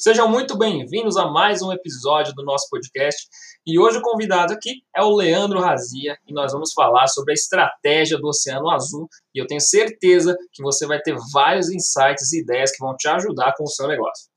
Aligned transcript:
Sejam 0.00 0.30
muito 0.30 0.56
bem-vindos 0.56 1.16
a 1.16 1.26
mais 1.26 1.60
um 1.60 1.72
episódio 1.72 2.32
do 2.32 2.44
nosso 2.44 2.68
podcast. 2.70 3.26
E 3.66 3.80
hoje 3.80 3.98
o 3.98 4.00
convidado 4.00 4.52
aqui 4.52 4.84
é 4.94 5.02
o 5.02 5.12
Leandro 5.12 5.58
Razia 5.58 6.16
e 6.24 6.32
nós 6.32 6.52
vamos 6.52 6.72
falar 6.72 7.08
sobre 7.08 7.32
a 7.32 7.34
estratégia 7.34 8.16
do 8.16 8.28
Oceano 8.28 8.70
Azul. 8.70 9.08
E 9.34 9.40
eu 9.40 9.46
tenho 9.48 9.60
certeza 9.60 10.38
que 10.52 10.62
você 10.62 10.86
vai 10.86 11.00
ter 11.00 11.16
vários 11.32 11.68
insights 11.68 12.32
e 12.32 12.42
ideias 12.42 12.70
que 12.70 12.78
vão 12.78 12.94
te 12.96 13.08
ajudar 13.08 13.54
com 13.56 13.64
o 13.64 13.68
seu 13.68 13.88
negócio. 13.88 14.30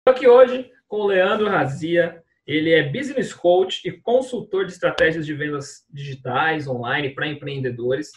Estou 0.00 0.08
aqui 0.08 0.26
hoje 0.26 0.68
com 0.88 0.96
o 0.96 1.06
Leandro 1.06 1.48
Razia, 1.48 2.23
ele 2.46 2.70
é 2.70 2.82
business 2.82 3.32
coach 3.32 3.86
e 3.86 3.92
consultor 3.92 4.66
de 4.66 4.72
estratégias 4.72 5.24
de 5.24 5.32
vendas 5.32 5.86
digitais 5.90 6.68
online 6.68 7.14
para 7.14 7.26
empreendedores. 7.26 8.10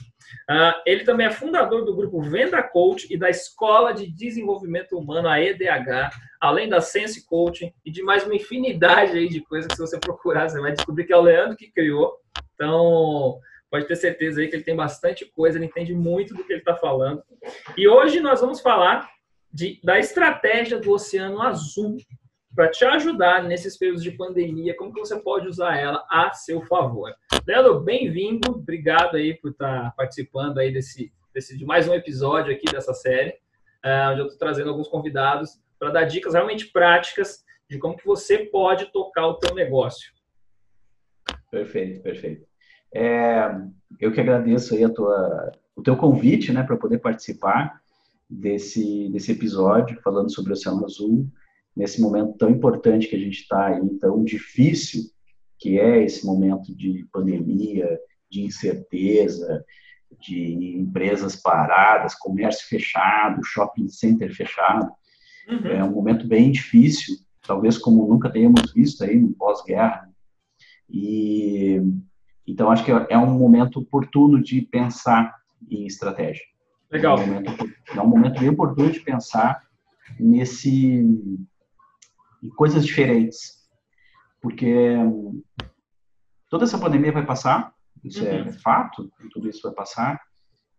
Uh, 0.49 0.73
ele 0.85 1.05
também 1.05 1.27
é 1.27 1.31
fundador 1.31 1.85
do 1.85 1.95
grupo 1.95 2.21
Venda 2.21 2.61
Coach 2.61 3.07
e 3.09 3.17
da 3.17 3.29
Escola 3.29 3.93
de 3.93 4.11
Desenvolvimento 4.11 4.97
Humano, 4.97 5.29
a 5.29 5.39
EDH, 5.39 6.11
além 6.41 6.67
da 6.67 6.81
Sense 6.81 7.25
Coaching 7.25 7.71
e 7.85 7.91
de 7.91 8.03
mais 8.03 8.25
uma 8.25 8.35
infinidade 8.35 9.17
aí 9.17 9.29
de 9.29 9.39
coisas 9.41 9.67
que 9.67 9.75
se 9.75 9.81
você 9.81 9.97
procurar, 9.97 10.49
você 10.49 10.59
vai 10.59 10.73
descobrir 10.73 11.05
que 11.05 11.13
é 11.13 11.17
o 11.17 11.21
Leandro 11.21 11.55
que 11.55 11.71
criou. 11.71 12.17
Então, 12.53 13.39
pode 13.71 13.87
ter 13.87 13.95
certeza 13.95 14.41
aí 14.41 14.49
que 14.49 14.55
ele 14.57 14.63
tem 14.63 14.75
bastante 14.75 15.25
coisa, 15.25 15.57
ele 15.57 15.67
entende 15.67 15.93
muito 15.93 16.33
do 16.33 16.43
que 16.43 16.51
ele 16.51 16.59
está 16.59 16.75
falando. 16.75 17.23
E 17.77 17.87
hoje 17.87 18.19
nós 18.19 18.41
vamos 18.41 18.59
falar 18.59 19.09
de, 19.53 19.79
da 19.81 19.97
estratégia 19.97 20.77
do 20.77 20.91
Oceano 20.91 21.41
Azul 21.41 21.97
para 22.57 22.71
te 22.71 22.83
ajudar 22.83 23.43
nesses 23.43 23.77
períodos 23.77 24.01
de 24.01 24.09
pandemia, 24.09 24.75
como 24.75 24.91
que 24.91 24.99
você 24.99 25.15
pode 25.19 25.47
usar 25.47 25.77
ela 25.77 26.03
a 26.09 26.33
seu 26.33 26.59
favor. 26.63 27.13
Leandro, 27.45 27.81
bem-vindo, 27.81 28.49
obrigado 28.49 29.15
aí 29.15 29.35
por 29.35 29.51
estar 29.51 29.93
participando 29.95 30.57
aí 30.57 30.73
desse, 30.73 31.13
desse 31.31 31.55
de 31.55 31.63
mais 31.63 31.87
um 31.87 31.93
episódio 31.93 32.51
aqui 32.51 32.65
dessa 32.65 32.95
série, 32.95 33.29
uh, 33.85 34.09
onde 34.11 34.21
eu 34.21 34.25
estou 34.25 34.39
trazendo 34.39 34.71
alguns 34.71 34.87
convidados 34.87 35.61
para 35.77 35.91
dar 35.91 36.05
dicas 36.05 36.33
realmente 36.33 36.71
práticas 36.71 37.45
de 37.69 37.77
como 37.77 37.95
que 37.95 38.07
você 38.07 38.39
pode 38.39 38.91
tocar 38.91 39.27
o 39.27 39.35
teu 39.35 39.53
negócio. 39.53 40.11
Perfeito, 41.51 42.01
perfeito. 42.01 42.47
É, 42.91 43.51
eu 43.99 44.11
que 44.11 44.19
agradeço 44.19 44.73
aí 44.73 44.83
a 44.83 44.89
tua, 44.89 45.51
o 45.75 45.83
teu 45.83 45.95
convite, 45.95 46.51
né, 46.51 46.63
para 46.63 46.75
poder 46.75 46.97
participar 46.97 47.79
desse, 48.27 49.09
desse 49.09 49.31
episódio 49.31 50.01
falando 50.01 50.33
sobre 50.33 50.49
o 50.49 50.53
Oceano 50.53 50.85
Azul 50.85 51.31
nesse 51.77 52.01
momento 52.01 52.35
tão 52.37 52.49
importante 52.49 53.07
que 53.07 53.15
a 53.15 53.19
gente 53.19 53.41
está 53.41 53.67
aí, 53.67 53.89
tão 53.99 54.23
difícil 54.23 55.03
que 55.59 55.79
é 55.79 56.03
esse 56.03 56.25
momento 56.25 56.75
de 56.75 57.07
pandemia, 57.11 57.99
de 58.29 58.41
incerteza, 58.41 59.63
de 60.19 60.75
empresas 60.79 61.35
paradas, 61.35 62.15
comércio 62.15 62.67
fechado, 62.67 63.43
shopping 63.43 63.87
center 63.89 64.35
fechado. 64.35 64.91
Uhum. 65.47 65.67
É 65.67 65.83
um 65.83 65.91
momento 65.91 66.27
bem 66.27 66.51
difícil, 66.51 67.15
talvez 67.45 67.77
como 67.77 68.07
nunca 68.07 68.29
tenhamos 68.29 68.73
visto 68.73 69.03
aí 69.03 69.15
no 69.15 69.33
pós-guerra. 69.33 70.09
E 70.89 71.79
então 72.45 72.71
acho 72.71 72.83
que 72.83 72.91
é 72.91 73.17
um 73.17 73.37
momento 73.37 73.81
oportuno 73.81 74.41
de 74.41 74.61
pensar 74.61 75.35
em 75.69 75.85
estratégia. 75.85 76.43
Legal. 76.91 77.19
É 77.19 77.21
um 77.21 77.27
momento, 77.27 77.73
é 77.95 78.01
um 78.01 78.07
momento 78.07 78.39
bem 78.39 78.49
oportuno 78.49 78.91
de 78.91 78.99
pensar 79.01 79.61
nesse 80.19 81.05
coisas 82.55 82.85
diferentes. 82.85 83.57
Porque 84.41 84.95
toda 86.49 86.65
essa 86.65 86.77
pandemia 86.77 87.11
vai 87.11 87.25
passar, 87.25 87.73
isso 88.03 88.25
é 88.25 88.41
uhum. 88.41 88.47
é 88.47 88.51
fato, 88.51 89.11
tudo 89.31 89.49
isso 89.49 89.61
vai 89.63 89.73
passar. 89.73 90.21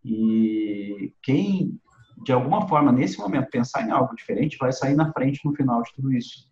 E 0.03 1.13
quem, 1.21 1.79
de 2.23 2.31
alguma 2.31 2.67
forma, 2.67 2.91
nesse 2.91 3.19
momento, 3.19 3.49
pensar 3.49 3.85
em 3.85 3.91
algo 3.91 4.15
diferente, 4.15 4.57
vai 4.57 4.71
sair 4.71 4.95
na 4.95 5.11
frente 5.11 5.41
no 5.43 5.55
final 5.55 5.83
de 5.83 5.93
tudo 5.93 6.11
isso. 6.13 6.49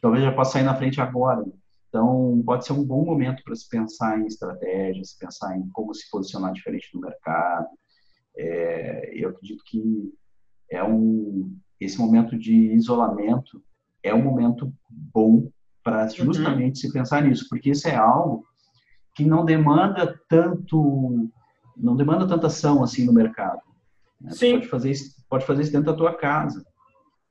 Talvez 0.00 0.22
já 0.22 0.32
possa 0.32 0.52
sair 0.52 0.64
na 0.64 0.76
frente 0.76 1.00
agora. 1.00 1.44
Então, 1.88 2.42
pode 2.44 2.66
ser 2.66 2.74
um 2.74 2.84
bom 2.84 3.04
momento 3.04 3.42
para 3.42 3.54
se 3.54 3.68
pensar 3.68 4.20
em 4.20 4.26
estratégias, 4.26 5.16
pensar 5.18 5.56
em 5.56 5.66
como 5.70 5.94
se 5.94 6.08
posicionar 6.10 6.52
diferente 6.52 6.90
no 6.92 7.00
mercado. 7.00 7.68
É, 8.36 9.12
eu 9.14 9.30
acredito 9.30 9.62
que 9.66 10.12
é 10.70 10.84
um 10.84 11.56
esse 11.80 11.98
momento 11.98 12.38
de 12.38 12.72
isolamento 12.72 13.62
é 14.06 14.14
um 14.14 14.22
momento 14.22 14.72
bom 14.90 15.48
para 15.82 16.04
uhum. 16.04 16.10
justamente 16.10 16.84
uhum. 16.84 16.90
se 16.90 16.92
pensar 16.92 17.22
nisso, 17.22 17.46
porque 17.48 17.70
isso 17.70 17.86
é 17.88 17.94
algo 17.94 18.44
que 19.14 19.24
não 19.24 19.44
demanda 19.44 20.18
tanto, 20.28 21.30
não 21.76 21.96
demanda 21.96 22.26
tanta 22.26 22.48
ação 22.48 22.82
assim 22.82 23.04
no 23.04 23.12
mercado. 23.12 23.60
Né? 24.20 24.32
Sim. 24.32 24.52
Pode 24.52 24.68
fazer 24.68 24.90
isso, 24.90 25.24
pode 25.28 25.46
fazer 25.46 25.62
isso 25.62 25.72
dentro 25.72 25.92
da 25.92 25.96
tua 25.96 26.14
casa. 26.14 26.64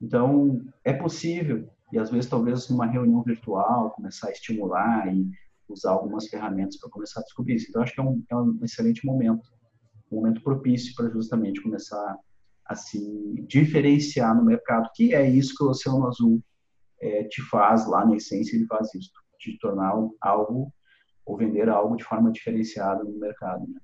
Então 0.01 0.61
é 0.83 0.93
possível 0.93 1.69
e 1.91 1.99
às 1.99 2.09
vezes 2.09 2.29
talvez 2.29 2.69
numa 2.69 2.85
reunião 2.85 3.21
virtual 3.21 3.91
começar 3.91 4.29
a 4.29 4.31
estimular 4.31 5.13
e 5.13 5.29
usar 5.69 5.91
algumas 5.91 6.27
ferramentas 6.27 6.77
para 6.77 6.89
começar 6.89 7.19
a 7.21 7.23
descobrir 7.23 7.55
isso. 7.55 7.67
Então 7.69 7.81
acho 7.81 7.93
que 7.93 7.99
é 7.99 8.03
um, 8.03 8.23
é 8.29 8.35
um 8.35 8.59
excelente 8.63 9.05
momento, 9.05 9.47
um 10.11 10.17
momento 10.17 10.41
propício 10.41 10.93
para 10.95 11.09
justamente 11.09 11.61
começar 11.61 12.17
a 12.65 12.75
se 12.75 12.99
diferenciar 13.47 14.35
no 14.35 14.43
mercado, 14.43 14.89
que 14.95 15.13
é 15.13 15.29
isso 15.29 15.53
que 15.55 15.63
o 15.63 15.69
Oceano 15.69 16.07
Azul 16.07 16.41
é, 17.01 17.23
te 17.23 17.41
faz, 17.43 17.87
lá 17.87 18.05
na 18.05 18.15
essência, 18.15 18.55
ele 18.55 18.65
faz 18.65 18.93
isso, 18.93 19.11
te 19.39 19.57
tornar 19.59 19.93
algo 20.21 20.71
ou 21.25 21.37
vender 21.37 21.67
algo 21.69 21.95
de 21.95 22.03
forma 22.03 22.31
diferenciada 22.31 23.03
no 23.03 23.19
mercado. 23.19 23.61
Né? 23.61 23.79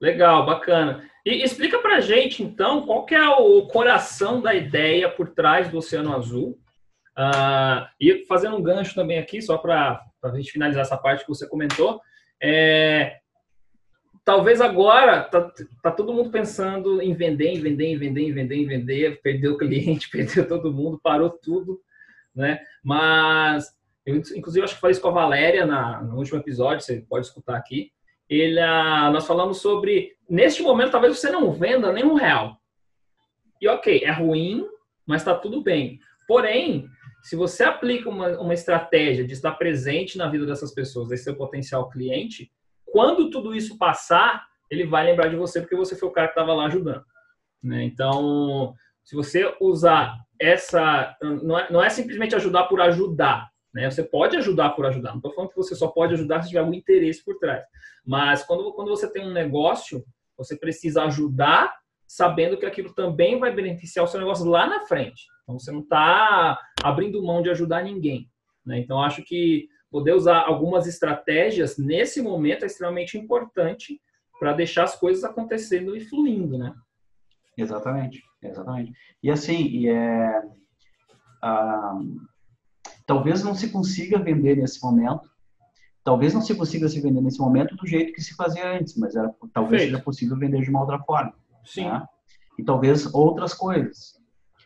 Legal, 0.00 0.44
bacana. 0.44 1.08
E 1.24 1.42
explica 1.42 1.78
para 1.78 2.00
gente, 2.00 2.42
então, 2.42 2.84
qual 2.84 3.06
que 3.06 3.14
é 3.14 3.28
o 3.28 3.66
coração 3.68 4.40
da 4.40 4.54
ideia 4.54 5.08
por 5.08 5.30
trás 5.30 5.68
do 5.68 5.78
Oceano 5.78 6.14
Azul. 6.14 6.58
Uh, 7.16 7.86
e 8.00 8.24
fazendo 8.26 8.56
um 8.56 8.62
gancho 8.62 8.94
também 8.94 9.18
aqui, 9.18 9.40
só 9.40 9.58
para 9.58 10.02
a 10.24 10.36
gente 10.36 10.50
finalizar 10.50 10.82
essa 10.82 10.96
parte 10.96 11.24
que 11.24 11.28
você 11.28 11.46
comentou, 11.46 12.00
é, 12.42 13.18
talvez 14.24 14.60
agora 14.60 15.22
tá, 15.22 15.52
tá, 15.82 15.90
todo 15.90 16.12
mundo 16.12 16.30
pensando 16.30 17.00
em 17.00 17.14
vender, 17.14 17.48
em 17.48 17.60
vender, 17.60 17.86
em 17.86 17.98
vender, 17.98 18.22
em 18.22 18.32
vender, 18.32 18.56
em 18.56 18.66
vender, 18.66 19.20
perdeu 19.22 19.52
o 19.52 19.58
cliente, 19.58 20.08
perdeu 20.10 20.48
todo 20.48 20.72
mundo, 20.72 20.98
parou 21.02 21.30
tudo 21.30 21.80
né? 22.34 22.60
Mas 22.82 23.66
eu, 24.04 24.16
inclusive, 24.16 24.64
acho 24.64 24.74
que 24.74 24.80
falei 24.80 24.92
isso 24.92 25.00
com 25.00 25.08
a 25.08 25.12
Valéria 25.12 25.64
na, 25.64 26.02
no 26.02 26.16
último 26.16 26.38
episódio, 26.38 26.84
você 26.84 27.00
pode 27.08 27.26
escutar 27.26 27.56
aqui. 27.56 27.92
Ele, 28.28 28.58
ah, 28.58 29.10
nós 29.12 29.26
falamos 29.26 29.58
sobre, 29.58 30.16
neste 30.28 30.62
momento, 30.62 30.92
talvez 30.92 31.18
você 31.18 31.30
não 31.30 31.52
venda 31.52 31.92
nenhum 31.92 32.14
real. 32.14 32.56
E 33.60 33.68
ok, 33.68 34.02
é 34.04 34.10
ruim, 34.10 34.66
mas 35.06 35.20
está 35.20 35.34
tudo 35.34 35.62
bem. 35.62 36.00
Porém, 36.26 36.88
se 37.22 37.36
você 37.36 37.62
aplica 37.62 38.08
uma, 38.08 38.40
uma 38.40 38.54
estratégia 38.54 39.24
de 39.24 39.32
estar 39.32 39.52
presente 39.52 40.18
na 40.18 40.28
vida 40.28 40.44
dessas 40.44 40.74
pessoas, 40.74 41.08
desse 41.08 41.24
seu 41.24 41.36
potencial 41.36 41.88
cliente, 41.88 42.50
quando 42.84 43.30
tudo 43.30 43.54
isso 43.54 43.78
passar, 43.78 44.46
ele 44.68 44.84
vai 44.84 45.04
lembrar 45.04 45.28
de 45.28 45.36
você 45.36 45.60
porque 45.60 45.76
você 45.76 45.94
foi 45.94 46.08
o 46.08 46.12
cara 46.12 46.28
que 46.28 46.32
estava 46.32 46.52
lá 46.52 46.66
ajudando. 46.66 47.04
Né? 47.62 47.84
Então, 47.84 48.74
se 49.04 49.14
você 49.14 49.54
usar 49.60 50.18
essa. 50.42 51.16
Não 51.42 51.58
é, 51.58 51.70
não 51.70 51.82
é 51.82 51.88
simplesmente 51.88 52.34
ajudar 52.34 52.64
por 52.64 52.80
ajudar. 52.80 53.50
Né? 53.72 53.90
Você 53.90 54.02
pode 54.02 54.36
ajudar 54.36 54.70
por 54.70 54.84
ajudar. 54.86 55.10
Não 55.10 55.16
estou 55.18 55.32
falando 55.32 55.50
que 55.50 55.56
você 55.56 55.74
só 55.74 55.88
pode 55.88 56.14
ajudar 56.14 56.42
se 56.42 56.48
tiver 56.48 56.60
algum 56.60 56.74
interesse 56.74 57.24
por 57.24 57.38
trás. 57.38 57.64
Mas 58.04 58.44
quando, 58.44 58.72
quando 58.72 58.88
você 58.88 59.10
tem 59.10 59.26
um 59.26 59.32
negócio, 59.32 60.04
você 60.36 60.56
precisa 60.56 61.04
ajudar 61.04 61.72
sabendo 62.06 62.58
que 62.58 62.66
aquilo 62.66 62.92
também 62.92 63.38
vai 63.38 63.54
beneficiar 63.54 64.04
o 64.04 64.08
seu 64.08 64.20
negócio 64.20 64.44
lá 64.44 64.66
na 64.66 64.84
frente. 64.86 65.22
Então 65.42 65.58
você 65.58 65.72
não 65.72 65.80
está 65.80 66.58
abrindo 66.82 67.22
mão 67.22 67.40
de 67.40 67.48
ajudar 67.48 67.82
ninguém. 67.82 68.28
Né? 68.66 68.80
Então 68.80 69.02
acho 69.02 69.22
que 69.22 69.68
poder 69.90 70.12
usar 70.12 70.40
algumas 70.40 70.86
estratégias 70.86 71.78
nesse 71.78 72.20
momento 72.20 72.64
é 72.64 72.66
extremamente 72.66 73.16
importante 73.16 74.00
para 74.38 74.52
deixar 74.52 74.84
as 74.84 74.98
coisas 74.98 75.24
acontecendo 75.24 75.96
e 75.96 76.00
fluindo, 76.00 76.58
né? 76.58 76.74
Exatamente. 77.56 78.22
Exatamente. 78.42 78.92
E 79.22 79.30
assim, 79.30 79.66
e 79.68 79.88
é, 79.88 80.42
ah, 81.42 81.98
talvez 83.06 83.42
não 83.42 83.54
se 83.54 83.70
consiga 83.70 84.18
vender 84.18 84.56
nesse 84.56 84.82
momento, 84.82 85.30
talvez 86.04 86.34
não 86.34 86.40
se 86.40 86.54
consiga 86.54 86.88
se 86.88 87.00
vender 87.00 87.20
nesse 87.20 87.38
momento 87.38 87.76
do 87.76 87.86
jeito 87.86 88.12
que 88.12 88.20
se 88.20 88.34
fazia 88.34 88.76
antes, 88.76 88.96
mas 88.96 89.14
era, 89.14 89.32
talvez 89.52 89.82
Feito. 89.82 89.92
seja 89.92 90.04
possível 90.04 90.36
vender 90.36 90.62
de 90.62 90.70
uma 90.70 90.80
outra 90.80 90.98
forma. 91.00 91.34
Sim. 91.64 91.84
Né? 91.84 92.04
E 92.58 92.64
talvez 92.64 93.12
outras 93.14 93.54
coisas. 93.54 94.20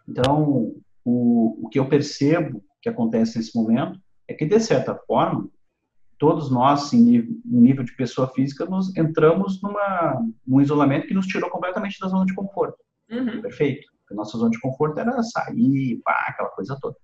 Então, 0.09 0.75
o, 1.05 1.67
o 1.67 1.69
que 1.69 1.79
eu 1.79 1.89
percebo 1.89 2.65
que 2.81 2.89
acontece 2.89 3.37
nesse 3.37 3.57
momento 3.57 4.01
é 4.29 4.35
que, 4.35 4.47
de 4.47 4.59
certa 4.61 4.95
forma, 4.95 5.49
todos 6.19 6.51
nós, 6.51 6.93
em 6.93 7.01
nível, 7.01 7.37
em 7.45 7.61
nível 7.61 7.85
de 7.85 7.95
pessoa 7.95 8.29
física, 8.29 8.65
nos 8.65 8.97
entramos 8.97 9.61
numa, 9.63 10.23
num 10.47 10.61
isolamento 10.61 11.07
que 11.07 11.15
nos 11.15 11.27
tirou 11.27 11.51
completamente 11.51 11.99
da 12.01 12.09
zona 12.09 12.25
de 12.25 12.35
conforto. 12.35 12.79
Uhum. 13.11 13.43
Perfeito. 13.43 13.87
A 14.11 14.15
nossa 14.15 14.39
zona 14.39 14.51
de 14.51 14.61
conforto 14.61 14.99
era 14.99 15.23
sair, 15.23 16.01
pá, 16.05 16.27
aquela 16.29 16.51
coisa 16.51 16.79
toda. 16.81 16.97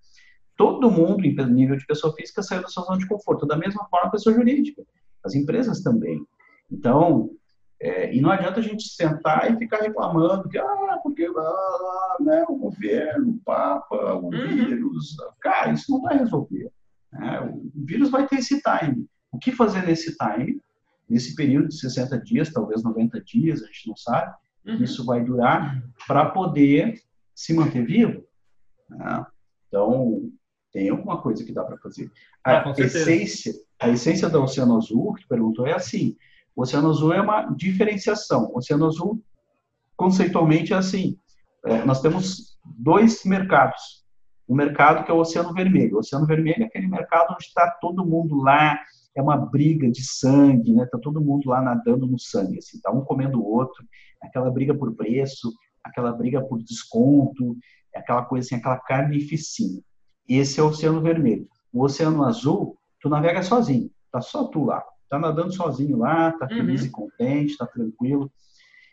Todo 0.57 0.91
mundo, 0.91 1.25
em 1.25 1.35
nível 1.53 1.77
de 1.77 1.87
pessoa 1.87 2.15
física, 2.15 2.43
saiu 2.43 2.63
da 2.63 2.69
sua 2.69 2.85
zona 2.85 2.99
de 2.99 3.09
conforto. 3.09 3.47
Da 3.47 3.57
mesma 3.57 3.87
forma, 3.89 4.09
a 4.09 4.11
pessoa 4.11 4.35
jurídica. 4.35 4.83
As 5.25 5.35
empresas 5.35 5.83
também. 5.83 6.25
Então, 6.71 7.31
É, 7.85 8.15
e 8.15 8.21
não 8.21 8.31
adianta 8.31 8.61
a 8.61 8.63
gente 8.63 8.85
sentar 8.89 9.53
e 9.53 9.59
ficar 9.59 9.79
reclamando 9.79 10.49
que, 10.49 10.57
ah, 10.57 11.01
porque 11.03 11.25
ah, 11.37 12.17
né, 12.21 12.45
o 12.49 12.55
governo, 12.57 13.31
o 13.33 13.39
Papa, 13.45 14.15
o 14.15 14.27
uhum. 14.27 14.31
vírus. 14.31 15.17
Cara, 15.41 15.73
isso 15.73 15.91
não 15.91 16.01
vai 16.01 16.17
resolver. 16.17 16.71
Né? 17.13 17.41
O 17.41 17.85
vírus 17.85 18.09
vai 18.09 18.25
ter 18.29 18.37
esse 18.37 18.63
time. 18.63 19.05
O 19.33 19.39
que 19.39 19.51
fazer 19.51 19.85
nesse 19.85 20.17
time? 20.17 20.61
Nesse 21.09 21.35
período 21.35 21.69
de 21.69 21.81
60 21.81 22.21
dias, 22.21 22.53
talvez 22.53 22.85
90 22.85 23.21
dias, 23.23 23.63
a 23.65 23.67
gente 23.67 23.89
não 23.89 23.97
sabe. 23.97 24.33
Uhum. 24.67 24.83
Isso 24.83 25.05
vai 25.05 25.23
durar 25.25 25.83
para 26.07 26.27
poder 26.27 27.01
se 27.35 27.53
manter 27.53 27.85
vivo. 27.85 28.25
Né? 28.89 29.27
Então, 29.69 30.31
tem 30.73 30.89
alguma 30.89 31.21
coisa 31.21 31.45
que 31.45 31.53
dá 31.53 31.65
para 31.65 31.79
fazer. 31.79 32.11
A, 32.45 32.71
ah, 32.71 32.75
essência, 32.79 33.53
a 33.81 33.89
essência 33.89 34.29
do 34.29 34.43
Oceano 34.43 34.77
Azul, 34.77 35.15
que 35.15 35.27
perguntou, 35.27 35.67
é 35.67 35.73
assim: 35.73 36.17
o 36.55 36.63
Oceano 36.63 36.91
Azul 36.91 37.13
é 37.13 37.21
uma 37.21 37.47
diferenciação. 37.55 38.51
O 38.53 38.59
Oceano 38.59 38.87
Azul, 38.87 39.23
conceitualmente, 39.97 40.73
é 40.73 40.77
assim: 40.77 41.17
é, 41.67 41.85
nós 41.85 42.01
temos 42.01 42.59
dois 42.65 43.25
mercados. 43.25 44.03
Um 44.49 44.55
mercado 44.55 45.05
que 45.05 45.11
é 45.11 45.15
o 45.15 45.19
Oceano 45.19 45.53
Vermelho. 45.53 45.97
O 45.97 45.99
Oceano 46.01 46.27
Vermelho 46.27 46.63
é 46.63 46.67
aquele 46.67 46.87
mercado 46.87 47.33
onde 47.33 47.45
está 47.45 47.71
todo 47.81 48.05
mundo 48.05 48.37
lá, 48.37 48.79
é 49.15 49.23
uma 49.23 49.37
briga 49.37 49.91
de 49.91 50.03
sangue, 50.03 50.73
né? 50.73 50.87
Tá 50.91 50.99
todo 50.99 51.21
mundo 51.21 51.49
lá 51.49 51.61
nadando 51.61 52.07
no 52.07 52.19
sangue, 52.19 52.59
assim, 52.59 52.81
tá 52.81 52.91
um 52.91 53.03
comendo 53.03 53.41
o 53.41 53.47
outro, 53.47 53.85
aquela 54.23 54.51
briga 54.51 54.75
por 54.75 54.95
preço, 54.95 55.53
aquela 55.83 56.13
briga 56.13 56.43
por 56.43 56.63
desconto, 56.63 57.57
aquela 57.95 58.25
coisa 58.25 58.47
assim, 58.47 58.57
aquela 58.57 58.79
carnificina. 58.79 59.81
Esse 60.29 60.61
é 60.61 60.63
o 60.63 60.69
Oceano 60.69 61.01
Vermelho. 61.01 61.49
O 61.73 61.83
Oceano 61.83 62.25
Azul, 62.25 62.77
tu 63.01 63.09
navega 63.09 63.43
sozinho, 63.43 63.91
tá 64.11 64.21
só 64.21 64.45
tu 64.45 64.65
lá 64.65 64.83
está 65.13 65.19
nadando 65.19 65.53
sozinho 65.53 65.99
lá, 65.99 66.35
feliz 66.49 66.81
uhum. 66.81 66.87
e 66.87 66.91
contente, 66.91 67.53
está 67.53 67.67
tranquilo. 67.67 68.33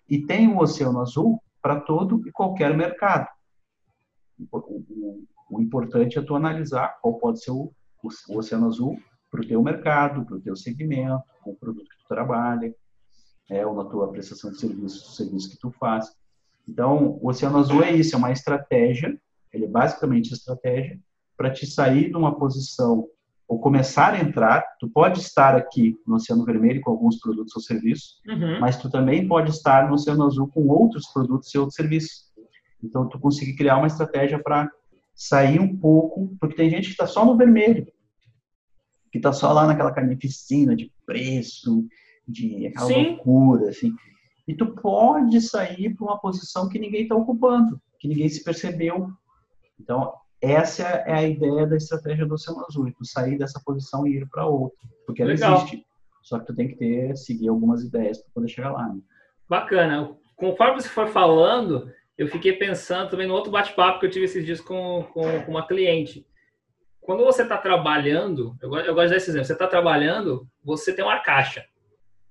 E 0.10 0.20
tem 0.26 0.50
o 0.50 0.60
Oceano 0.60 1.00
Azul 1.00 1.42
para 1.62 1.80
todo 1.80 2.28
e 2.28 2.32
qualquer 2.32 2.76
mercado. 2.76 3.28
O, 4.52 4.58
o, 4.58 5.24
o, 5.50 5.62
importante 5.62 6.20
é 6.20 6.22
tu 6.22 6.36
analisar 6.36 7.00
qual 7.02 7.18
pode 7.18 7.42
ser 7.42 7.52
o, 7.52 7.72
o 8.04 8.38
Oceano 8.38 8.68
Azul 8.68 9.00
para 9.32 9.42
o 9.42 9.48
teu 9.48 9.64
mercado, 9.64 10.26
para 10.26 10.36
o 10.36 10.42
teu 10.42 10.56
segmento, 10.56 11.24
com 11.42 11.52
o 11.52 11.56
produto 11.56 11.88
que 11.90 12.04
tu 12.04 12.08
trabalha, 12.08 12.74
é, 13.50 13.66
ou 13.66 13.76
na 13.76 13.86
tua 13.86 14.12
prestação 14.12 14.52
de 14.52 14.60
serviços, 14.60 15.02
do 15.02 15.16
serviço 15.16 15.50
que 15.50 15.60
tu 15.60 15.72
faz. 15.72 16.12
Então, 16.68 17.18
o 17.22 17.30
Oceano 17.30 17.58
Azul 17.58 17.84
é 17.84 17.92
isso, 17.92 18.16
é 18.16 18.18
uma 18.18 18.32
estratégia, 18.32 19.20
ele 19.52 19.66
é 19.66 19.68
basicamente 19.68 20.34
estratégia 20.34 21.00
para 21.36 21.50
te 21.50 21.66
sair 21.66 22.10
de 22.10 22.16
uma 22.16 22.38
posição 22.38 23.08
ou 23.48 23.60
começar 23.60 24.14
a 24.14 24.20
entrar, 24.20 24.64
tu 24.80 24.88
pode 24.88 25.20
estar 25.20 25.56
aqui 25.56 25.98
no 26.06 26.16
Oceano 26.16 26.46
Vermelho 26.46 26.82
com 26.82 26.92
alguns 26.92 27.18
produtos 27.18 27.56
ou 27.56 27.62
serviços, 27.62 28.22
uhum. 28.28 28.60
mas 28.60 28.78
tu 28.78 28.92
também 28.92 29.28
pode 29.28 29.50
estar 29.50 29.88
no 29.88 29.96
Oceano 29.96 30.24
Azul 30.26 30.48
com 30.48 30.68
outros 30.68 31.08
produtos 31.08 31.52
e 31.52 31.58
outros 31.58 31.76
serviços. 31.76 32.30
Então, 32.84 33.10
tu 33.10 33.20
conseguir 33.20 33.56
criar 33.56 33.78
uma 33.78 33.88
estratégia 33.88 34.38
para 34.38 34.70
sair 35.16 35.60
um 35.60 35.76
pouco, 35.76 36.38
porque 36.40 36.56
tem 36.56 36.70
gente 36.70 36.86
que 36.86 36.92
está 36.92 37.08
só 37.08 37.26
no 37.26 37.36
vermelho, 37.36 37.88
que 39.12 39.18
está 39.18 39.34
só 39.34 39.52
lá 39.52 39.66
naquela 39.66 39.92
carnificina 39.92 40.76
de 40.76 40.94
preço, 41.04 41.88
de 42.30 42.68
aquela 42.68 42.88
Sim. 42.88 43.08
loucura, 43.10 43.70
assim. 43.70 43.94
E 44.48 44.54
tu 44.54 44.68
pode 44.68 45.42
sair 45.42 45.94
para 45.96 46.06
uma 46.06 46.20
posição 46.20 46.70
que 46.70 46.80
ninguém 46.80 47.04
está 47.04 47.16
ocupando, 47.16 47.80
que 48.00 48.08
ninguém 48.08 48.30
se 48.30 48.44
percebeu. 48.44 49.10
Então, 49.80 50.14
essa 50.42 50.84
é 50.84 51.14
a 51.14 51.28
ideia 51.28 51.68
da 51.68 51.76
estratégia 51.76 52.26
do 52.26 52.34
Oceano 52.34 52.66
Azul, 52.68 52.88
é 52.88 52.92
tu 52.92 53.06
sair 53.06 53.38
dessa 53.38 53.62
posição 53.64 54.08
e 54.08 54.18
ir 54.18 54.30
para 54.30 54.46
outra, 54.46 54.80
porque 55.06 55.22
ela 55.22 55.32
Legal. 55.32 55.58
existe. 55.58 55.86
Só 56.24 56.40
que 56.40 56.46
tu 56.46 56.56
tem 56.56 56.68
que 56.68 56.76
ter, 56.76 57.16
seguir 57.18 57.50
algumas 57.50 57.84
ideias 57.84 58.20
para 58.20 58.32
poder 58.34 58.48
chegar 58.48 58.72
lá. 58.72 58.88
Né? 58.88 59.00
Bacana. 59.48 60.16
Conforme 60.36 60.82
você 60.82 60.90
foi 60.90 61.08
falando, 61.08 61.92
eu 62.18 62.28
fiquei 62.28 62.54
pensando 62.54 63.10
também 63.10 63.28
no 63.28 63.34
outro 63.34 63.52
bate-papo 63.52 64.00
que 64.00 64.06
eu 64.06 64.12
tive 64.12 64.26
esses 64.26 64.46
dias 64.46 64.62
com, 64.62 65.06
com, 65.14 65.44
com 65.44 65.52
uma 65.52 65.68
cliente. 65.68 66.26
Quando 67.02 67.24
você 67.24 67.44
está 67.44 67.58
trabalhando, 67.58 68.56
eu, 68.62 68.74
eu 68.78 68.94
gosto 68.94 69.10
desse 69.10 69.30
exemplo, 69.30 69.46
você 69.46 69.54
está 69.54 69.68
trabalhando, 69.68 70.48
você 70.64 70.94
tem 70.94 71.04
uma 71.04 71.20
caixa, 71.20 71.66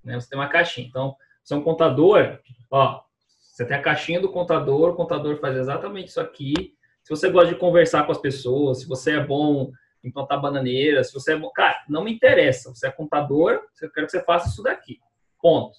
né? 0.08 0.20
Você 0.20 0.28
tem 0.28 0.38
uma 0.38 0.48
caixinha. 0.48 0.88
Então, 0.88 1.14
você 1.44 1.54
é 1.54 1.56
um 1.56 1.62
contador, 1.62 2.40
ó, 2.70 3.00
você 3.40 3.64
tem 3.64 3.76
a 3.76 3.82
caixinha 3.82 4.20
do 4.20 4.30
contador, 4.30 4.90
o 4.90 4.96
contador 4.96 5.38
faz 5.38 5.56
exatamente 5.56 6.08
isso 6.08 6.20
aqui, 6.20 6.76
se 7.08 7.16
você 7.16 7.30
gosta 7.30 7.54
de 7.54 7.58
conversar 7.58 8.04
com 8.04 8.12
as 8.12 8.20
pessoas, 8.20 8.80
se 8.80 8.86
você 8.86 9.12
é 9.12 9.24
bom 9.24 9.70
em 10.04 10.12
plantar 10.12 10.36
bananeira, 10.36 11.02
se 11.02 11.10
você 11.10 11.32
é 11.32 11.36
bom. 11.36 11.50
Cara, 11.52 11.82
não 11.88 12.04
me 12.04 12.12
interessa. 12.12 12.68
Você 12.68 12.86
é 12.86 12.90
contador, 12.90 13.62
eu 13.80 13.90
quero 13.90 14.04
que 14.06 14.12
você 14.12 14.22
faça 14.22 14.48
isso 14.48 14.62
daqui. 14.62 14.98
Ponto. 15.40 15.74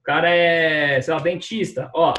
O 0.00 0.02
cara 0.02 0.28
é, 0.28 1.00
sei 1.00 1.14
lá, 1.14 1.20
dentista. 1.20 1.88
Ó, 1.94 2.12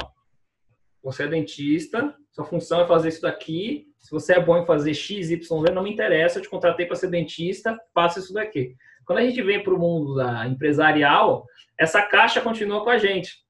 você 1.02 1.24
é 1.24 1.28
dentista, 1.28 2.16
sua 2.30 2.46
função 2.46 2.80
é 2.80 2.86
fazer 2.86 3.10
isso 3.10 3.20
daqui. 3.20 3.86
Se 4.00 4.10
você 4.10 4.32
é 4.32 4.40
bom 4.40 4.56
em 4.56 4.64
fazer 4.64 4.94
X, 4.94 5.30
Y, 5.30 5.60
Z, 5.60 5.70
não 5.70 5.82
me 5.82 5.92
interessa, 5.92 6.38
eu 6.38 6.42
te 6.42 6.48
contratei 6.48 6.86
para 6.86 6.96
ser 6.96 7.10
dentista, 7.10 7.78
faça 7.92 8.18
isso 8.18 8.32
daqui. 8.32 8.74
Quando 9.06 9.18
a 9.18 9.22
gente 9.22 9.42
vem 9.42 9.62
para 9.62 9.74
o 9.74 9.78
mundo 9.78 10.16
da 10.16 10.46
empresarial, 10.46 11.44
essa 11.78 12.02
caixa 12.02 12.40
continua 12.40 12.82
com 12.82 12.90
a 12.90 12.98
gente. 12.98 13.42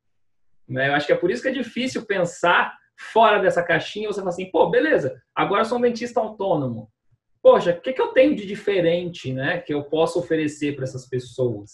Né? 0.69 0.89
Eu 0.89 0.95
acho 0.95 1.07
que 1.07 1.13
é 1.13 1.17
por 1.17 1.31
isso 1.31 1.43
que 1.43 1.49
é 1.49 1.53
difícil 1.53 2.07
pensar 2.07 2.77
fora 2.97 3.41
dessa 3.41 3.63
caixinha, 3.63 4.09
você 4.09 4.21
fala 4.21 4.31
assim, 4.31 4.51
pô, 4.51 4.71
beleza, 4.71 5.21
agora 5.35 5.63
eu 5.63 5.65
sou 5.65 5.79
um 5.79 5.83
dentista 5.83 6.21
autônomo. 6.21 6.91
Poxa, 7.43 7.73
o 7.73 7.81
que, 7.81 7.93
que 7.93 8.01
eu 8.01 8.09
tenho 8.09 8.37
de 8.37 8.47
diferente, 8.47 9.33
né, 9.33 9.59
que 9.59 9.75
eu 9.75 9.83
posso 9.83 10.19
oferecer 10.19 10.77
para 10.77 10.85
essas 10.85 11.09
pessoas? 11.09 11.73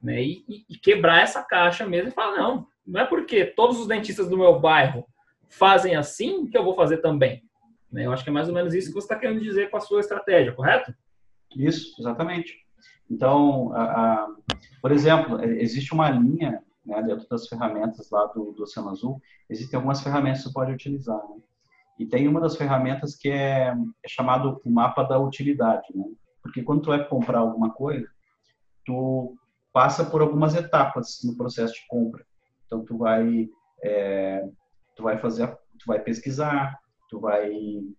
Né? 0.00 0.22
E, 0.22 0.44
e, 0.68 0.78
quebrar 0.78 1.22
essa 1.22 1.42
caixa 1.42 1.86
mesmo 1.86 2.08
e 2.08 2.12
falar, 2.12 2.36
não, 2.36 2.66
não 2.86 3.00
é 3.00 3.04
porque 3.04 3.44
todos 3.44 3.78
os 3.80 3.88
dentistas 3.88 4.28
do 4.28 4.38
meu 4.38 4.58
bairro 4.58 5.04
fazem 5.48 5.96
assim 5.96 6.46
que 6.46 6.56
eu 6.56 6.64
vou 6.64 6.74
fazer 6.74 6.98
também. 6.98 7.42
Né? 7.92 8.06
Eu 8.06 8.12
acho 8.12 8.22
que 8.22 8.30
é 8.30 8.32
mais 8.32 8.48
ou 8.48 8.54
menos 8.54 8.72
isso 8.72 8.88
que 8.88 8.94
você 8.94 9.06
está 9.06 9.16
querendo 9.16 9.40
dizer 9.40 9.68
com 9.68 9.76
a 9.76 9.80
sua 9.80 10.00
estratégia, 10.00 10.52
correto? 10.52 10.94
Isso, 11.56 11.94
exatamente. 11.98 12.54
Então, 13.10 13.72
a, 13.72 13.82
a, 13.82 14.28
por 14.80 14.92
exemplo, 14.92 15.42
existe 15.42 15.92
uma 15.92 16.10
linha 16.10 16.62
né, 16.84 17.02
dentro 17.02 17.28
das 17.28 17.48
ferramentas 17.48 18.10
lá 18.10 18.26
do, 18.26 18.52
do 18.52 18.62
Oceano 18.62 18.90
Azul, 18.90 19.20
existem 19.48 19.76
algumas 19.76 20.00
ferramentas 20.00 20.42
que 20.42 20.48
você 20.48 20.54
pode 20.54 20.72
utilizar. 20.72 21.16
Né? 21.16 21.36
E 21.98 22.06
tem 22.06 22.26
uma 22.28 22.40
das 22.40 22.56
ferramentas 22.56 23.14
que 23.14 23.28
é, 23.28 23.74
é 24.02 24.08
chamado 24.08 24.60
o 24.64 24.70
mapa 24.70 25.02
da 25.02 25.18
utilidade, 25.18 25.86
né? 25.94 26.04
Porque 26.42 26.62
quando 26.62 26.80
tu 26.80 26.88
vai 26.88 27.06
comprar 27.06 27.40
alguma 27.40 27.70
coisa, 27.70 28.08
tu 28.86 29.36
passa 29.72 30.04
por 30.04 30.22
algumas 30.22 30.54
etapas 30.54 31.18
no 31.22 31.36
processo 31.36 31.74
de 31.74 31.86
compra. 31.86 32.24
Então 32.64 32.82
tu 32.84 32.96
vai 32.96 33.48
é, 33.82 34.48
tu 34.96 35.02
vai 35.02 35.18
fazer, 35.18 35.46
tu 35.78 35.86
vai 35.86 36.00
pesquisar, 36.00 36.78
tu 37.10 37.20
vai 37.20 37.52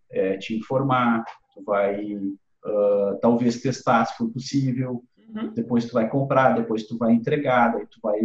é, 0.09 0.37
te 0.37 0.57
informar, 0.57 1.23
tu 1.53 1.63
vai 1.63 2.17
uh, 2.65 3.19
talvez 3.21 3.61
testar 3.61 4.05
se 4.05 4.17
for 4.17 4.29
possível, 4.29 5.03
uhum. 5.29 5.53
depois 5.53 5.85
tu 5.85 5.93
vai 5.93 6.09
comprar, 6.09 6.55
depois 6.55 6.87
tu 6.87 6.97
vai 6.97 7.13
entregar, 7.13 7.73
daí 7.73 7.85
tu 7.87 7.99
vai 8.01 8.19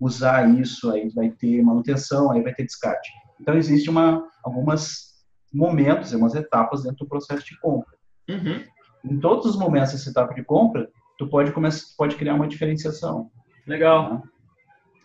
usar 0.00 0.48
isso, 0.58 0.90
aí 0.90 1.08
vai 1.10 1.30
ter 1.30 1.62
manutenção, 1.62 2.30
aí 2.30 2.42
vai 2.42 2.54
ter 2.54 2.64
descarte. 2.64 3.10
Então, 3.40 3.56
existe 3.56 3.88
uma, 3.88 4.26
algumas 4.42 5.16
momentos, 5.52 6.12
algumas 6.12 6.34
etapas 6.34 6.82
dentro 6.82 6.98
do 6.98 7.08
processo 7.08 7.44
de 7.44 7.58
compra. 7.60 7.96
Uhum. 8.28 8.62
Em 9.04 9.20
todos 9.20 9.46
os 9.46 9.56
momentos 9.56 9.92
dessa 9.92 10.10
etapa 10.10 10.34
de 10.34 10.42
compra, 10.42 10.88
tu 11.18 11.28
pode, 11.28 11.52
começar, 11.52 11.86
pode 11.96 12.16
criar 12.16 12.34
uma 12.34 12.48
diferenciação. 12.48 13.30
Legal. 13.66 14.14
Né? 14.14 14.22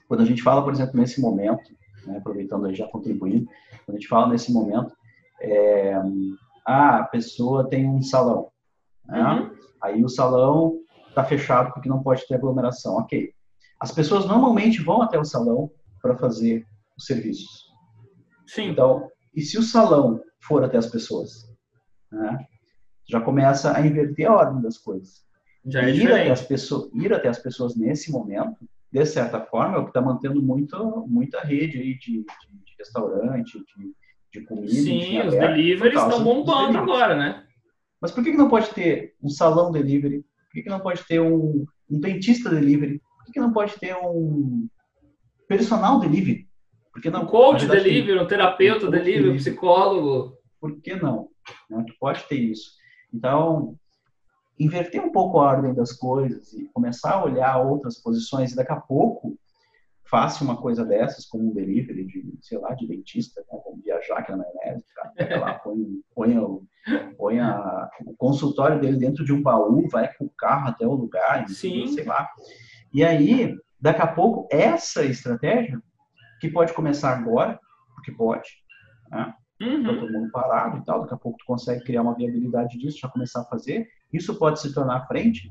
Quando 0.08 0.22
a 0.22 0.26
gente 0.26 0.42
fala, 0.42 0.64
por 0.64 0.74
exemplo, 0.74 1.00
nesse 1.00 1.22
momento, 1.22 1.72
né, 2.06 2.18
aproveitando 2.18 2.66
aí 2.66 2.76
já 2.76 2.88
contribuindo, 2.88 3.46
quando 3.86 3.96
a 3.96 4.00
gente 4.00 4.08
fala 4.08 4.28
nesse 4.28 4.52
momento, 4.52 4.94
é, 5.40 5.96
ah, 6.66 6.98
a 6.98 7.04
pessoa 7.04 7.70
tem 7.70 7.88
um 7.88 8.02
salão. 8.02 8.51
Né? 9.12 9.22
Uhum. 9.22 9.52
Aí 9.84 10.04
o 10.04 10.10
salão 10.10 10.80
está 11.10 11.24
fechado 11.24 11.74
porque 11.74 11.90
não 11.90 12.02
pode 12.02 12.26
ter 12.26 12.36
aglomeração. 12.36 12.96
Ok. 12.96 13.34
As 13.80 13.92
pessoas 13.92 14.26
normalmente 14.26 14.82
vão 14.82 15.02
até 15.02 15.20
o 15.20 15.26
salão 15.26 15.70
para 16.02 16.18
fazer 16.18 16.66
os 16.98 17.06
serviços. 17.06 17.70
Sim. 18.48 18.70
Então, 18.70 19.10
e 19.36 19.42
se 19.42 19.58
o 19.58 19.64
salão 19.64 20.22
for 20.42 20.64
até 20.64 20.78
as 20.78 20.88
pessoas? 20.88 21.50
Né? 22.12 22.46
Já 23.08 23.20
começa 23.20 23.76
a 23.76 23.86
inverter 23.86 24.30
a 24.30 24.36
ordem 24.36 24.62
das 24.62 24.78
coisas. 24.78 25.26
Já 25.66 25.84
é 25.84 25.92
ir, 25.92 26.12
até 26.12 26.32
as 26.32 26.42
pessoas, 26.42 26.90
ir 26.94 27.14
até 27.14 27.28
as 27.28 27.38
pessoas 27.38 27.76
nesse 27.76 28.12
momento, 28.12 28.68
de 28.92 29.06
certa 29.06 29.40
forma, 29.42 29.76
é 29.76 29.80
o 29.80 29.84
que 29.84 29.90
está 29.90 30.02
mantendo 30.02 30.42
muito, 30.42 31.06
muita 31.08 31.42
rede 31.42 31.78
aí 31.78 31.98
de, 31.98 32.24
de, 32.24 32.24
de 32.24 32.76
restaurante, 32.80 33.60
de, 33.60 33.94
de 34.34 34.46
comida. 34.46 34.72
Sim, 34.72 35.22
os 35.22 35.34
deliveries 35.34 36.02
estão 36.02 36.24
bombando 36.24 36.78
agora, 36.78 37.16
né? 37.16 37.46
Mas 38.02 38.12
por 38.12 38.24
que, 38.24 38.32
que 38.32 38.38
não 38.38 38.50
pode 38.50 38.70
ter 38.72 39.16
um 39.22 39.30
salão 39.30 39.72
delivery? 39.72 40.26
Por 40.48 40.54
que, 40.54 40.64
que 40.64 40.70
não 40.70 40.80
pode 40.80 41.04
ter 41.06 41.22
um, 41.22 41.66
um 41.90 42.00
dentista 42.00 42.50
delivery? 42.50 43.00
Por 43.24 43.32
que 43.32 43.40
não 43.40 43.54
pode 43.54 43.80
ter 43.80 43.96
um 43.96 44.68
personal 45.48 46.00
delivery? 46.00 46.48
Por 46.92 47.02
que 47.02 47.10
não? 47.10 47.24
Um 47.24 47.28
coach 47.28 47.66
verdade, 47.66 47.84
delivery, 47.84 48.20
um 48.20 48.28
terapeuta 48.28 48.88
um 48.88 48.90
delivery, 48.90 49.30
um 49.30 49.36
psicólogo. 49.38 50.36
Por 50.60 50.82
que 50.82 50.96
não? 50.96 51.30
não? 51.70 51.86
Tu 51.86 51.94
pode 52.00 52.24
ter 52.24 52.36
isso. 52.36 52.72
Então, 53.14 53.78
inverter 54.60 55.02
um 55.02 55.12
pouco 55.12 55.40
a 55.40 55.52
ordem 55.52 55.74
das 55.74 55.94
coisas 55.94 56.54
e 56.54 56.68
começar 56.74 57.14
a 57.14 57.24
olhar 57.24 57.58
outras 57.60 58.02
posições 58.02 58.52
e 58.52 58.56
daqui 58.56 58.72
a 58.72 58.80
pouco 58.80 59.38
faça 60.12 60.44
uma 60.44 60.58
coisa 60.58 60.84
dessas, 60.84 61.26
como 61.26 61.50
um 61.50 61.54
delivery 61.54 62.06
de, 62.06 62.38
sei 62.42 62.58
lá, 62.58 62.76
de 62.76 62.86
dentista, 62.86 63.42
né? 63.50 63.60
vamos 63.64 63.82
viajar 63.82 64.18
aqui 64.18 64.32
na 64.32 64.40
maionese, 64.40 64.86
cara, 64.94 65.10
pega 65.16 65.40
lá, 65.40 65.54
põe, 65.54 65.78
põe, 66.14 66.38
o, 66.38 66.64
põe 67.18 67.40
a, 67.40 67.90
o 68.06 68.14
consultório 68.18 68.80
dele 68.82 68.98
dentro 68.98 69.24
de 69.24 69.32
um 69.32 69.42
baú, 69.42 69.88
vai 69.90 70.14
com 70.16 70.26
o 70.26 70.34
carro 70.38 70.68
até 70.68 70.86
o 70.86 70.94
lugar, 70.94 71.48
Sim. 71.48 71.88
sei 71.88 72.04
lá. 72.04 72.30
E 72.94 73.06
aí, 73.06 73.56
daqui 73.80 74.02
a 74.02 74.08
pouco, 74.08 74.50
essa 74.52 75.06
estratégia, 75.06 75.82
que 76.42 76.50
pode 76.50 76.74
começar 76.74 77.18
agora, 77.18 77.58
porque 77.96 78.12
pode, 78.12 78.50
né? 79.10 79.34
Uhum. 79.62 79.84
Tá 79.84 79.94
todo 79.94 80.12
mundo 80.12 80.32
parado 80.32 80.78
e 80.80 80.84
tal, 80.84 81.02
daqui 81.02 81.14
a 81.14 81.18
pouco 81.18 81.38
tu 81.38 81.46
consegue 81.46 81.86
criar 81.86 82.02
uma 82.02 82.16
viabilidade 82.16 82.78
disso, 82.78 83.00
já 83.00 83.08
começar 83.08 83.42
a 83.42 83.46
fazer, 83.46 83.88
isso 84.12 84.38
pode 84.38 84.60
se 84.60 84.74
tornar 84.74 84.98
à 84.98 85.06
frente. 85.06 85.48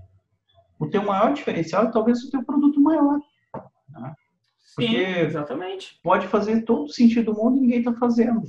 O 0.79 0.89
teu 0.89 1.03
maior 1.03 1.33
diferencial 1.33 1.85
é 1.85 1.91
talvez 1.91 2.23
o 2.25 2.31
teu 2.31 2.45
produto 2.45 2.81
maior. 2.81 3.21
Sim, 4.75 4.97
exatamente. 4.97 5.99
pode 6.03 6.27
fazer 6.27 6.63
todo 6.63 6.89
sentido 6.93 7.33
do 7.33 7.39
mundo 7.39 7.59
e 7.59 7.61
ninguém 7.61 7.79
está 7.81 7.93
fazendo. 7.95 8.43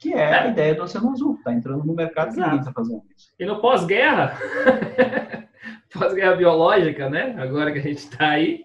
Que 0.00 0.12
é, 0.12 0.34
a 0.34 0.46
É. 0.46 0.50
ideia 0.50 0.74
do 0.74 0.82
Oceano 0.82 1.10
Azul, 1.10 1.38
tá 1.42 1.52
entrando 1.52 1.84
no 1.84 1.94
mercado 1.94 2.34
e 2.34 2.40
ninguém 2.40 2.58
está 2.58 2.72
fazendo 2.72 3.02
isso. 3.16 3.30
E 3.38 3.44
no 3.46 3.60
pós-guerra, 3.60 4.38
pós-guerra 5.92 6.36
biológica, 6.36 7.08
né? 7.08 7.34
Agora 7.38 7.72
que 7.72 7.78
a 7.78 7.82
gente 7.82 7.98
está 7.98 8.30
aí, 8.30 8.64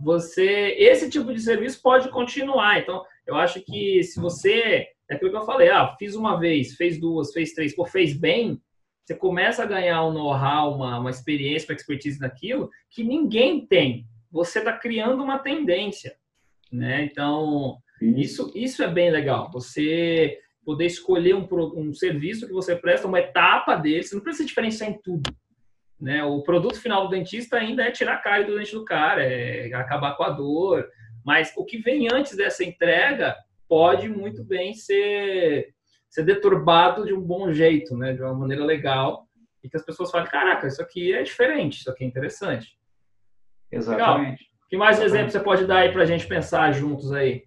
você, 0.00 0.74
esse 0.78 1.08
tipo 1.08 1.32
de 1.32 1.40
serviço 1.40 1.80
pode 1.80 2.08
continuar. 2.10 2.80
Então, 2.80 3.02
eu 3.26 3.36
acho 3.36 3.60
que 3.64 4.02
se 4.02 4.20
você, 4.20 4.86
é 5.08 5.14
aquilo 5.14 5.30
que 5.30 5.36
eu 5.36 5.44
falei, 5.46 5.70
ah, 5.70 5.94
fiz 5.98 6.14
uma 6.16 6.38
vez, 6.38 6.74
fez 6.74 6.98
duas, 6.98 7.32
fez 7.32 7.52
três, 7.52 7.74
pô, 7.74 7.84
fez 7.86 8.12
bem, 8.12 8.60
você 9.04 9.14
começa 9.14 9.62
a 9.62 9.66
ganhar 9.66 10.04
um 10.04 10.12
know-how, 10.12 10.74
uma, 10.74 10.98
uma 10.98 11.10
experiência, 11.10 11.68
uma 11.70 11.76
expertise 11.76 12.18
naquilo 12.20 12.68
que 12.90 13.04
ninguém 13.04 13.64
tem. 13.66 14.06
Você 14.32 14.60
está 14.60 14.72
criando 14.72 15.22
uma 15.22 15.38
tendência, 15.38 16.16
né? 16.72 17.04
Então, 17.04 17.76
isso, 18.00 18.50
isso 18.54 18.82
é 18.82 18.88
bem 18.88 19.10
legal. 19.10 19.50
Você 19.52 20.38
poder 20.64 20.86
escolher 20.86 21.34
um, 21.34 21.46
um 21.76 21.92
serviço 21.92 22.46
que 22.46 22.52
você 22.52 22.74
presta, 22.74 23.06
uma 23.06 23.20
etapa 23.20 23.76
dele, 23.76 24.02
você 24.02 24.14
não 24.14 24.22
precisa 24.22 24.46
diferenciar 24.46 24.90
em 24.90 24.98
tudo. 25.00 25.30
Né? 26.00 26.24
O 26.24 26.42
produto 26.42 26.80
final 26.80 27.04
do 27.04 27.10
dentista 27.10 27.56
ainda 27.56 27.84
é 27.84 27.90
tirar 27.90 28.14
a 28.14 28.18
cárie 28.18 28.46
do 28.46 28.56
dente 28.56 28.72
do 28.72 28.84
cara, 28.84 29.22
é 29.22 29.72
acabar 29.74 30.16
com 30.16 30.22
a 30.22 30.30
dor. 30.30 30.88
Mas 31.24 31.52
o 31.56 31.64
que 31.64 31.78
vem 31.78 32.08
antes 32.12 32.36
dessa 32.36 32.64
entrega 32.64 33.36
pode 33.68 34.08
muito 34.08 34.44
bem 34.44 34.74
ser, 34.74 35.74
ser 36.08 36.24
deturbado 36.24 37.04
de 37.04 37.12
um 37.12 37.20
bom 37.20 37.52
jeito, 37.52 37.96
né? 37.96 38.12
de 38.12 38.22
uma 38.22 38.34
maneira 38.34 38.64
legal, 38.64 39.26
e 39.62 39.68
que 39.68 39.76
as 39.76 39.84
pessoas 39.84 40.10
falem, 40.10 40.28
caraca, 40.28 40.66
isso 40.66 40.82
aqui 40.82 41.12
é 41.12 41.22
diferente, 41.22 41.78
isso 41.80 41.90
aqui 41.90 42.02
é 42.02 42.06
interessante. 42.06 42.76
Exatamente. 43.72 44.46
Que 44.68 44.76
mais 44.76 45.00
exemplos 45.00 45.32
você 45.32 45.40
pode 45.40 45.66
dar 45.66 45.78
aí 45.78 45.92
para 45.92 46.02
a 46.02 46.06
gente 46.06 46.26
pensar 46.26 46.72
juntos 46.72 47.12
aí? 47.12 47.44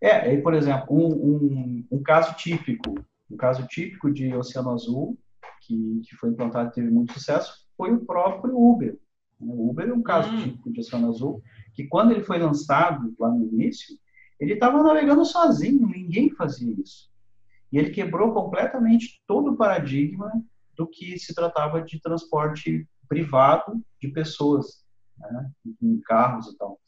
É, 0.00 0.12
aí, 0.16 0.42
por 0.42 0.54
exemplo, 0.54 0.86
um, 0.90 1.06
um, 1.06 1.86
um 1.92 2.02
caso 2.02 2.34
típico, 2.36 2.94
um 3.30 3.36
caso 3.36 3.66
típico 3.66 4.12
de 4.12 4.34
Oceano 4.34 4.70
Azul, 4.70 5.18
que, 5.62 6.02
que 6.04 6.16
foi 6.16 6.30
implantado 6.30 6.68
e 6.68 6.72
teve 6.72 6.90
muito 6.90 7.14
sucesso, 7.14 7.66
foi 7.76 7.92
o 7.92 8.04
próprio 8.04 8.56
Uber. 8.56 8.98
O 9.40 9.70
Uber 9.70 9.88
é 9.88 9.92
um 9.92 10.02
caso 10.02 10.30
Hum. 10.30 10.42
típico 10.42 10.72
de 10.72 10.80
Oceano 10.80 11.08
Azul, 11.08 11.42
que 11.74 11.84
quando 11.86 12.12
ele 12.12 12.22
foi 12.22 12.38
lançado 12.38 13.14
lá 13.18 13.28
no 13.30 13.44
início, 13.44 13.96
ele 14.38 14.54
estava 14.54 14.82
navegando 14.82 15.24
sozinho, 15.24 15.86
ninguém 15.88 16.30
fazia 16.30 16.72
isso. 16.78 17.10
E 17.72 17.78
ele 17.78 17.90
quebrou 17.90 18.32
completamente 18.32 19.22
todo 19.26 19.52
o 19.52 19.56
paradigma 19.56 20.30
do 20.76 20.86
que 20.86 21.18
se 21.18 21.34
tratava 21.34 21.82
de 21.82 22.00
transporte 22.00 22.86
privado 23.08 23.80
de 24.00 24.08
pessoas, 24.08 24.83
né, 25.18 25.50
em 25.82 26.00
carros 26.00 26.46
e 26.48 26.56
tal. 26.56 26.78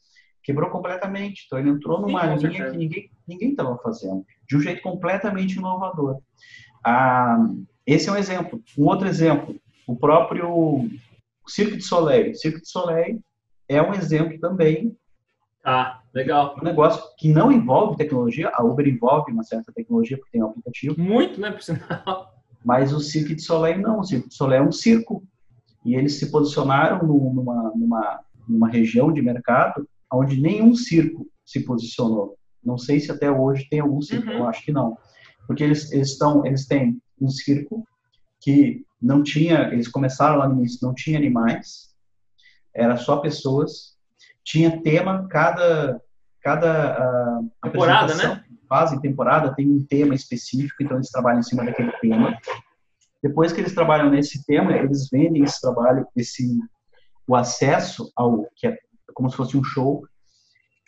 Quebrou 0.43 0.69
completamente. 0.69 1.43
Então 1.45 1.59
ele 1.59 1.69
entrou 1.69 1.99
numa 2.01 2.21
com 2.21 2.35
linha 2.47 2.71
que 2.71 2.77
ninguém 2.77 3.11
ninguém 3.27 3.51
estava 3.51 3.77
fazendo, 3.79 4.25
de 4.47 4.55
um 4.55 4.61
jeito 4.61 4.81
completamente 4.81 5.57
inovador. 5.57 6.19
Ah, 6.83 7.37
esse 7.85 8.07
é 8.07 8.11
um 8.11 8.15
exemplo. 8.15 8.61
Um 8.77 8.85
outro 8.85 9.07
exemplo, 9.07 9.59
o 9.85 9.95
próprio 9.95 10.89
Cirque 11.47 11.75
du 11.77 11.83
Soleil. 11.83 12.33
Cirque 12.35 12.59
du 12.61 12.67
Soleil 12.67 13.19
é 13.67 13.81
um 13.81 13.93
exemplo 13.93 14.39
também 14.39 14.95
Ah, 15.63 15.99
legal. 16.13 16.55
um 16.57 16.63
negócio 16.63 17.03
que 17.17 17.27
não 17.29 17.51
envolve 17.51 17.97
tecnologia. 17.97 18.49
A 18.53 18.63
Uber 18.63 18.87
envolve 18.87 19.31
uma 19.33 19.43
certa 19.43 19.73
tecnologia 19.73 20.17
porque 20.17 20.31
tem 20.31 20.41
um 20.43 20.47
aplicativo, 20.47 20.97
Muito, 20.97 21.41
né? 21.41 21.51
Por 21.51 21.61
sinal. 21.61 22.33
mas 22.63 22.93
o 22.93 23.01
Cirque 23.01 23.35
du 23.35 23.41
Soleil 23.41 23.79
não. 23.81 23.99
O 23.99 24.03
Cirque 24.05 24.29
du 24.29 24.33
Soleil 24.33 24.63
é 24.63 24.65
um 24.65 24.71
circo 24.71 25.23
e 25.85 25.95
eles 25.95 26.17
se 26.19 26.29
posicionaram 26.31 27.05
nu- 27.05 27.33
numa 27.33 27.71
numa 27.75 28.19
numa 28.47 28.69
região 28.69 29.11
de 29.11 29.21
mercado 29.21 29.87
onde 30.11 30.39
nenhum 30.39 30.73
circo 30.73 31.27
se 31.45 31.59
posicionou. 31.65 32.37
Não 32.63 32.77
sei 32.77 32.99
se 32.99 33.11
até 33.11 33.29
hoje 33.31 33.67
tem 33.69 33.79
algum 33.81 34.01
circo, 34.01 34.27
Uhum. 34.27 34.37
eu 34.37 34.47
acho 34.47 34.63
que 34.63 34.71
não, 34.71 34.97
porque 35.45 35.63
eles 35.63 35.91
eles 35.91 36.11
estão 36.11 36.45
eles 36.45 36.65
têm 36.65 36.97
um 37.19 37.29
circo 37.29 37.85
que 38.39 38.85
não 39.01 39.21
tinha, 39.23 39.69
eles 39.73 39.87
começaram 39.87 40.37
lá 40.39 40.47
no 40.47 40.55
início, 40.59 40.79
não 40.81 40.93
tinha 40.93 41.17
animais, 41.17 41.93
era 42.73 42.95
só 42.97 43.17
pessoas, 43.17 43.95
tinha 44.43 44.81
tema, 44.81 45.27
cada, 45.29 46.01
cada 46.41 46.93
ah, 46.93 47.41
Temporada, 47.63 48.05
apresentação, 48.13 48.43
fase, 48.69 49.01
temporada, 49.01 49.53
tem 49.55 49.67
um 49.69 49.83
tema 49.85 50.15
específico, 50.15 50.81
então 50.81 50.97
eles 50.97 51.09
trabalham 51.09 51.39
em 51.39 51.43
cima 51.43 51.65
daquele 51.65 51.91
tema. 51.99 52.37
Depois 53.21 53.51
que 53.51 53.61
eles 53.61 53.73
trabalham 53.73 54.09
nesse 54.09 54.45
tema, 54.45 54.75
eles 54.75 55.09
vendem 55.09 55.43
esse 55.43 55.59
trabalho, 55.59 56.07
esse, 56.15 56.57
o 57.27 57.35
acesso 57.35 58.11
ao, 58.15 58.45
que 58.55 58.67
é 58.67 58.77
como 59.13 59.29
se 59.29 59.37
fosse 59.37 59.57
um 59.57 59.63
show, 59.63 60.07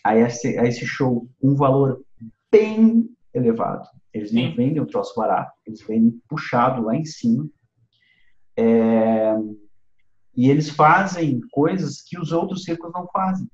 a 0.03 0.15
esse, 0.15 0.57
a 0.57 0.65
esse 0.65 0.86
show, 0.86 1.27
um 1.41 1.55
valor 1.55 2.01
bem 2.51 3.09
elevado. 3.33 3.88
Eles 4.13 4.31
não 4.31 4.41
Sim. 4.41 4.55
vendem 4.55 4.81
o 4.81 4.86
troço 4.86 5.13
barato, 5.15 5.51
eles 5.65 5.81
vendem 5.86 6.19
puxado 6.27 6.83
lá 6.83 6.95
em 6.95 7.05
cima. 7.05 7.48
É, 8.57 9.36
e 10.36 10.50
eles 10.50 10.69
fazem 10.69 11.39
coisas 11.51 12.01
que 12.01 12.19
os 12.19 12.31
outros 12.31 12.63
circos 12.63 12.91
não 12.93 13.07
fazem. 13.07 13.48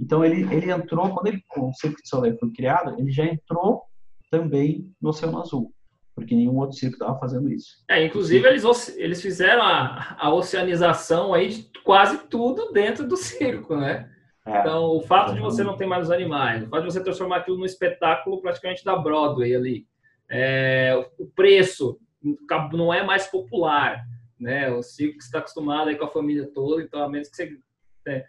Então 0.00 0.24
ele, 0.24 0.42
ele 0.54 0.70
entrou, 0.70 1.12
quando 1.14 1.26
ele, 1.26 1.42
o 1.56 1.72
Circo 1.72 2.02
de 2.02 2.08
Soleil 2.08 2.36
foi 2.38 2.50
criado, 2.52 2.98
ele 2.98 3.10
já 3.10 3.24
entrou 3.24 3.82
também 4.30 4.90
no 5.00 5.10
Oceano 5.10 5.40
Azul, 5.40 5.72
porque 6.14 6.34
nenhum 6.34 6.58
outro 6.58 6.76
circo 6.76 6.94
estava 6.94 7.18
fazendo 7.18 7.50
isso. 7.50 7.82
É, 7.88 8.04
inclusive, 8.04 8.46
eles, 8.46 8.64
eles 8.96 9.22
fizeram 9.22 9.62
a, 9.62 10.16
a 10.18 10.32
oceanização 10.32 11.32
aí 11.32 11.48
de 11.48 11.70
quase 11.82 12.18
tudo 12.28 12.72
dentro 12.72 13.06
do 13.06 13.16
circo, 13.16 13.76
né? 13.76 14.10
É, 14.46 14.60
Então, 14.60 14.84
o 14.96 15.00
fato 15.00 15.34
de 15.34 15.40
você 15.40 15.62
não 15.62 15.76
ter 15.76 15.86
mais 15.86 16.06
os 16.06 16.10
animais, 16.10 16.62
o 16.62 16.68
fato 16.68 16.86
de 16.86 16.92
você 16.92 17.02
transformar 17.02 17.38
aquilo 17.38 17.58
num 17.58 17.64
espetáculo 17.64 18.40
praticamente 18.40 18.84
da 18.84 18.96
Broadway 18.96 19.54
ali, 19.54 19.86
é, 20.28 20.94
o 21.18 21.26
preço 21.26 21.98
não 22.72 22.92
é 22.92 23.02
mais 23.04 23.26
popular, 23.26 24.04
né? 24.38 24.70
O 24.70 24.82
circo 24.82 25.18
que 25.18 25.24
está 25.24 25.38
acostumado 25.38 25.88
aí 25.88 25.96
com 25.96 26.04
a 26.04 26.10
família 26.10 26.48
toda, 26.52 26.82
então 26.82 27.02
a 27.02 27.08
menos 27.08 27.28
que 27.28 27.36
você 27.36 27.58
é, 28.06 28.24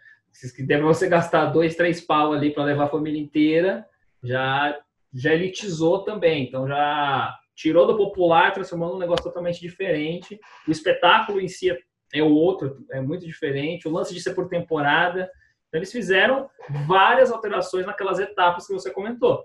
que 0.55 0.63
deve 0.63 0.83
você 0.83 1.07
gastar 1.07 1.45
dois, 1.47 1.75
três 1.75 2.01
pau 2.01 2.33
ali 2.33 2.51
para 2.51 2.63
levar 2.63 2.85
a 2.85 2.89
família 2.89 3.21
inteira, 3.21 3.85
já 4.23 4.77
já 5.13 5.33
elitizou 5.33 6.03
também, 6.03 6.43
então 6.47 6.67
já 6.67 7.37
tirou 7.55 7.85
do 7.87 7.97
popular, 7.97 8.51
transformou 8.53 8.89
num 8.93 8.99
negócio 8.99 9.23
totalmente 9.23 9.59
diferente. 9.59 10.39
O 10.67 10.71
espetáculo 10.71 11.39
em 11.39 11.47
si 11.47 11.69
é- 11.71 11.77
é 12.13 12.21
o 12.23 12.31
outro, 12.31 12.85
é 12.91 12.99
muito 13.01 13.25
diferente. 13.25 13.87
O 13.87 13.91
lance 13.91 14.13
de 14.13 14.19
ser 14.21 14.33
por 14.33 14.47
temporada. 14.47 15.29
Então, 15.67 15.79
eles 15.79 15.91
fizeram 15.91 16.49
várias 16.87 17.31
alterações 17.31 17.85
naquelas 17.85 18.19
etapas 18.19 18.67
que 18.67 18.73
você 18.73 18.91
comentou. 18.91 19.43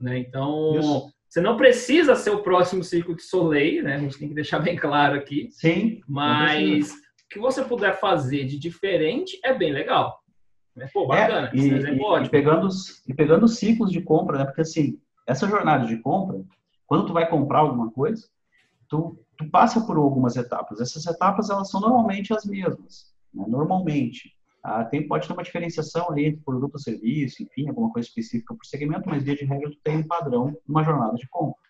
Né? 0.00 0.18
Então, 0.18 0.78
Isso. 0.78 1.12
você 1.28 1.40
não 1.40 1.56
precisa 1.56 2.14
ser 2.16 2.30
o 2.30 2.42
próximo 2.42 2.82
Circo 2.84 3.14
de 3.14 3.22
Soleil, 3.22 3.82
né? 3.84 3.94
A 3.94 3.98
gente 3.98 4.18
tem 4.18 4.28
que 4.28 4.34
deixar 4.34 4.58
bem 4.60 4.76
claro 4.76 5.16
aqui. 5.16 5.48
sim, 5.52 6.00
Mas 6.08 6.90
o 6.92 7.28
que 7.30 7.38
você 7.38 7.64
puder 7.64 7.98
fazer 7.98 8.44
de 8.44 8.58
diferente 8.58 9.38
é 9.44 9.52
bem 9.54 9.72
legal. 9.72 10.20
Né? 10.74 10.88
Pô, 10.92 11.06
bacana. 11.06 11.50
É, 11.52 11.56
e, 11.56 11.68
e- 11.68 12.00
ótimo. 12.00 12.26
e 12.26 12.30
pegando, 12.30 12.66
os- 12.66 13.04
e 13.08 13.12
pegando 13.14 13.44
os 13.44 13.56
ciclos 13.56 13.90
de 13.90 14.00
compra, 14.00 14.38
né? 14.38 14.44
Porque 14.44 14.60
assim, 14.62 15.00
essa 15.26 15.46
jornada 15.48 15.84
de 15.86 15.96
compra, 15.98 16.40
quando 16.88 17.06
tu 17.06 17.12
vai 17.12 17.28
comprar 17.28 17.60
alguma 17.60 17.90
coisa, 17.92 18.26
tu, 18.88 19.16
tu 19.36 19.48
passa 19.50 19.80
por 19.82 19.96
algumas 19.98 20.34
etapas. 20.36 20.80
Essas 20.80 21.06
etapas, 21.06 21.50
elas 21.50 21.70
são 21.70 21.80
normalmente 21.80 22.32
as 22.32 22.44
mesmas, 22.44 23.12
né? 23.32 23.44
Normalmente. 23.46 24.34
Ah, 24.64 24.84
tem, 24.84 25.06
pode 25.06 25.26
ter 25.28 25.32
uma 25.34 25.42
diferenciação 25.44 26.10
ali 26.10 26.26
entre 26.26 26.42
produto 26.42 26.74
ou 26.74 26.80
serviço, 26.80 27.42
enfim, 27.42 27.68
alguma 27.68 27.92
coisa 27.92 28.08
específica 28.08 28.54
por 28.54 28.64
segmento, 28.66 29.08
mas 29.08 29.22
via 29.22 29.36
de 29.36 29.44
regra 29.44 29.70
tu 29.70 29.76
tem 29.84 29.98
um 29.98 30.06
padrão 30.06 30.56
numa 30.66 30.82
jornada 30.82 31.14
de 31.14 31.28
compra. 31.28 31.60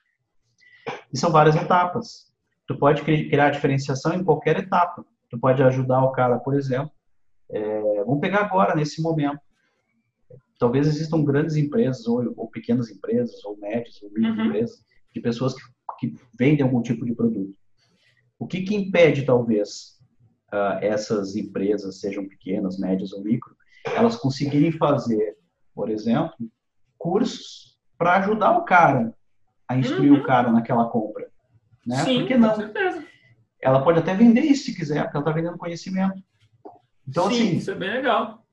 E 1.12 1.18
são 1.18 1.30
várias 1.30 1.54
etapas. 1.56 2.32
Tu 2.66 2.78
pode 2.78 3.02
cri- 3.02 3.28
criar 3.28 3.50
diferenciação 3.50 4.14
em 4.14 4.25
qualquer 4.25 4.56
etapa. 4.58 5.04
Tu 5.30 5.38
pode 5.38 5.62
ajudar 5.62 6.02
o 6.04 6.12
cara, 6.12 6.38
por 6.38 6.54
exemplo, 6.54 6.90
é, 7.50 8.04
vamos 8.04 8.20
pegar 8.20 8.40
agora, 8.44 8.75
nesse 8.75 9.02
momento. 9.02 9.40
Talvez 10.58 10.87
existam 10.87 11.22
grandes 11.25 11.56
empresas, 11.56 12.06
ou, 12.06 12.32
ou 12.37 12.48
pequenas 12.48 12.90
empresas, 12.90 13.44
ou 13.44 13.56
médias, 13.58 14.02
ou 14.02 14.10
micro 14.10 14.42
Uhum. 14.44 14.52
De 15.15 15.21
pessoas 15.21 15.55
que, 15.55 15.62
que 15.99 16.17
vendem 16.38 16.65
algum 16.65 16.83
tipo 16.83 17.05
de 17.05 17.15
produto. 17.15 17.55
O 18.38 18.47
que, 18.47 18.62
que 18.62 18.75
impede, 18.75 19.25
talvez, 19.25 19.99
ah, 20.53 20.79
essas 20.81 21.37
empresas, 21.37 22.00
sejam 22.00 22.29
pequenas, 22.29 22.79
médias 22.79 23.12
ou 23.12 23.23
micro, 23.23 23.57
elas 23.95 24.17
conseguirem 24.17 24.73
fazer 24.73 25.38
por 25.79 25.91
exemplo, 25.91 26.35
cursos 26.99 27.79
para 27.97 28.17
ajudar 28.17 28.59
o 28.59 28.65
cara 28.65 29.15
a 29.69 29.77
instruir 29.77 30.11
uhum. 30.11 30.19
o 30.19 30.25
cara 30.25 30.50
naquela 30.50 30.91
compra. 30.91 31.29
Né? 31.87 31.99
Sim, 31.99 32.19
Por 32.19 32.27
que 32.27 32.37
não? 32.37 32.50
Com 32.50 32.57
certeza. 32.57 33.05
Ela 33.62 33.85
pode 33.85 34.00
até 34.00 34.12
vender 34.12 34.41
isso 34.41 34.65
se 34.65 34.75
quiser, 34.75 35.05
porque 35.05 35.17
ela 35.17 35.25
está 35.25 35.31
vendendo 35.31 35.57
conhecimento. 35.57 36.21
Então, 37.07 37.31
Sim, 37.31 37.35
assim. 37.35 37.57
Isso 37.59 37.71
é 37.71 37.77
bem 37.77 37.93
legal. 37.93 38.45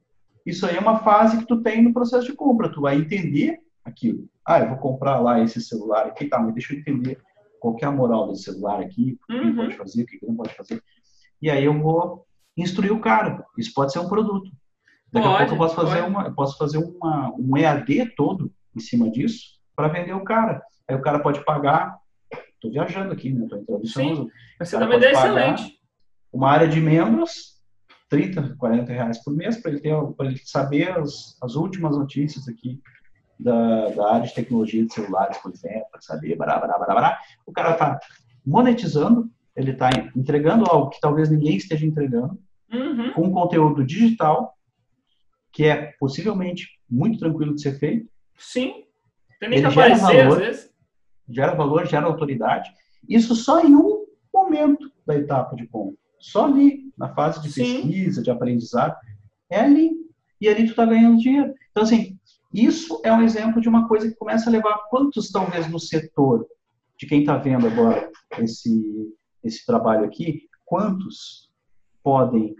Isso 0.46 0.68
aí 0.68 0.76
é 0.76 0.80
uma 0.80 1.00
fase 1.00 1.40
que 1.40 1.48
tu 1.48 1.64
tem 1.64 1.82
no 1.82 1.92
processo 1.92 2.28
de 2.28 2.34
compra. 2.34 2.72
Tu 2.72 2.80
vai 2.80 2.96
entender 2.96 3.60
aquilo. 3.84 4.30
Ah, 4.46 4.60
eu 4.60 4.70
vou 4.70 4.78
comprar 4.78 5.20
lá 5.20 5.42
esse 5.42 5.60
celular 5.60 6.06
aqui, 6.06 6.28
tá, 6.28 6.40
mas 6.40 6.54
deixa 6.54 6.74
eu 6.74 6.80
entender 6.80 7.20
qual 7.60 7.76
é 7.82 7.86
a 7.86 7.92
moral 7.92 8.28
desse 8.28 8.44
celular 8.44 8.80
aqui, 8.80 9.18
o 9.24 9.26
que 9.26 9.34
uhum. 9.34 9.56
pode 9.56 9.76
fazer, 9.76 10.04
o 10.04 10.06
que 10.06 10.20
não 10.26 10.36
pode 10.36 10.54
fazer. 10.54 10.84
E 11.42 11.50
aí 11.50 11.66
eu 11.66 11.80
vou 11.82 12.26
instruir 12.56 12.94
o 12.94 13.02
cara. 13.02 13.44
Isso 13.58 13.74
pode 13.74 13.92
ser 13.92 14.00
um 14.00 14.08
produto. 14.08 14.52
Daqui 15.12 15.28
pode, 15.28 15.44
a 15.44 15.48
pouco 15.48 15.54
eu 15.54 15.58
posso 15.58 15.76
fazer, 15.76 16.02
uma, 16.02 16.26
eu 16.26 16.34
posso 16.34 16.58
fazer 16.58 16.78
uma, 16.78 17.34
um 17.38 17.58
EAD 17.58 18.14
todo 18.16 18.52
em 18.76 18.80
cima 18.80 19.10
disso 19.10 19.56
para 19.76 19.88
vender 19.88 20.14
o 20.14 20.24
cara. 20.24 20.62
Aí 20.88 20.96
o 20.96 21.02
cara 21.02 21.20
pode 21.20 21.44
pagar. 21.44 21.98
Estou 22.54 22.72
viajando 22.72 23.14
aqui, 23.14 23.32
né? 23.32 23.44
Estou 23.44 23.60
introduzindo. 23.60 24.24
Sim, 24.24 24.32
você 24.60 24.78
dá 24.78 24.86
uma 24.86 24.96
ideia 24.96 25.14
excelente. 25.14 25.80
Uma 26.32 26.52
área 26.52 26.68
de 26.68 26.80
membros, 26.80 27.62
30, 28.10 28.56
40 28.58 28.92
reais 28.92 29.24
por 29.24 29.34
mês, 29.34 29.58
para 29.58 29.72
ele, 29.72 29.80
ter, 29.80 29.94
ele 30.20 30.38
saber 30.44 30.98
as, 30.98 31.38
as 31.42 31.56
últimas 31.56 31.98
notícias 31.98 32.48
aqui 32.48 32.80
da, 33.40 33.90
da, 33.90 34.14
área 34.14 34.28
de 34.28 34.34
tecnologia 34.34 34.86
de 34.86 34.94
celulares, 34.94 35.38
por 35.38 35.52
exemplo, 35.52 35.88
para 35.92 36.02
saber, 36.02 36.36
bará, 36.36 36.58
bará, 36.60 36.78
bará, 36.78 36.94
bará. 36.94 37.20
o 37.46 37.52
cara 37.52 37.72
está 37.72 38.00
monetizando, 38.46 39.30
ele 39.56 39.72
está 39.72 39.90
entregando 40.16 40.66
algo 40.70 40.90
que 40.90 41.00
talvez 41.00 41.30
ninguém 41.30 41.58
esteja 41.58 41.86
entregando, 41.86 42.40
uhum. 42.72 43.14
com 43.14 43.32
conteúdo 43.32 43.86
digital, 43.86 44.56
que 45.52 45.64
é 45.66 45.94
possivelmente 46.00 46.68
muito 46.90 47.20
tranquilo 47.20 47.56
de 47.56 47.62
ser 47.62 47.80
feito. 47.80 48.10
Sim. 48.38 48.84
Tem 49.40 49.50
nem 49.50 49.60
ele 49.60 49.68
que 49.68 49.74
aparecer, 49.74 50.24
valor, 50.24 50.38
às 50.38 50.38
vezes. 50.38 50.74
Gera 51.30 51.56
valor, 51.56 51.88
gera 51.88 52.06
autoridade. 52.06 52.70
Isso 53.08 53.36
só 53.36 53.62
em 53.62 53.76
um 53.76 54.06
momento 54.34 54.92
da 55.06 55.16
etapa 55.16 55.56
de 55.56 55.68
compra. 55.68 55.98
Só 56.20 56.46
ali, 56.46 56.92
na 56.98 57.14
fase 57.14 57.42
de 57.42 57.52
Sim. 57.52 57.82
pesquisa, 57.82 58.22
de 58.22 58.32
aprendizado. 58.32 58.96
É 59.50 59.60
ali. 59.60 59.92
E 60.42 60.50
ali 60.50 60.66
tu 60.66 60.72
está 60.72 60.86
ganhando 60.86 61.20
dinheiro. 61.20 61.54
Então, 61.72 61.84
assim, 61.84 62.15
isso 62.56 63.02
é 63.04 63.12
um 63.12 63.22
exemplo 63.22 63.62
de 63.62 63.68
uma 63.68 63.88
coisa 63.88 64.10
que 64.10 64.16
começa 64.16 64.50
a 64.50 64.52
levar 64.52 64.88
quantos, 64.90 65.32
talvez, 65.32 65.70
no 65.70 65.80
setor, 65.80 66.48
de 66.98 67.06
quem 67.06 67.22
está 67.22 67.38
vendo 67.38 67.68
agora 67.68 68.10
esse, 68.40 69.14
esse 69.44 69.66
trabalho 69.66 70.06
aqui, 70.06 70.48
quantos 70.64 71.50
podem 72.04 72.56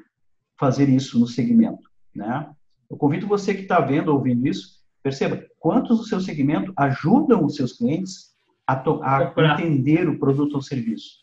fazer 0.60 0.90
isso 0.90 1.20
no 1.20 1.28
segmento, 1.28 1.90
né? 2.14 2.50
Eu 2.90 2.98
convido 2.98 3.28
você 3.28 3.54
que 3.54 3.62
está 3.62 3.80
vendo, 3.80 4.10
ouvindo 4.10 4.48
isso, 4.48 4.84
perceba 5.02 5.44
quantos 5.60 5.98
do 5.98 6.04
seu 6.04 6.20
segmento 6.20 6.74
ajudam 6.78 7.44
os 7.44 7.56
seus 7.56 7.74
clientes 7.74 8.36
a, 8.68 8.74
a 8.74 9.62
entender 9.62 10.08
o 10.08 10.20
produto 10.20 10.56
ou 10.56 10.62
serviço. 10.62 11.20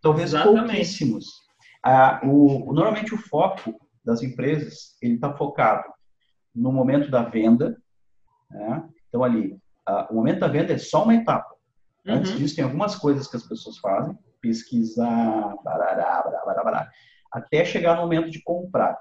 Talvez 0.00 0.30
Exatamente. 0.34 0.66
pouquíssimos. 0.66 1.26
Ah, 1.82 2.20
o, 2.24 2.72
normalmente 2.72 3.14
o 3.14 3.18
foco 3.18 3.74
das 4.04 4.22
empresas 4.22 4.96
ele 5.00 5.14
está 5.14 5.32
focado 5.34 5.84
no 6.54 6.70
momento 6.72 7.10
da 7.10 7.22
venda. 7.22 7.80
Né? 8.54 8.88
Então 9.08 9.24
ali, 9.24 9.58
ah, 9.86 10.06
o 10.10 10.14
momento 10.14 10.40
da 10.40 10.48
venda 10.48 10.72
é 10.72 10.78
só 10.78 11.02
uma 11.02 11.14
etapa. 11.14 11.54
Uhum. 12.06 12.14
Antes 12.14 12.36
disso 12.38 12.54
tem 12.54 12.64
algumas 12.64 12.94
coisas 12.94 13.26
que 13.26 13.36
as 13.36 13.42
pessoas 13.42 13.78
fazem, 13.78 14.16
pesquisar, 14.40 15.54
barará, 15.64 16.22
barará, 16.22 16.64
barará, 16.64 16.90
até 17.32 17.64
chegar 17.64 17.96
no 17.96 18.02
momento 18.02 18.30
de 18.30 18.42
comprar. 18.42 18.96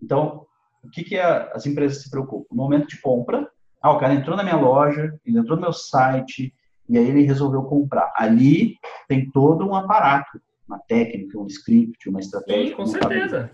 Então, 0.00 0.46
o 0.82 0.90
que, 0.90 1.02
que 1.02 1.18
as 1.18 1.66
empresas 1.66 2.02
se 2.02 2.10
preocupam? 2.10 2.46
No 2.54 2.62
momento 2.62 2.88
de 2.88 3.00
compra, 3.00 3.48
ah, 3.82 3.92
o 3.92 3.98
cara 3.98 4.14
entrou 4.14 4.36
na 4.36 4.42
minha 4.42 4.56
loja, 4.56 5.18
ele 5.24 5.38
entrou 5.38 5.56
no 5.56 5.62
meu 5.62 5.72
site, 5.72 6.54
e 6.88 6.98
aí 6.98 7.08
ele 7.08 7.22
resolveu 7.22 7.62
comprar. 7.64 8.12
Ali 8.16 8.76
tem 9.08 9.30
todo 9.30 9.66
um 9.66 9.74
aparato, 9.74 10.40
uma 10.68 10.78
técnica, 10.78 11.38
um 11.38 11.46
script, 11.46 12.08
uma 12.08 12.20
estratégia. 12.20 12.68
Sim, 12.68 12.74
com 12.74 12.86
certeza. 12.86 13.50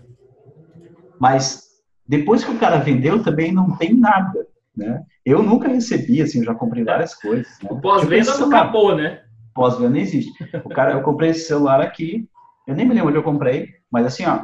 Mas 1.19 1.71
depois 2.05 2.43
que 2.43 2.51
o 2.51 2.59
cara 2.59 2.77
vendeu, 2.77 3.23
também 3.23 3.51
não 3.51 3.77
tem 3.77 3.93
nada. 3.93 4.45
Né? 4.75 5.03
Eu 5.25 5.43
nunca 5.43 5.67
recebi, 5.67 6.21
assim, 6.21 6.39
eu 6.39 6.45
já 6.45 6.55
comprei 6.55 6.83
várias 6.83 7.13
coisas. 7.13 7.51
Né? 7.61 7.69
O 7.71 7.79
pós-venda 7.79 8.37
não 8.37 8.47
acabou, 8.47 8.95
né? 8.95 9.21
Pós-venda 9.53 9.89
não 9.89 9.97
existe. 9.97 10.31
O 10.63 10.69
cara, 10.69 10.93
eu 10.93 11.01
comprei 11.01 11.31
esse 11.31 11.47
celular 11.47 11.81
aqui, 11.81 12.27
eu 12.67 12.75
nem 12.75 12.87
me 12.87 12.93
lembro 12.93 13.09
onde 13.09 13.17
eu 13.17 13.23
comprei, 13.23 13.69
mas 13.91 14.05
assim, 14.05 14.25
ó, 14.25 14.43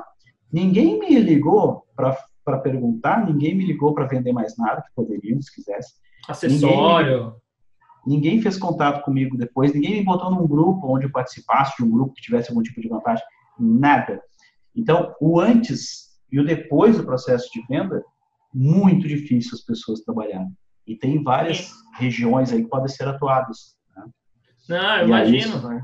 ninguém 0.52 1.00
me 1.00 1.18
ligou 1.20 1.86
para 1.96 2.16
para 2.48 2.60
perguntar, 2.60 3.26
ninguém 3.26 3.54
me 3.54 3.66
ligou 3.66 3.94
para 3.94 4.08
vender 4.08 4.32
mais 4.32 4.56
nada, 4.58 4.82
que 4.82 4.96
poderiam, 4.96 5.42
se 5.42 5.54
quisesse. 5.54 5.96
Acessório. 6.30 7.36
Ninguém, 8.06 8.32
ninguém, 8.32 8.42
fez 8.42 8.58
contato 8.58 9.04
comigo 9.04 9.38
depois, 9.38 9.74
ninguém 9.74 9.98
me 9.98 10.06
botou 10.06 10.32
num 10.32 10.48
grupo 10.48 10.88
onde 10.88 11.06
eu 11.06 11.12
participasse 11.12 11.76
de 11.76 11.84
um 11.84 11.92
grupo 11.92 12.14
que 12.14 12.22
tivesse 12.22 12.50
algum 12.50 12.64
tipo 12.64 12.80
de 12.80 12.88
vantagem, 12.88 13.26
nada. 13.60 14.22
Então, 14.74 15.14
o 15.20 15.42
antes 15.42 16.08
e 16.32 16.40
o 16.40 16.46
depois 16.46 16.96
do 16.96 17.04
processo 17.04 17.50
de 17.52 17.62
venda, 17.68 18.02
muito 18.58 19.08
difícil 19.08 19.52
as 19.54 19.62
pessoas 19.62 20.02
trabalharem. 20.02 20.50
E 20.88 20.96
tem 20.96 21.22
várias 21.22 21.58
Sim. 21.58 21.74
regiões 22.00 22.52
aí 22.52 22.64
que 22.64 22.70
podem 22.70 22.88
ser 22.88 23.08
atuadas. 23.08 23.78
Né? 23.96 24.06
Não, 24.70 24.98
eu 24.98 25.08
imagino. 25.08 25.82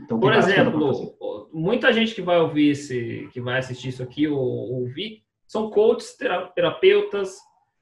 Então, 0.00 0.18
Por 0.18 0.32
exemplo, 0.32 1.48
muita 1.52 1.92
gente 1.92 2.14
que 2.14 2.22
vai 2.22 2.38
ouvir 2.38 2.70
esse, 2.70 3.28
que 3.32 3.40
vai 3.40 3.58
assistir 3.58 3.88
isso 3.88 4.02
aqui 4.02 4.26
ou 4.26 4.38
ouvir, 4.38 5.22
são 5.46 5.70
coaches, 5.70 6.16
terapeutas, 6.54 7.36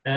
é, 0.06 0.12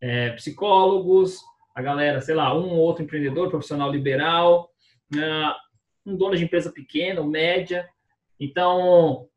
é, 0.00 0.30
psicólogos, 0.32 1.40
a 1.74 1.80
galera, 1.80 2.20
sei 2.20 2.34
lá, 2.34 2.52
um 2.54 2.70
ou 2.70 2.78
outro 2.78 3.04
empreendedor, 3.04 3.48
profissional 3.48 3.90
liberal, 3.90 4.68
é, 5.16 5.54
um 6.04 6.16
dono 6.16 6.36
de 6.36 6.44
empresa 6.44 6.72
pequena 6.72 7.20
ou 7.20 7.26
média. 7.28 7.88
Então, 8.38 9.28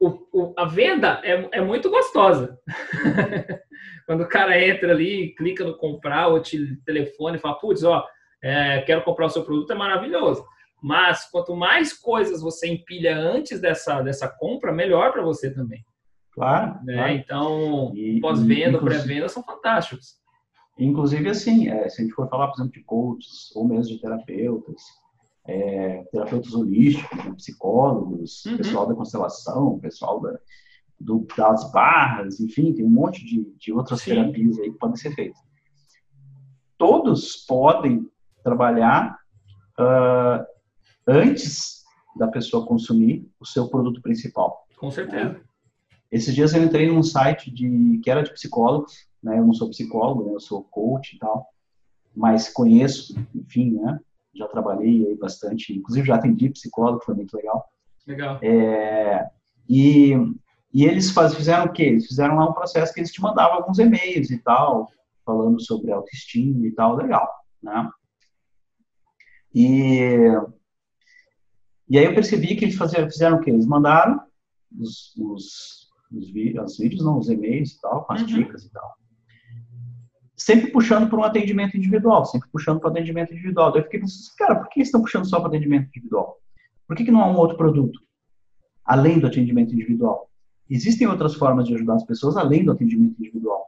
o, 0.00 0.26
o, 0.32 0.54
a 0.56 0.64
venda 0.64 1.20
é, 1.22 1.58
é 1.58 1.60
muito 1.60 1.90
gostosa. 1.90 2.58
Quando 4.06 4.22
o 4.22 4.28
cara 4.28 4.58
entra 4.60 4.90
ali, 4.90 5.34
clica 5.36 5.62
no 5.62 5.76
comprar, 5.76 6.28
ou 6.28 6.40
te 6.40 6.76
telefone 6.84 7.36
e 7.36 7.40
fala, 7.40 7.58
putz, 7.58 7.84
ó, 7.84 8.04
é, 8.42 8.80
quero 8.80 9.04
comprar 9.04 9.26
o 9.26 9.30
seu 9.30 9.44
produto, 9.44 9.72
é 9.72 9.76
maravilhoso. 9.76 10.44
Mas 10.82 11.30
quanto 11.30 11.54
mais 11.54 11.92
coisas 11.92 12.40
você 12.40 12.66
empilha 12.66 13.14
antes 13.14 13.60
dessa, 13.60 14.00
dessa 14.00 14.26
compra, 14.26 14.72
melhor 14.72 15.12
para 15.12 15.22
você 15.22 15.52
também. 15.52 15.84
Claro. 16.32 16.80
Né? 16.84 16.94
claro. 16.94 17.12
Então, 17.12 17.92
pós-venda, 18.22 18.78
pré-venda 18.78 19.28
são 19.28 19.42
fantásticos. 19.42 20.18
Inclusive, 20.78 21.28
assim, 21.28 21.68
é, 21.68 21.86
se 21.90 22.00
a 22.00 22.04
gente 22.04 22.14
for 22.14 22.28
falar, 22.30 22.48
por 22.48 22.54
exemplo, 22.54 22.72
de 22.72 22.82
coaches 22.84 23.54
ou 23.54 23.68
mesmo 23.68 23.94
de 23.94 24.00
terapeutas, 24.00 24.80
é, 25.46 26.04
terapeutas 26.12 26.54
holísticos, 26.54 27.24
né, 27.24 27.32
psicólogos, 27.36 28.44
uhum. 28.46 28.56
pessoal 28.56 28.86
da 28.86 28.94
constelação, 28.94 29.78
pessoal 29.78 30.20
da, 30.20 30.38
do, 30.98 31.26
das 31.36 31.70
barras, 31.72 32.40
enfim, 32.40 32.72
tem 32.74 32.84
um 32.84 32.90
monte 32.90 33.24
de, 33.24 33.44
de 33.56 33.72
outras 33.72 34.02
Sim. 34.02 34.10
terapias 34.10 34.58
aí 34.58 34.70
que 34.70 34.78
podem 34.78 34.96
ser 34.96 35.14
feitas. 35.14 35.40
Todos 36.76 37.36
podem 37.46 38.08
trabalhar 38.42 39.18
uh, 39.78 40.44
antes 41.06 41.84
da 42.16 42.28
pessoa 42.28 42.66
consumir 42.66 43.28
o 43.38 43.46
seu 43.46 43.68
produto 43.68 44.00
principal. 44.00 44.66
Com 44.78 44.90
certeza. 44.90 45.30
Né? 45.30 45.40
Esses 46.10 46.34
dias 46.34 46.52
eu 46.54 46.62
entrei 46.62 46.88
num 46.88 47.02
site 47.02 47.50
de 47.50 48.00
que 48.02 48.10
era 48.10 48.22
de 48.22 48.32
psicólogos, 48.32 49.06
né? 49.22 49.38
Eu 49.38 49.46
não 49.46 49.54
sou 49.54 49.68
psicólogo, 49.68 50.24
né? 50.24 50.34
eu 50.34 50.40
sou 50.40 50.64
coach 50.64 51.14
e 51.14 51.18
tal, 51.18 51.46
mas 52.14 52.52
conheço, 52.52 53.14
enfim, 53.34 53.72
né? 53.72 54.00
Já 54.34 54.46
trabalhei 54.48 55.06
aí 55.06 55.16
bastante, 55.16 55.76
inclusive 55.76 56.06
já 56.06 56.16
atendi 56.16 56.50
psicólogo, 56.50 57.04
foi 57.04 57.14
muito 57.14 57.36
legal. 57.36 57.64
Legal. 58.06 58.38
É, 58.42 59.28
e, 59.68 60.12
e 60.72 60.84
eles 60.84 61.10
faz, 61.10 61.34
fizeram 61.34 61.66
o 61.66 61.72
quê? 61.72 61.84
Eles 61.84 62.06
fizeram 62.06 62.36
lá 62.36 62.48
um 62.48 62.54
processo 62.54 62.92
que 62.92 63.00
eles 63.00 63.12
te 63.12 63.20
mandavam 63.20 63.58
alguns 63.58 63.78
e-mails 63.78 64.30
e 64.30 64.38
tal, 64.38 64.88
falando 65.24 65.60
sobre 65.60 65.92
autoestima 65.92 66.66
e 66.66 66.72
tal, 66.72 66.96
legal, 66.96 67.28
né? 67.62 67.90
E, 69.54 70.28
e 71.88 71.98
aí 71.98 72.04
eu 72.04 72.14
percebi 72.14 72.54
que 72.54 72.64
eles 72.64 72.76
faziam, 72.76 73.10
fizeram 73.10 73.38
o 73.38 73.40
quê? 73.40 73.50
Eles 73.50 73.66
mandaram 73.66 74.20
os, 74.78 75.12
os 75.16 75.80
os, 76.12 76.26
os 76.26 76.30
vídeos, 76.78 77.04
não, 77.04 77.18
os 77.18 77.28
e-mails 77.28 77.72
e 77.72 77.80
tal, 77.80 78.04
com 78.04 78.12
as 78.12 78.20
uhum. 78.22 78.26
dicas 78.26 78.64
e 78.64 78.70
tal. 78.70 78.94
Sempre 80.40 80.70
puxando 80.70 81.06
para 81.06 81.18
um 81.18 81.22
atendimento 81.22 81.76
individual, 81.76 82.24
sempre 82.24 82.48
puxando 82.48 82.80
para 82.80 82.88
o 82.88 82.90
atendimento 82.92 83.30
individual. 83.30 83.70
Daí 83.72 83.82
eu 83.82 83.84
fiquei 83.84 84.00
pensando, 84.00 84.36
cara, 84.38 84.56
por 84.56 84.70
que 84.70 84.80
estão 84.80 85.02
puxando 85.02 85.28
só 85.28 85.38
para 85.38 85.48
atendimento 85.48 85.88
individual? 85.88 86.38
Por 86.88 86.96
que, 86.96 87.04
que 87.04 87.10
não 87.10 87.20
há 87.20 87.30
um 87.30 87.36
outro 87.36 87.58
produto 87.58 88.00
além 88.82 89.18
do 89.18 89.26
atendimento 89.26 89.74
individual? 89.74 90.30
Existem 90.70 91.06
outras 91.06 91.34
formas 91.34 91.66
de 91.66 91.74
ajudar 91.74 91.96
as 91.96 92.04
pessoas 92.04 92.38
além 92.38 92.64
do 92.64 92.72
atendimento 92.72 93.20
individual. 93.20 93.66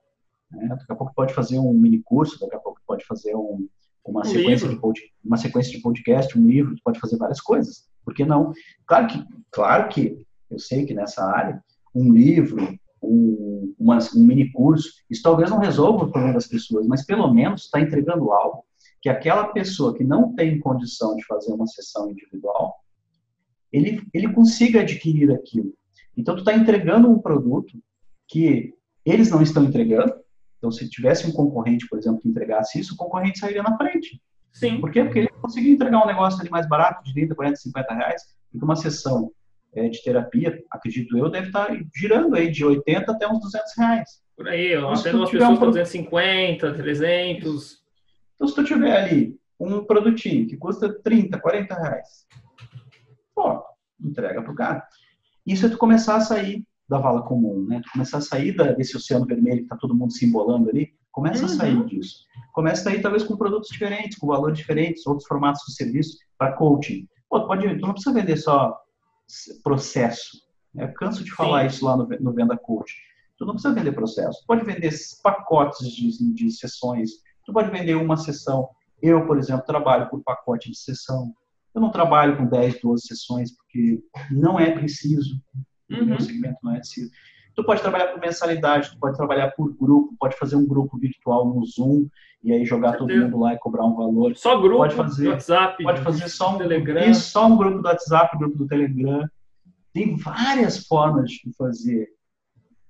Né? 0.51 0.67
Daqui 0.67 0.91
a 0.91 0.95
pouco 0.95 1.13
pode 1.15 1.35
fazer 1.35 1.59
um 1.59 1.75
mini 1.75 2.01
curso, 2.03 2.41
daqui 2.41 2.57
a 2.57 2.59
pouco 2.59 2.81
pode 2.87 3.05
fazer 3.05 3.37
um, 3.37 3.69
uma, 4.03 4.23
um 4.23 4.25
sequência 4.25 4.67
de 4.67 4.81
uma 5.23 5.37
sequência 5.37 5.73
de 5.73 5.83
podcast, 5.83 6.39
um 6.39 6.47
livro, 6.47 6.75
pode 6.83 6.99
fazer 6.99 7.19
várias 7.19 7.43
coisas. 7.43 7.87
Por 8.03 8.15
que 8.15 8.25
não? 8.25 8.51
Claro 8.87 9.09
que, 9.09 9.23
claro 9.51 9.89
que 9.91 10.25
eu 10.51 10.59
sei 10.59 10.87
que 10.87 10.95
nessa 10.95 11.23
área 11.23 11.63
um 11.95 12.11
livro 12.11 12.79
um, 13.03 13.75
uma, 13.79 13.99
um 14.15 14.25
mini 14.25 14.51
curso, 14.53 14.89
isso 15.11 15.23
talvez 15.23 15.51
não 15.51 15.59
resolva 15.59 16.05
o 16.05 16.11
problema 16.11 16.35
das 16.35 16.47
pessoas, 16.47 16.87
mas 16.87 17.05
pelo 17.05 17.33
menos 17.33 17.65
está 17.65 17.81
entregando 17.81 18.31
algo 18.33 18.65
que 19.01 19.09
aquela 19.09 19.49
pessoa 19.49 19.95
que 19.95 20.05
não 20.05 20.33
tem 20.35 20.61
condição 20.61 21.17
de 21.17 21.25
fazer 21.27 21.53
uma 21.53 21.67
sessão 21.67 22.09
individual, 22.09 22.77
ele, 23.73 24.01
ele 24.15 24.33
consiga 24.33 24.83
adquirir 24.83 25.33
aquilo. 25.33 25.75
Então, 26.17 26.37
tu 26.37 26.41
está 26.41 26.55
entregando 26.55 27.11
um 27.11 27.19
produto 27.19 27.77
que 28.29 28.73
eles 29.05 29.31
não 29.31 29.43
estão 29.43 29.65
entregando. 29.65 30.15
Então, 30.59 30.71
se 30.71 30.89
tivesse 30.89 31.27
um 31.27 31.33
concorrente, 31.33 31.89
por 31.89 31.99
exemplo, 31.99 32.21
que 32.21 32.29
entregasse 32.29 32.79
isso, 32.79 32.95
o 32.95 32.97
concorrente 32.97 33.41
sairia 33.41 33.63
na 33.63 33.77
frente. 33.77 34.23
Sim. 34.53 34.81
Por 34.81 34.93
quê? 34.93 35.03
Porque 35.03 35.21
ele 35.21 35.29
conseguiu 35.29 35.73
entregar 35.73 36.05
um 36.05 36.07
negócio 36.07 36.41
ali 36.41 36.51
mais 36.51 36.69
barato, 36.69 37.03
de 37.03 37.13
30, 37.13 37.35
40, 37.35 37.57
50 37.57 37.95
reais, 37.95 38.23
porque 38.51 38.65
uma 38.65 38.77
sessão 38.77 39.33
de 39.75 40.03
terapia, 40.03 40.63
acredito 40.71 41.17
eu, 41.17 41.31
deve 41.31 41.47
estar 41.47 41.69
girando 41.97 42.37
aí 42.37 42.51
de 42.51 42.65
80 42.65 43.11
até 43.11 43.27
uns 43.27 43.41
200 43.41 43.73
reais. 43.79 44.23
Por 44.37 44.49
aí, 44.49 44.77
ó, 44.77 44.93
até 44.93 45.13
umas 45.15 45.31
pessoas 45.31 45.59
um... 45.59 45.67
250, 45.67 46.75
300. 46.75 47.83
Então, 48.35 48.49
se 48.49 48.55
tu 48.55 48.65
tiver 48.65 48.97
ali 48.97 49.37
um 49.59 49.85
produtinho 49.85 50.47
que 50.47 50.57
custa 50.57 50.93
30, 51.03 51.39
40 51.39 51.75
reais, 51.75 52.27
pô, 53.35 53.63
entrega 54.01 54.43
pro 54.43 54.55
cara. 54.55 54.87
Isso 55.47 55.67
é 55.67 55.69
tu 55.69 55.79
começar 55.79 56.17
a 56.17 56.21
sair 56.21 56.65
da 56.89 56.99
vala 56.99 57.23
comum, 57.23 57.65
né? 57.67 57.81
Tu 57.83 57.91
começar 57.93 58.19
a 58.19 58.23
sair 58.23 58.55
desse 58.77 58.97
oceano 58.97 59.27
vermelho 59.27 59.63
que 59.63 59.69
tá 59.69 59.77
todo 59.77 59.95
mundo 59.95 60.13
se 60.13 60.27
embolando 60.27 60.69
ali, 60.69 60.93
começa 61.11 61.47
uhum. 61.47 61.53
a 61.53 61.57
sair 61.57 61.85
disso. 61.87 62.27
Começa 62.53 62.83
a 62.83 62.93
sair 62.93 63.01
talvez 63.01 63.23
com 63.23 63.37
produtos 63.37 63.71
diferentes, 63.71 64.19
com 64.19 64.27
valores 64.27 64.59
diferentes, 64.59 65.07
outros 65.07 65.27
formatos 65.27 65.63
de 65.67 65.75
serviço 65.75 66.19
para 66.37 66.53
coaching. 66.53 67.09
Pô, 67.29 67.47
pode, 67.47 67.79
tu 67.79 67.87
não 67.87 67.95
precisa 67.95 68.15
vender 68.15 68.37
só 68.37 68.77
processo. 69.63 70.43
Eu 70.75 70.93
canso 70.95 71.23
de 71.23 71.33
falar 71.33 71.63
Sim. 71.63 71.67
isso 71.77 71.85
lá 71.85 71.97
no, 71.97 72.07
no 72.07 72.33
Venda 72.33 72.57
Coach. 72.57 72.95
Tu 73.37 73.45
não 73.45 73.55
precisa 73.55 73.75
vender 73.75 73.93
processo. 73.93 74.41
Tu 74.41 74.47
pode 74.47 74.65
vender 74.65 74.93
pacotes 75.23 75.89
de, 75.89 76.35
de 76.35 76.51
sessões. 76.51 77.11
Tu 77.45 77.53
pode 77.53 77.71
vender 77.71 77.95
uma 77.95 78.17
sessão. 78.17 78.69
Eu, 79.03 79.27
por 79.27 79.39
exemplo, 79.39 79.67
trabalho 79.67 80.09
por 80.09 80.23
pacote 80.23 80.71
de 80.71 80.79
sessão. 80.79 81.35
Eu 81.75 81.81
não 81.81 81.91
trabalho 81.91 82.37
com 82.37 82.47
10, 82.47 82.81
12 82.81 83.07
sessões, 83.07 83.51
porque 83.57 84.03
não 84.31 84.61
é 84.61 84.71
preciso. 84.71 85.43
Uhum. 85.91 86.03
O 86.03 86.07
meu 86.07 86.21
segmento 86.21 86.59
não 86.63 86.73
é 86.73 86.79
preciso. 86.79 87.11
Tu 87.55 87.65
pode 87.65 87.81
trabalhar 87.81 88.09
por 88.09 88.21
mensalidade, 88.21 88.91
tu 88.91 88.99
pode 88.99 89.17
trabalhar 89.17 89.51
por 89.53 89.73
grupo, 89.75 90.15
pode 90.19 90.37
fazer 90.37 90.57
um 90.57 90.67
grupo 90.67 90.99
virtual 90.99 91.47
no 91.47 91.65
Zoom 91.67 92.09
e 92.43 92.53
aí 92.53 92.65
jogar 92.65 92.97
todo 92.97 93.15
mundo 93.15 93.39
lá 93.39 93.55
e 93.55 93.59
cobrar 93.59 93.85
um 93.85 93.95
valor. 93.95 94.37
Só 94.37 94.59
grupo 94.61 94.79
pode 94.79 94.95
fazer, 94.95 95.25
do 95.25 95.31
WhatsApp, 95.31 95.83
pode 95.83 96.01
fazer 96.03 96.29
só 96.29 96.55
um 96.55 96.59
Telegram. 96.59 97.11
Isso, 97.11 97.31
só 97.31 97.47
um 97.47 97.57
grupo 97.57 97.79
do 97.79 97.87
WhatsApp, 97.87 98.39
grupo 98.39 98.57
do 98.57 98.67
Telegram. 98.67 99.29
Tem 99.93 100.17
várias 100.17 100.87
formas 100.87 101.31
de 101.31 101.53
fazer 101.57 102.09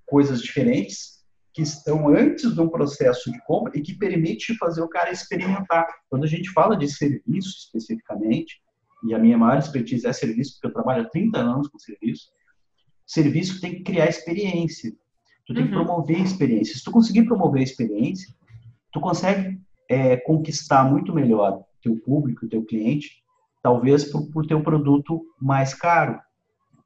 coisas 0.06 0.40
diferentes 0.40 1.22
que 1.52 1.62
estão 1.62 2.08
antes 2.08 2.56
um 2.56 2.68
processo 2.68 3.30
de 3.30 3.42
compra 3.44 3.72
e 3.76 3.82
que 3.82 3.94
permite 3.94 4.56
fazer 4.56 4.80
o 4.80 4.88
cara 4.88 5.10
experimentar. 5.10 5.86
Quando 6.08 6.24
a 6.24 6.28
gente 6.28 6.50
fala 6.50 6.76
de 6.76 6.88
serviço 6.88 7.50
especificamente, 7.58 8.62
e 9.04 9.14
a 9.14 9.18
minha 9.18 9.36
maior 9.36 9.58
expertise 9.58 10.06
é 10.06 10.12
serviço, 10.12 10.54
porque 10.54 10.68
eu 10.68 10.72
trabalho 10.72 11.02
há 11.02 11.08
30 11.08 11.38
anos 11.38 11.68
com 11.68 11.78
serviço, 11.78 12.28
serviço 13.12 13.60
tem 13.60 13.74
que 13.74 13.82
criar 13.82 14.08
experiência. 14.08 14.92
Tu 15.46 15.54
tem 15.54 15.64
uhum. 15.64 15.68
que 15.68 15.74
promover 15.74 16.20
experiência. 16.20 16.74
Se 16.74 16.84
tu 16.84 16.90
conseguir 16.90 17.24
promover 17.24 17.60
a 17.60 17.64
experiência, 17.64 18.32
tu 18.92 19.00
consegue 19.00 19.60
é, 19.88 20.16
conquistar 20.16 20.84
muito 20.84 21.12
melhor 21.12 21.62
teu 21.82 21.96
público, 21.96 22.48
teu 22.48 22.64
cliente, 22.64 23.22
talvez 23.62 24.04
por, 24.04 24.30
por 24.30 24.46
ter 24.46 24.54
um 24.54 24.62
produto 24.62 25.22
mais 25.40 25.74
caro, 25.74 26.18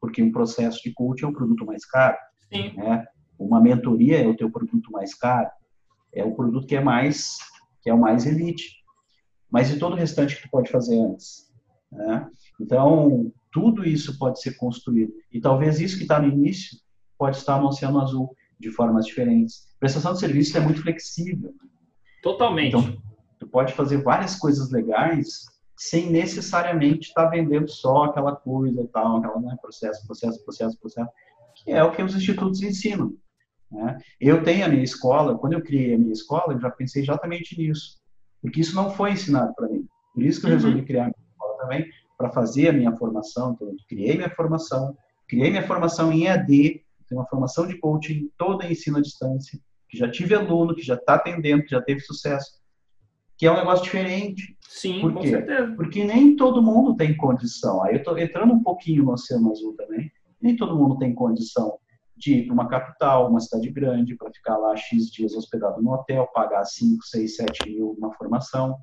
porque 0.01 0.23
um 0.23 0.33
processo 0.33 0.83
de 0.83 0.93
coaching 0.93 1.27
é 1.27 1.29
um 1.29 1.33
produto 1.33 1.65
mais 1.65 1.85
caro. 1.85 2.17
Sim. 2.53 2.73
Né? 2.77 3.07
Uma 3.39 3.61
mentoria 3.61 4.23
é 4.23 4.27
o 4.27 4.37
teu 4.37 4.51
produto 4.51 4.91
mais 4.91 5.15
caro, 5.15 5.51
é 6.13 6.25
o 6.25 6.35
produto 6.35 6.67
que 6.67 6.77
é 6.77 6.81
mais 6.81 7.39
que 7.83 7.91
é 7.91 7.95
o 7.95 8.01
mais 8.01 8.27
elite. 8.27 8.85
Mas 9.49 9.71
e 9.71 9.79
todo 9.79 9.93
o 9.93 9.97
restante 9.97 10.35
que 10.35 10.43
tu 10.43 10.51
pode 10.51 10.71
fazer 10.71 10.99
antes? 10.99 11.53
Né? 11.93 12.29
Então, 12.61 13.31
tudo 13.57 13.87
isso 13.87 14.19
pode 14.19 14.39
ser 14.43 14.55
construído. 14.59 15.15
E 15.33 15.41
talvez 15.41 15.81
isso 15.81 15.97
que 15.97 16.03
está 16.03 16.21
no 16.21 16.29
início 16.29 16.77
pode 17.17 17.39
estar 17.39 17.59
no 17.59 17.69
Oceano 17.69 18.03
Azul, 18.03 18.37
de 18.61 18.71
formas 18.71 19.07
diferentes. 19.07 19.67
Prestação 19.81 20.13
de 20.13 20.21
serviço 20.21 20.59
é 20.59 20.61
muito 20.61 20.83
flexível. 20.83 21.55
Totalmente. 22.23 22.77
Então, 22.77 23.03
tu 23.39 23.47
pode 23.47 23.73
fazer 23.73 24.03
várias 24.03 24.37
coisas 24.37 24.71
legais 24.71 25.47
sem 25.75 26.11
necessariamente 26.11 27.09
estar 27.09 27.25
tá 27.25 27.31
vendendo 27.31 27.71
só 27.71 28.05
aquela 28.05 28.37
coisa 28.37 28.87
tal, 28.93 29.17
aquela 29.17 29.41
né, 29.41 29.57
processo, 29.59 30.07
processo, 30.07 30.45
processo, 30.45 30.79
processo, 30.79 31.11
que 31.55 31.71
é 31.71 31.83
o 31.83 31.93
que 31.93 32.03
os 32.03 32.15
institutos 32.15 32.61
ensinam. 32.61 33.15
Né? 33.71 33.99
Eu 34.21 34.43
tenho 34.43 34.67
a 34.67 34.69
minha 34.69 34.85
escola, 34.85 35.39
quando 35.39 35.55
eu 35.55 35.63
criei 35.63 35.95
a 35.95 35.99
minha 35.99 36.13
escola, 36.13 36.53
eu 36.53 36.61
já 36.61 36.71
pensei 36.71 37.03
exatamente 37.03 37.59
nisso, 37.59 37.97
porque 38.43 38.61
isso 38.61 38.77
não 38.77 38.91
foi 38.91 39.13
ensinado 39.13 39.55
para 39.55 39.69
mim. 39.69 39.87
Por 40.13 40.23
isso 40.23 40.41
que 40.41 40.47
eu 40.47 40.51
resolvi 40.51 40.81
uhum. 40.81 40.85
criar 40.85 41.05
a 41.05 41.07
minha 41.07 41.31
escola 41.31 41.59
também, 41.59 41.91
para 42.17 42.31
fazer 42.31 42.69
a 42.69 42.73
minha 42.73 42.95
formação. 42.97 43.53
Então, 43.53 43.69
eu 43.69 43.77
criei 43.89 44.17
minha 44.17 44.31
formação, 44.31 44.97
criei 45.29 45.51
minha 45.51 45.67
formação 45.67 46.13
em 46.13 46.27
EAD, 46.27 46.83
tenho 47.09 47.21
uma 47.21 47.27
formação 47.27 47.67
de 47.67 47.79
coaching 47.79 48.31
toda 48.37 48.65
em 48.67 48.73
ensino 48.73 48.99
à 48.99 49.01
distância, 49.01 49.59
que 49.89 49.97
já 49.97 50.11
tive 50.11 50.35
aluno, 50.35 50.75
que 50.75 50.83
já 50.83 50.95
está 50.95 51.15
atendendo, 51.15 51.63
que 51.63 51.71
já 51.71 51.81
teve 51.81 52.01
sucesso, 52.01 52.61
que 53.37 53.47
é 53.47 53.53
um 53.53 53.57
negócio 53.57 53.85
diferente. 53.85 54.57
Sim, 54.61 55.01
Por 55.01 55.15
com 55.15 55.21
quê? 55.21 55.29
certeza. 55.29 55.73
Porque 55.77 56.05
nem 56.05 56.35
todo 56.37 56.63
mundo 56.63 56.97
tem 56.97 57.17
condição. 57.17 57.83
Aí 57.83 57.95
eu 57.95 57.99
estou 57.99 58.19
entrando 58.19 58.53
um 58.53 58.63
pouquinho 58.63 59.05
no 59.05 59.13
Oceano 59.13 59.51
Azul 59.51 59.75
também. 59.77 60.11
Nem 60.41 60.57
todo 60.57 60.77
mundo 60.77 60.99
tem 60.99 61.15
condição 61.15 61.79
de 62.17 62.35
ir 62.35 62.47
para 62.47 62.55
uma 62.55 62.69
capital, 62.69 63.29
uma 63.29 63.41
cidade 63.41 63.69
grande, 63.71 64.17
para 64.17 64.33
ficar 64.33 64.57
lá 64.57 64.75
X 64.75 65.11
dias 65.11 65.35
hospedado 65.35 65.83
no 65.83 65.93
hotel, 65.93 66.27
pagar 66.35 66.65
5, 66.65 67.05
6, 67.05 67.37
7 67.37 67.71
mil 67.71 67.95
uma 67.99 68.13
formação. 68.15 68.79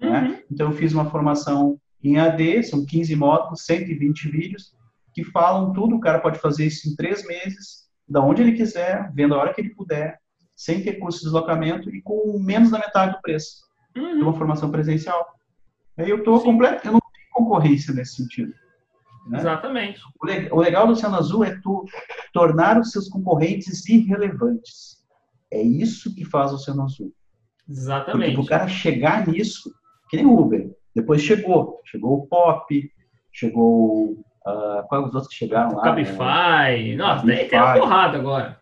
Né? 0.00 0.06
Uhum. 0.06 0.12
Né? 0.12 0.42
Então, 0.50 0.70
eu 0.70 0.76
fiz 0.76 0.92
uma 0.92 1.10
formação 1.10 1.78
em 2.02 2.18
AD, 2.18 2.62
são 2.62 2.84
15 2.84 3.14
módulos, 3.16 3.64
120 3.64 4.28
vídeos, 4.30 4.72
que 5.12 5.24
falam 5.24 5.72
tudo. 5.72 5.96
O 5.96 6.00
cara 6.00 6.20
pode 6.20 6.38
fazer 6.38 6.66
isso 6.66 6.88
em 6.88 6.94
três 6.94 7.26
meses, 7.26 7.88
da 8.08 8.20
onde 8.20 8.42
ele 8.42 8.52
quiser, 8.52 9.10
vendo 9.14 9.34
a 9.34 9.38
hora 9.38 9.52
que 9.52 9.60
ele 9.60 9.74
puder, 9.74 10.18
sem 10.54 10.82
ter 10.82 10.94
custo 10.94 11.20
de 11.20 11.26
deslocamento 11.26 11.94
e 11.94 12.00
com 12.02 12.38
menos 12.38 12.70
da 12.70 12.78
metade 12.78 13.12
do 13.12 13.20
preço 13.20 13.68
uhum. 13.96 14.16
de 14.16 14.22
uma 14.22 14.36
formação 14.36 14.70
presencial. 14.70 15.26
Aí 15.96 16.10
eu 16.10 16.18
estou 16.18 16.40
completo, 16.40 16.86
eu 16.86 16.92
não 16.92 17.00
tenho 17.00 17.26
concorrência 17.32 17.92
nesse 17.92 18.16
sentido. 18.16 18.52
Né? 19.28 19.38
Exatamente. 19.38 20.00
O 20.50 20.60
legal 20.60 20.86
do 20.86 20.92
Oceano 20.92 21.16
Azul 21.16 21.44
é 21.44 21.58
tu 21.60 21.84
tornar 22.32 22.80
os 22.80 22.90
seus 22.90 23.08
concorrentes 23.08 23.86
irrelevantes. 23.88 24.96
É 25.50 25.60
isso 25.60 26.14
que 26.14 26.24
faz 26.24 26.52
o 26.52 26.54
Oceano 26.54 26.82
Azul. 26.82 27.12
Exatamente. 27.68 28.34
Porque 28.34 28.46
o 28.46 28.48
cara 28.48 28.68
chegar 28.68 29.26
nisso, 29.26 29.70
que 30.08 30.16
nem 30.16 30.26
Uber. 30.26 30.70
Depois 30.94 31.22
chegou. 31.22 31.80
Chegou 31.84 32.18
o 32.18 32.26
Pop, 32.26 32.92
chegou. 33.32 34.12
Uh, 34.46 34.82
quais 34.88 35.06
os 35.06 35.14
outros 35.14 35.28
que 35.28 35.34
chegaram 35.34 35.76
lá? 35.76 35.82
Cabify. 35.82 36.90
Né? 36.90 36.96
Nossa, 36.96 37.26
daí 37.26 37.48
tem 37.48 37.58
uma 37.58 37.74
porrada 37.74 38.18
agora. 38.18 38.60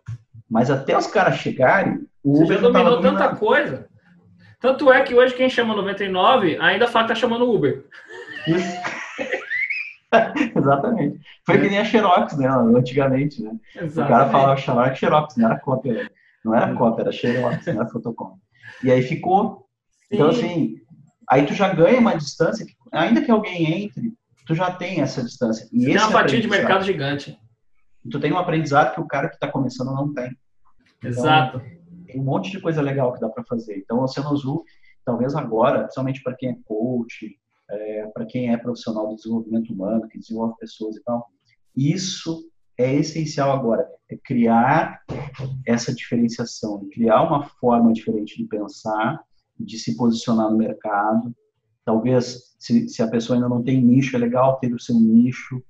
Mas 0.49 0.71
até 0.71 0.97
os 0.97 1.07
caras 1.07 1.37
chegarem, 1.37 2.07
o 2.23 2.43
Uber 2.43 2.61
já 2.61 2.69
dominou 2.69 3.01
tanta 3.01 3.37
coisa. 3.37 3.89
Tanto 4.61 4.93
é 4.93 5.03
que 5.03 5.15
hoje 5.15 5.35
quem 5.35 5.51
chama 5.51 5.75
99 5.75 6.57
ainda 6.61 6.89
fala 6.89 7.05
que 7.05 7.11
tá 7.11 7.15
chamando 7.15 7.51
Uber. 7.51 7.85
Exatamente. 10.57 11.21
Foi 11.45 11.57
é. 11.57 11.61
que 11.61 11.69
nem 11.69 11.79
a 11.79 11.85
Xerox, 11.85 12.37
né? 12.37 12.49
Antigamente, 12.49 13.43
né? 13.43 13.53
Exatamente. 13.75 14.01
O 14.01 14.09
cara 14.09 14.31
falava 14.31 14.57
chamava 14.57 14.95
Xerox, 14.95 15.37
não 15.37 15.47
era 15.47 15.59
cópia. 15.59 16.11
Não 16.45 16.55
era 16.55 16.75
cópia, 16.75 17.03
era 17.03 17.13
Xerox, 17.13 17.67
não 17.67 17.75
era 17.75 17.89
fotocópia. 17.89 18.39
E 18.83 18.91
aí 18.91 19.03
ficou. 19.03 19.67
Então, 20.11 20.33
Sim. 20.33 20.39
Então, 20.39 20.49
assim, 20.49 20.75
Aí 21.29 21.47
tu 21.47 21.55
já 21.55 21.73
ganha 21.73 21.99
uma 21.99 22.17
distância, 22.17 22.65
que, 22.65 22.75
ainda 22.93 23.23
que 23.23 23.31
alguém 23.31 23.85
entre, 23.85 24.13
tu 24.47 24.55
já 24.55 24.71
tem 24.71 25.01
essa 25.01 25.23
distância. 25.23 25.69
E 25.73 25.87
tem 25.87 25.97
uma 25.97 26.11
fatia 26.11 26.41
de 26.41 26.49
mercado 26.49 26.85
gigante. 26.85 27.39
Tu 28.11 28.21
tem 28.21 28.33
um 28.33 28.39
aprendizado 28.39 28.95
que 28.95 29.01
o 29.01 29.07
cara 29.07 29.29
que 29.29 29.35
está 29.35 29.49
começando 29.51 29.93
não 29.93 30.13
tem. 30.13 30.31
Então, 30.99 31.11
Exato. 31.11 31.61
Tem 32.07 32.21
um 32.21 32.25
monte 32.25 32.51
de 32.51 32.61
coisa 32.61 32.81
legal 32.81 33.13
que 33.13 33.21
dá 33.21 33.29
para 33.29 33.45
fazer. 33.45 33.77
Então, 33.79 33.99
o 33.99 34.03
Oceano 34.05 34.31
Azul, 34.31 34.65
talvez 35.05 35.35
agora, 35.35 35.83
principalmente 35.83 36.23
para 36.23 36.37
quem 36.37 36.51
é 36.51 36.57
coach, 36.65 37.37
é, 37.69 38.07
para 38.07 38.25
quem 38.25 38.53
é 38.53 38.57
profissional 38.57 39.09
do 39.09 39.17
desenvolvimento 39.17 39.73
humano, 39.73 40.07
que 40.09 40.19
desenvolve 40.19 40.57
pessoas 40.59 40.97
e 40.97 41.03
tal, 41.03 41.27
isso 41.75 42.49
é 42.79 42.95
essencial 42.95 43.51
agora. 43.51 43.87
É 44.09 44.17
criar 44.17 45.01
essa 45.67 45.93
diferenciação, 45.93 46.89
criar 46.93 47.23
uma 47.23 47.45
forma 47.61 47.93
diferente 47.93 48.37
de 48.37 48.45
pensar 48.45 49.21
de 49.59 49.79
se 49.79 49.97
posicionar 49.97 50.51
no 50.51 50.59
mercado. 50.59 51.35
Talvez, 51.85 52.57
se, 52.59 52.89
se 52.89 53.03
a 53.03 53.09
pessoa 53.09 53.37
ainda 53.37 53.49
não 53.49 53.63
tem 53.63 53.81
nicho, 53.81 54.17
é 54.17 54.19
legal 54.19 54.59
ter 54.59 54.73
o 54.75 54.81
seu 54.81 54.99
nicho, 54.99 55.63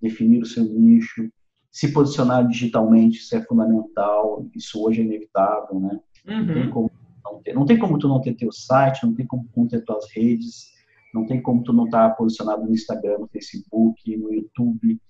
definir 0.00 0.42
o 0.42 0.46
seu 0.46 0.64
nicho, 0.64 1.28
se 1.70 1.92
posicionar 1.92 2.46
digitalmente, 2.46 3.18
isso 3.18 3.34
é 3.36 3.42
fundamental, 3.42 4.46
isso 4.54 4.80
hoje 4.80 5.00
é 5.00 5.04
inevitável, 5.04 5.80
né? 5.80 6.00
Uhum. 6.26 6.46
Não, 6.46 6.54
tem 6.54 6.70
como 6.70 6.90
não, 7.24 7.42
ter, 7.42 7.54
não 7.54 7.66
tem 7.66 7.78
como 7.78 7.98
tu 7.98 8.08
não 8.08 8.20
ter 8.20 8.34
teu 8.34 8.52
site, 8.52 9.04
não 9.04 9.14
tem 9.14 9.26
como 9.26 9.48
não 9.56 9.66
ter 9.66 9.84
tuas 9.84 10.08
redes, 10.12 10.72
não 11.12 11.26
tem 11.26 11.42
como 11.42 11.64
tu 11.64 11.72
não 11.72 11.86
estar 11.86 12.10
tá 12.10 12.14
posicionado 12.14 12.64
no 12.64 12.72
Instagram, 12.72 13.18
no 13.18 13.26
Facebook, 13.26 14.16
no 14.16 14.32
YouTube, 14.32 15.00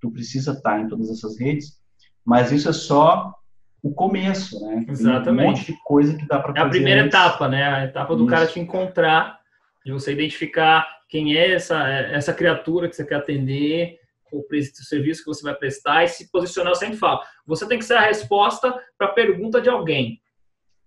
tu 0.00 0.10
precisa 0.10 0.52
estar 0.52 0.76
tá 0.76 0.80
em 0.80 0.88
todas 0.88 1.10
essas 1.10 1.38
redes, 1.38 1.78
mas 2.24 2.50
isso 2.50 2.68
é 2.68 2.72
só 2.72 3.34
o 3.86 3.94
começo, 3.94 4.60
né? 4.60 4.84
Exatamente. 4.88 5.24
Tem 5.24 5.32
um 5.32 5.50
monte 5.50 5.72
de 5.72 5.78
coisa 5.84 6.16
que 6.16 6.26
dá 6.26 6.40
para 6.40 6.52
fazer. 6.52 6.58
É 6.58 6.62
a 6.62 6.68
primeira 6.68 7.02
antes. 7.02 7.14
etapa, 7.14 7.48
né? 7.48 7.64
A 7.64 7.84
etapa 7.84 8.16
do 8.16 8.24
Isso. 8.24 8.30
cara 8.30 8.46
te 8.46 8.58
encontrar, 8.58 9.38
de 9.84 9.92
você 9.92 10.12
identificar 10.12 10.86
quem 11.08 11.36
é 11.36 11.52
essa, 11.52 11.88
essa 11.88 12.34
criatura 12.34 12.88
que 12.88 12.96
você 12.96 13.04
quer 13.04 13.16
atender, 13.16 14.00
o 14.32 14.44
serviço 14.72 15.22
que 15.22 15.28
você 15.28 15.42
vai 15.42 15.54
prestar 15.54 16.04
e 16.04 16.08
se 16.08 16.30
posicionar. 16.30 16.72
Eu 16.72 16.76
sempre 16.76 16.96
falo, 16.96 17.20
você 17.46 17.66
tem 17.66 17.78
que 17.78 17.84
ser 17.84 17.94
a 17.94 18.00
resposta 18.00 18.74
para 18.98 19.06
a 19.06 19.12
pergunta 19.12 19.60
de 19.60 19.68
alguém. 19.68 20.20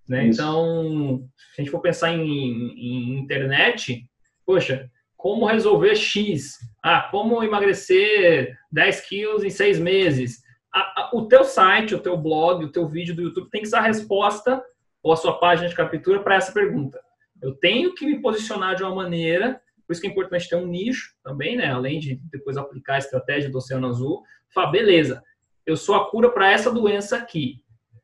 Né? 0.08 0.28
Isso. 0.28 0.42
Então, 0.42 1.24
se 1.56 1.62
a 1.62 1.64
gente 1.64 1.72
for 1.72 1.80
pensar 1.80 2.12
em, 2.12 2.20
em 2.20 3.20
internet, 3.20 4.04
poxa, 4.46 4.90
como 5.16 5.46
resolver 5.46 5.96
X? 5.96 6.58
Ah, 6.84 7.08
como 7.10 7.42
emagrecer 7.44 8.58
10 8.72 9.02
quilos 9.08 9.44
em 9.44 9.50
seis 9.50 9.80
meses? 9.80 10.44
A- 10.74 10.80
a- 11.02 11.10
o 11.14 11.28
teu 11.28 11.44
site, 11.44 11.96
o 11.96 12.00
teu 12.00 12.16
blog, 12.18 12.64
o 12.64 12.72
teu 12.72 12.88
vídeo 12.88 13.16
do 13.16 13.22
YouTube 13.24 13.50
tem 13.50 13.62
que 13.62 13.68
ser 13.68 13.78
a 13.78 13.82
resposta 13.82 14.64
ou 15.02 15.12
a 15.14 15.16
sua 15.18 15.40
página 15.40 15.68
de 15.68 15.76
captura 15.76 16.22
para 16.22 16.36
essa 16.36 16.52
pergunta. 16.52 17.00
Eu 17.42 17.56
tenho 17.56 17.94
que 17.96 18.06
me 18.06 18.22
posicionar 18.22 18.76
de 18.76 18.84
uma 18.84 18.94
maneira, 18.94 19.62
por 19.88 19.94
isso 19.94 20.02
que 20.02 20.08
é 20.08 20.12
importante 20.12 20.48
ter 20.50 20.56
um 20.58 20.68
nicho 20.68 21.14
também, 21.24 21.56
né? 21.58 21.72
Além 21.72 22.00
de 22.00 22.20
depois 22.32 22.58
aplicar 22.58 22.96
a 22.96 23.00
estratégia 23.00 23.50
do 23.50 23.58
Oceano 23.58 23.88
Azul, 23.88 24.22
falar, 24.54 24.72
beleza, 24.72 25.24
eu 25.66 25.76
sou 25.78 25.96
a 25.96 26.10
cura 26.10 26.30
para 26.30 26.52
essa 26.52 26.72
doença 26.72 27.16
aqui. 27.18 27.62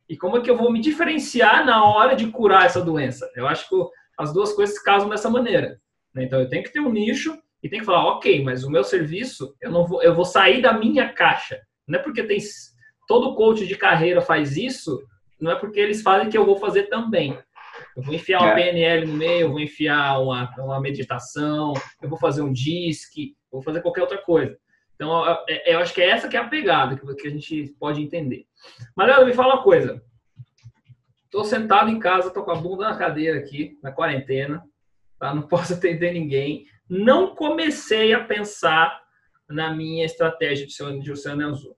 E 0.07 0.15
como 0.15 0.37
é 0.37 0.41
que 0.41 0.49
eu 0.49 0.57
vou 0.57 0.71
me 0.71 0.79
diferenciar 0.79 1.65
na 1.65 1.83
hora 1.83 2.15
de 2.15 2.27
curar 2.27 2.65
essa 2.65 2.81
doença? 2.81 3.29
Eu 3.35 3.47
acho 3.47 3.67
que 3.67 3.75
as 4.17 4.31
duas 4.33 4.53
coisas 4.53 4.79
casam 4.79 5.09
dessa 5.09 5.29
maneira. 5.29 5.79
né? 6.13 6.23
Então 6.23 6.39
eu 6.39 6.47
tenho 6.49 6.63
que 6.63 6.71
ter 6.71 6.79
um 6.79 6.91
nicho 6.91 7.37
e 7.61 7.67
tenho 7.67 7.81
que 7.81 7.85
falar, 7.85 8.05
ok, 8.05 8.43
mas 8.43 8.63
o 8.63 8.69
meu 8.71 8.83
serviço, 8.83 9.53
eu 9.61 9.69
não 9.71 9.85
vou, 9.85 10.01
eu 10.01 10.13
vou 10.15 10.23
sair 10.25 10.61
da 10.61 10.71
minha 10.73 11.11
caixa. 11.11 11.59
Não 11.87 11.99
é 11.99 12.01
porque 12.01 12.23
tem 12.23 12.39
todo 13.07 13.35
coach 13.35 13.65
de 13.65 13.75
carreira 13.77 14.21
faz 14.21 14.57
isso, 14.57 15.01
não 15.39 15.51
é 15.51 15.55
porque 15.55 15.79
eles 15.79 16.01
fazem 16.01 16.29
que 16.29 16.37
eu 16.37 16.45
vou 16.45 16.57
fazer 16.57 16.83
também. 16.83 17.37
Eu 17.95 18.03
vou 18.03 18.13
enfiar 18.13 18.39
uma 18.39 18.51
É. 18.51 18.55
PNL 18.55 19.05
no 19.05 19.13
meio, 19.13 19.41
eu 19.41 19.51
vou 19.51 19.59
enfiar 19.59 20.19
uma, 20.19 20.53
uma 20.57 20.79
meditação, 20.79 21.73
eu 22.01 22.09
vou 22.09 22.17
fazer 22.17 22.41
um 22.41 22.51
disque, 22.51 23.35
vou 23.51 23.61
fazer 23.61 23.81
qualquer 23.81 24.01
outra 24.01 24.17
coisa. 24.17 24.57
Então, 24.95 25.25
eu, 25.25 25.37
eu 25.65 25.79
acho 25.79 25.93
que 25.93 26.01
é 26.01 26.09
essa 26.09 26.27
que 26.27 26.37
é 26.37 26.39
a 26.39 26.47
pegada 26.47 26.95
que, 26.95 27.27
a 27.27 27.31
gente 27.31 27.75
pode 27.79 28.01
entender. 28.01 28.45
Mas, 28.95 29.07
Leandro, 29.07 29.25
me 29.25 29.33
fala 29.33 29.55
uma 29.55 29.63
coisa. 29.63 30.01
Estou 31.25 31.43
sentado 31.43 31.89
em 31.89 31.99
casa, 31.99 32.29
estou 32.29 32.43
com 32.43 32.51
a 32.51 32.55
bunda 32.55 32.89
na 32.89 32.97
cadeira 32.97 33.37
aqui, 33.37 33.77
na 33.83 33.91
quarentena, 33.91 34.63
tá? 35.19 35.35
não 35.35 35.43
posso 35.47 35.73
atender 35.73 36.13
ninguém. 36.13 36.65
Não 36.89 37.35
comecei 37.35 38.13
a 38.13 38.23
pensar 38.23 39.04
na 39.49 39.73
minha 39.73 40.05
estratégia 40.05 40.65
de 40.65 41.11
oceano, 41.11 41.47
azul. 41.47 41.75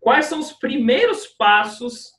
Quais 0.00 0.26
são 0.26 0.38
os 0.38 0.52
primeiros 0.52 1.26
passos 1.26 2.12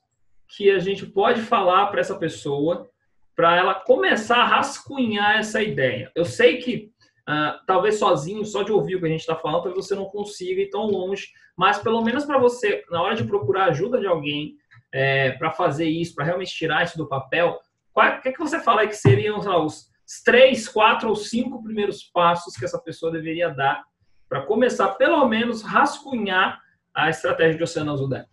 que 0.56 0.70
a 0.70 0.80
gente 0.80 1.06
pode 1.06 1.42
falar 1.42 1.88
para 1.88 2.02
essa 2.02 2.18
pessoa 2.18 2.90
para 3.36 3.56
ela 3.56 3.74
começar 3.74 4.38
a 4.38 4.46
rascunhar 4.46 5.38
essa 5.38 5.62
ideia? 5.62 6.12
Eu 6.14 6.26
sei 6.26 6.58
que 6.58 6.92
ah, 7.28 7.62
talvez 7.66 8.00
sozinho, 8.00 8.44
só 8.44 8.64
de 8.64 8.72
ouvir 8.72 8.96
o 8.96 9.00
que 9.00 9.06
a 9.06 9.10
gente 9.10 9.22
está 9.22 9.36
falando, 9.36 9.64
talvez 9.64 9.86
você 9.86 9.96
não 9.96 10.06
consiga 10.06 10.62
ir 10.62 10.70
tão 10.70 10.88
longe, 10.88 11.28
mas 11.56 11.78
pelo 11.78 12.02
menos 12.02 12.26
para 12.26 12.40
você, 12.40 12.84
na 12.90 13.02
hora 13.02 13.16
de 13.16 13.24
procurar 13.24 13.66
ajuda 13.66 14.00
de 14.00 14.08
alguém 14.08 14.56
é, 14.92 15.32
para 15.34 15.52
fazer 15.52 15.88
isso, 15.88 16.16
para 16.16 16.26
realmente 16.26 16.52
tirar 16.52 16.84
isso 16.84 16.98
do 16.98 17.08
papel, 17.08 17.60
o 17.96 18.22
que, 18.22 18.32
que 18.32 18.40
você 18.40 18.60
fala 18.60 18.82
aí 18.82 18.88
que 18.88 18.96
seriam 18.96 19.38
lá, 19.42 19.64
os 19.64 19.90
três, 20.26 20.68
quatro 20.68 21.10
ou 21.10 21.16
cinco 21.16 21.62
primeiros 21.62 22.04
passos 22.04 22.56
que 22.56 22.66
essa 22.66 22.80
pessoa 22.80 23.12
deveria 23.12 23.50
dar 23.50 23.84
para 24.30 24.46
começar, 24.46 24.90
pelo 24.90 25.28
menos, 25.28 25.64
rascunhar 25.64 26.62
a 26.94 27.10
estratégia 27.10 27.58
de 27.58 27.64
Oceano 27.64 27.92
Azul 27.92 28.08
dela? 28.08 28.28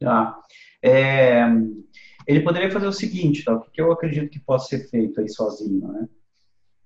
Tá. 0.00 0.40
É, 0.82 1.44
ele 2.26 2.40
poderia 2.40 2.70
fazer 2.70 2.86
o 2.86 2.92
seguinte, 2.92 3.44
tá? 3.44 3.54
o 3.54 3.60
que 3.70 3.80
eu 3.80 3.92
acredito 3.92 4.30
que 4.30 4.40
possa 4.40 4.68
ser 4.68 4.88
feito 4.88 5.20
aí 5.20 5.28
sozinho, 5.28 5.86
né? 5.88 6.08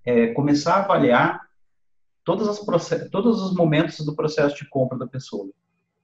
É 0.04 0.26
começar 0.28 0.76
a 0.76 0.84
avaliar 0.84 1.40
todas 2.24 2.48
as 2.48 2.58
todos 3.10 3.42
os 3.42 3.54
momentos 3.54 4.04
do 4.04 4.14
processo 4.14 4.56
de 4.56 4.68
compra 4.68 4.98
da 4.98 5.06
pessoa. 5.06 5.48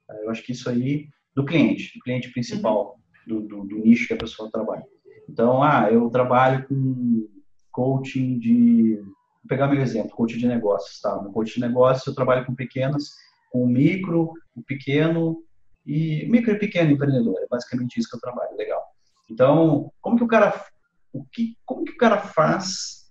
Tá? 0.07 0.15
Eu 0.17 0.31
acho 0.31 0.43
que 0.43 0.53
isso 0.53 0.69
aí, 0.69 1.09
do 1.35 1.45
cliente, 1.45 1.97
do 1.97 2.03
cliente 2.03 2.31
principal, 2.31 2.99
do, 3.27 3.41
do, 3.41 3.65
do 3.65 3.79
nicho 3.79 4.07
que 4.07 4.15
a 4.15 4.19
pessoa 4.19 4.51
trabalha. 4.51 4.85
Então, 5.29 5.63
ah, 5.63 5.91
eu 5.91 6.09
trabalho 6.11 6.67
com 6.69 7.29
coaching 7.71 8.39
de... 8.39 9.03
Vou 9.47 9.49
pegar 9.49 9.69
meu 9.69 9.81
exemplo, 9.81 10.11
coaching 10.11 10.39
de 10.39 10.49
negócios, 10.49 11.01
tá? 11.01 11.23
No 11.23 11.33
coaching 11.33 11.61
de 11.61 11.69
negócios 11.69 12.05
eu 12.05 12.15
trabalho 12.17 12.45
com 12.45 12.53
pequenas, 12.53 13.15
com 13.53 13.65
micro, 13.65 14.33
o 14.57 14.63
pequeno, 14.63 15.41
e 15.87 16.27
micro 16.29 16.51
e 16.51 16.59
pequeno 16.59 16.91
empreendedor, 16.91 17.39
é 17.41 17.47
basicamente 17.49 17.97
isso 17.97 18.11
que 18.11 18.17
eu 18.17 18.21
trabalho, 18.21 18.57
legal. 18.57 18.83
Então, 19.31 19.93
como 20.01 20.17
que 20.17 20.25
o 20.25 20.27
cara, 20.27 20.67
o 21.13 21.25
que, 21.25 21.57
como 21.65 21.85
que 21.85 21.93
o 21.93 21.97
cara 21.97 22.19
faz 22.19 23.09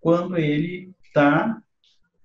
quando 0.00 0.36
ele 0.36 0.92
está 1.04 1.62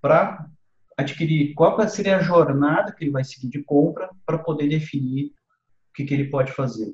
para 0.02 0.50
adquirir, 0.98 1.54
qual 1.54 1.88
seria 1.88 2.18
a 2.18 2.24
jornada 2.24 2.94
que 2.94 3.04
ele 3.04 3.12
vai 3.12 3.24
seguir 3.24 3.50
de 3.50 3.62
compra 3.62 4.10
para 4.26 4.40
poder 4.40 4.68
definir 4.68 5.28
o 5.92 5.94
que, 5.94 6.04
que 6.04 6.16
ele 6.16 6.32
pode 6.32 6.52
fazer. 6.52 6.92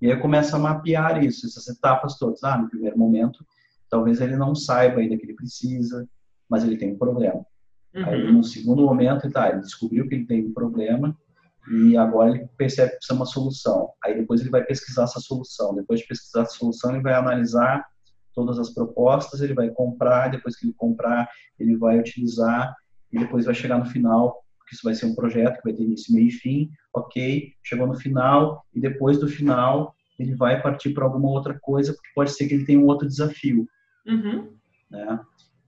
E 0.00 0.10
aí 0.10 0.18
começa 0.18 0.56
a 0.56 0.58
mapear 0.58 1.22
isso, 1.22 1.46
essas 1.46 1.68
etapas 1.68 2.18
todas. 2.18 2.42
Ah, 2.42 2.58
no 2.58 2.68
primeiro 2.68 2.98
momento, 2.98 3.46
talvez 3.92 4.22
ele 4.22 4.36
não 4.36 4.54
saiba 4.54 5.00
ainda 5.00 5.18
que 5.18 5.26
ele 5.26 5.34
precisa, 5.34 6.08
mas 6.48 6.64
ele 6.64 6.78
tem 6.78 6.94
um 6.94 6.98
problema. 6.98 7.44
Uhum. 7.94 8.06
Aí, 8.06 8.32
no 8.32 8.42
segundo 8.42 8.86
momento, 8.86 9.30
tá, 9.30 9.50
ele 9.50 9.60
descobriu 9.60 10.08
que 10.08 10.14
ele 10.14 10.24
tem 10.24 10.46
um 10.46 10.54
problema, 10.54 11.14
e 11.70 11.94
agora 11.94 12.30
ele 12.30 12.48
percebe 12.56 12.92
que 12.92 12.96
precisa 12.96 13.14
de 13.14 13.20
uma 13.20 13.26
solução. 13.26 13.90
Aí 14.02 14.16
depois 14.16 14.40
ele 14.40 14.48
vai 14.48 14.64
pesquisar 14.64 15.04
essa 15.04 15.20
solução. 15.20 15.74
Depois 15.74 16.00
de 16.00 16.06
pesquisar 16.06 16.42
essa 16.42 16.56
solução, 16.56 16.92
ele 16.92 17.02
vai 17.02 17.12
analisar 17.12 17.86
todas 18.34 18.58
as 18.58 18.70
propostas, 18.70 19.42
ele 19.42 19.52
vai 19.52 19.68
comprar, 19.68 20.28
depois 20.28 20.56
que 20.56 20.66
ele 20.66 20.74
comprar, 20.74 21.28
ele 21.60 21.76
vai 21.76 21.98
utilizar 21.98 22.74
e 23.12 23.18
depois 23.18 23.44
vai 23.44 23.54
chegar 23.54 23.78
no 23.78 23.84
final, 23.84 24.42
porque 24.58 24.74
isso 24.74 24.82
vai 24.82 24.94
ser 24.94 25.04
um 25.04 25.14
projeto 25.14 25.58
que 25.58 25.64
vai 25.64 25.74
ter 25.74 25.82
início, 25.82 26.14
meio 26.14 26.28
e 26.28 26.32
fim. 26.32 26.70
OK, 26.94 27.52
chegou 27.62 27.86
no 27.86 27.94
final 27.94 28.64
e 28.74 28.80
depois 28.80 29.20
do 29.20 29.28
final, 29.28 29.94
ele 30.18 30.34
vai 30.34 30.62
partir 30.62 30.94
para 30.94 31.04
alguma 31.04 31.28
outra 31.28 31.58
coisa, 31.60 31.92
porque 31.92 32.08
pode 32.14 32.30
ser 32.30 32.48
que 32.48 32.54
ele 32.54 32.64
tenha 32.64 32.80
um 32.80 32.86
outro 32.86 33.06
desafio. 33.06 33.68
Uhum. 34.06 34.56
Né? 34.90 35.20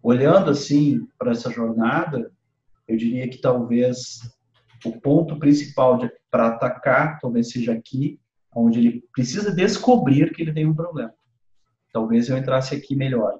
Olhando 0.02 0.50
assim 0.50 1.06
para 1.18 1.32
essa 1.32 1.50
jornada, 1.50 2.30
eu 2.86 2.96
diria 2.96 3.28
que 3.28 3.38
talvez 3.38 4.20
o 4.84 5.00
ponto 5.00 5.38
principal 5.38 5.98
para 6.30 6.48
atacar 6.48 7.18
talvez 7.20 7.50
seja 7.50 7.72
aqui, 7.72 8.20
onde 8.54 8.78
ele 8.78 9.04
precisa 9.12 9.54
descobrir 9.54 10.32
que 10.32 10.42
ele 10.42 10.52
tem 10.52 10.66
um 10.66 10.74
problema. 10.74 11.12
Talvez 11.92 12.28
eu 12.28 12.36
entrasse 12.36 12.74
aqui 12.74 12.94
melhor, 12.94 13.38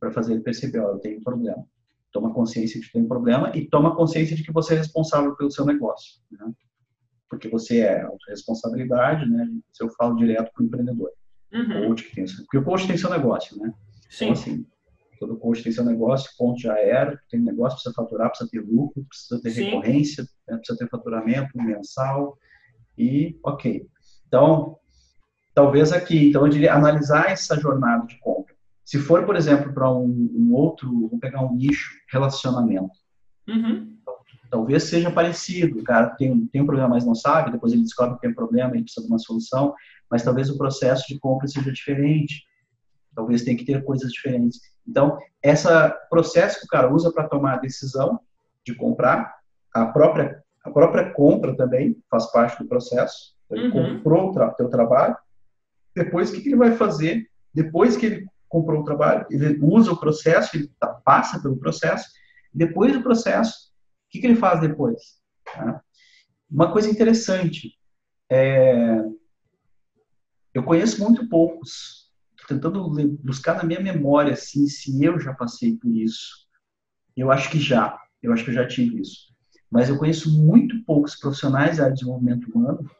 para 0.00 0.10
fazer 0.10 0.32
ele 0.32 0.42
perceber, 0.42 0.80
ó, 0.80 0.92
eu 0.92 0.98
tenho 0.98 1.18
um 1.18 1.22
problema. 1.22 1.64
Toma 2.10 2.34
consciência 2.34 2.80
de 2.80 2.86
que 2.86 2.92
tem 2.92 3.02
um 3.02 3.08
problema 3.08 3.52
e 3.54 3.68
toma 3.68 3.94
consciência 3.94 4.34
de 4.36 4.42
que 4.42 4.52
você 4.52 4.74
é 4.74 4.78
responsável 4.78 5.36
pelo 5.36 5.50
seu 5.50 5.64
negócio. 5.64 6.20
Né? 6.30 6.52
Porque 7.30 7.48
você 7.48 7.80
é 7.80 8.06
responsabilidade, 8.28 9.24
né? 9.30 9.48
Se 9.72 9.82
eu 9.82 9.88
falo 9.90 10.16
direto 10.16 10.52
para 10.52 10.62
o 10.62 10.66
empreendedor. 10.66 11.10
Uhum. 11.52 11.88
Coach 11.88 12.04
que 12.04 12.14
tem, 12.14 12.24
porque 12.24 12.58
o 12.58 12.64
coach 12.64 12.86
tem 12.86 12.96
seu 12.96 13.10
negócio, 13.10 13.56
né? 13.58 13.72
Sim. 14.12 14.26
Então, 14.26 14.32
assim, 14.32 14.66
todo 15.18 15.38
coach 15.38 15.62
tem 15.62 15.72
seu 15.72 15.84
negócio, 15.84 16.30
ponto 16.36 16.60
já 16.60 16.78
era, 16.78 17.18
tem 17.30 17.40
negócio, 17.40 17.76
precisa 17.76 17.94
faturar, 17.94 18.28
precisa 18.28 18.50
ter 18.50 18.60
lucro, 18.60 19.04
precisa 19.04 19.40
ter 19.40 19.50
Sim. 19.50 19.64
recorrência, 19.64 20.28
né, 20.46 20.56
precisa 20.58 20.78
ter 20.78 20.88
faturamento 20.88 21.56
mensal 21.56 22.36
e 22.96 23.38
ok. 23.42 23.86
Então, 24.28 24.76
talvez 25.54 25.92
aqui, 25.92 26.28
então 26.28 26.44
eu 26.44 26.52
diria 26.52 26.74
analisar 26.74 27.30
essa 27.30 27.58
jornada 27.58 28.06
de 28.06 28.18
compra. 28.20 28.54
Se 28.84 28.98
for, 28.98 29.24
por 29.24 29.34
exemplo, 29.34 29.72
para 29.72 29.90
um, 29.90 30.30
um, 30.34 30.52
outro, 30.52 30.90
vamos 30.90 31.20
pegar 31.20 31.42
um 31.42 31.54
nicho, 31.54 31.90
relacionamento. 32.10 32.92
Uhum. 33.48 33.96
Talvez 34.50 34.82
seja 34.82 35.10
parecido, 35.10 35.78
o 35.78 35.84
cara 35.84 36.10
tem, 36.10 36.46
tem 36.48 36.60
um 36.60 36.66
problema, 36.66 36.90
mas 36.90 37.06
não 37.06 37.14
sabe, 37.14 37.52
depois 37.52 37.72
ele 37.72 37.82
descobre 37.82 38.16
que 38.16 38.20
tem 38.20 38.30
um 38.30 38.34
problema 38.34 38.76
e 38.76 38.82
precisa 38.82 39.06
de 39.06 39.10
uma 39.10 39.18
solução, 39.18 39.74
mas 40.10 40.22
talvez 40.22 40.50
o 40.50 40.58
processo 40.58 41.06
de 41.08 41.18
compra 41.18 41.48
seja 41.48 41.72
diferente, 41.72 42.44
talvez 43.14 43.42
tenha 43.42 43.56
que 43.56 43.64
ter 43.64 43.84
coisas 43.84 44.10
diferentes. 44.10 44.60
Então, 44.86 45.18
esse 45.42 45.68
processo 46.10 46.60
que 46.60 46.66
o 46.66 46.68
cara 46.68 46.92
usa 46.92 47.12
para 47.12 47.28
tomar 47.28 47.54
a 47.54 47.60
decisão 47.60 48.20
de 48.64 48.74
comprar, 48.74 49.34
a 49.74 49.86
própria, 49.86 50.42
a 50.64 50.70
própria 50.70 51.12
compra 51.12 51.56
também 51.56 51.96
faz 52.10 52.30
parte 52.30 52.62
do 52.62 52.68
processo. 52.68 53.34
Ele 53.50 53.66
Uhum. 53.66 53.96
comprou 53.98 54.30
o 54.30 54.32
tra 54.32 54.50
teu 54.50 54.68
trabalho, 54.68 55.16
depois 55.94 56.30
o 56.30 56.34
que, 56.34 56.40
que 56.40 56.48
ele 56.48 56.56
vai 56.56 56.74
fazer? 56.76 57.28
Depois 57.52 57.96
que 57.96 58.06
ele 58.06 58.26
comprou 58.48 58.80
o 58.80 58.84
trabalho, 58.84 59.26
ele 59.30 59.58
usa 59.62 59.92
o 59.92 59.96
processo, 60.00 60.56
ele 60.56 60.70
tá, 60.78 60.86
passa 60.88 61.40
pelo 61.40 61.56
processo, 61.58 62.08
depois 62.52 62.92
do 62.92 63.02
processo, 63.02 63.70
o 64.06 64.10
que, 64.10 64.20
que 64.20 64.26
ele 64.26 64.36
faz 64.36 64.60
depois? 64.60 65.00
Tá? 65.44 65.82
Uma 66.50 66.70
coisa 66.70 66.90
interessante, 66.90 67.78
é, 68.30 69.02
eu 70.54 70.62
conheço 70.62 71.02
muito 71.02 71.28
poucos 71.28 72.01
tentando 72.54 72.88
buscar 73.22 73.56
na 73.56 73.64
minha 73.64 73.80
memória 73.80 74.32
assim 74.32 74.66
se 74.66 75.02
eu 75.02 75.18
já 75.18 75.32
passei 75.34 75.76
por 75.76 75.90
isso. 75.90 76.46
Eu 77.16 77.30
acho 77.30 77.50
que 77.50 77.58
já, 77.58 77.98
eu 78.22 78.32
acho 78.32 78.44
que 78.44 78.50
eu 78.50 78.54
já 78.54 78.66
tive 78.66 79.00
isso. 79.00 79.32
Mas 79.70 79.88
eu 79.88 79.98
conheço 79.98 80.30
muito 80.40 80.84
poucos 80.84 81.16
profissionais 81.16 81.76
da 81.76 81.84
área 81.84 81.94
de 81.94 82.00
desenvolvimento 82.00 82.50
humano 82.50 82.90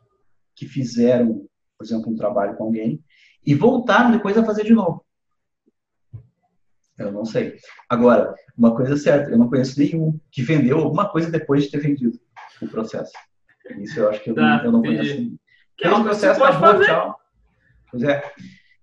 que 0.55 0.67
fizeram 0.67 1.47
por 1.83 1.87
exemplo, 1.87 2.13
um 2.13 2.17
trabalho 2.17 2.57
com 2.57 2.65
alguém, 2.65 3.03
e 3.45 3.57
voltaram 3.57 4.13
depois 4.13 4.39
a 4.39 4.45
fazer 4.45 4.63
de 4.63 4.73
novo. 4.73 5.05
Eu 6.97 7.11
não 7.11 7.25
sei. 7.25 7.57
Agora, 7.89 8.33
uma 8.57 8.73
coisa 8.73 8.95
é 8.95 8.97
certa, 8.97 9.33
eu 9.33 9.39
não 9.39 9.49
conheço 9.49 9.77
nenhum 9.81 10.17
que 10.31 10.43
vendeu 10.43 10.79
alguma 10.79 11.11
coisa 11.11 11.29
depois 11.29 11.65
de 11.65 11.73
ter 11.73 11.81
vendido 11.81 12.17
o 12.61 12.69
processo. 12.69 13.13
Isso 13.81 13.99
eu 13.99 14.09
acho 14.09 14.23
que 14.23 14.31
eu, 14.31 14.35
tá, 14.37 14.59
não, 14.59 14.65
eu 14.65 14.73
não 14.73 14.81
conheço. 14.81 15.37
Que 15.77 15.89
é 15.89 15.93
um 15.93 16.05
processo, 16.05 16.45
acabou, 16.45 16.85
tchau. 16.85 17.19
Pois 17.91 18.05
é. 18.05 18.33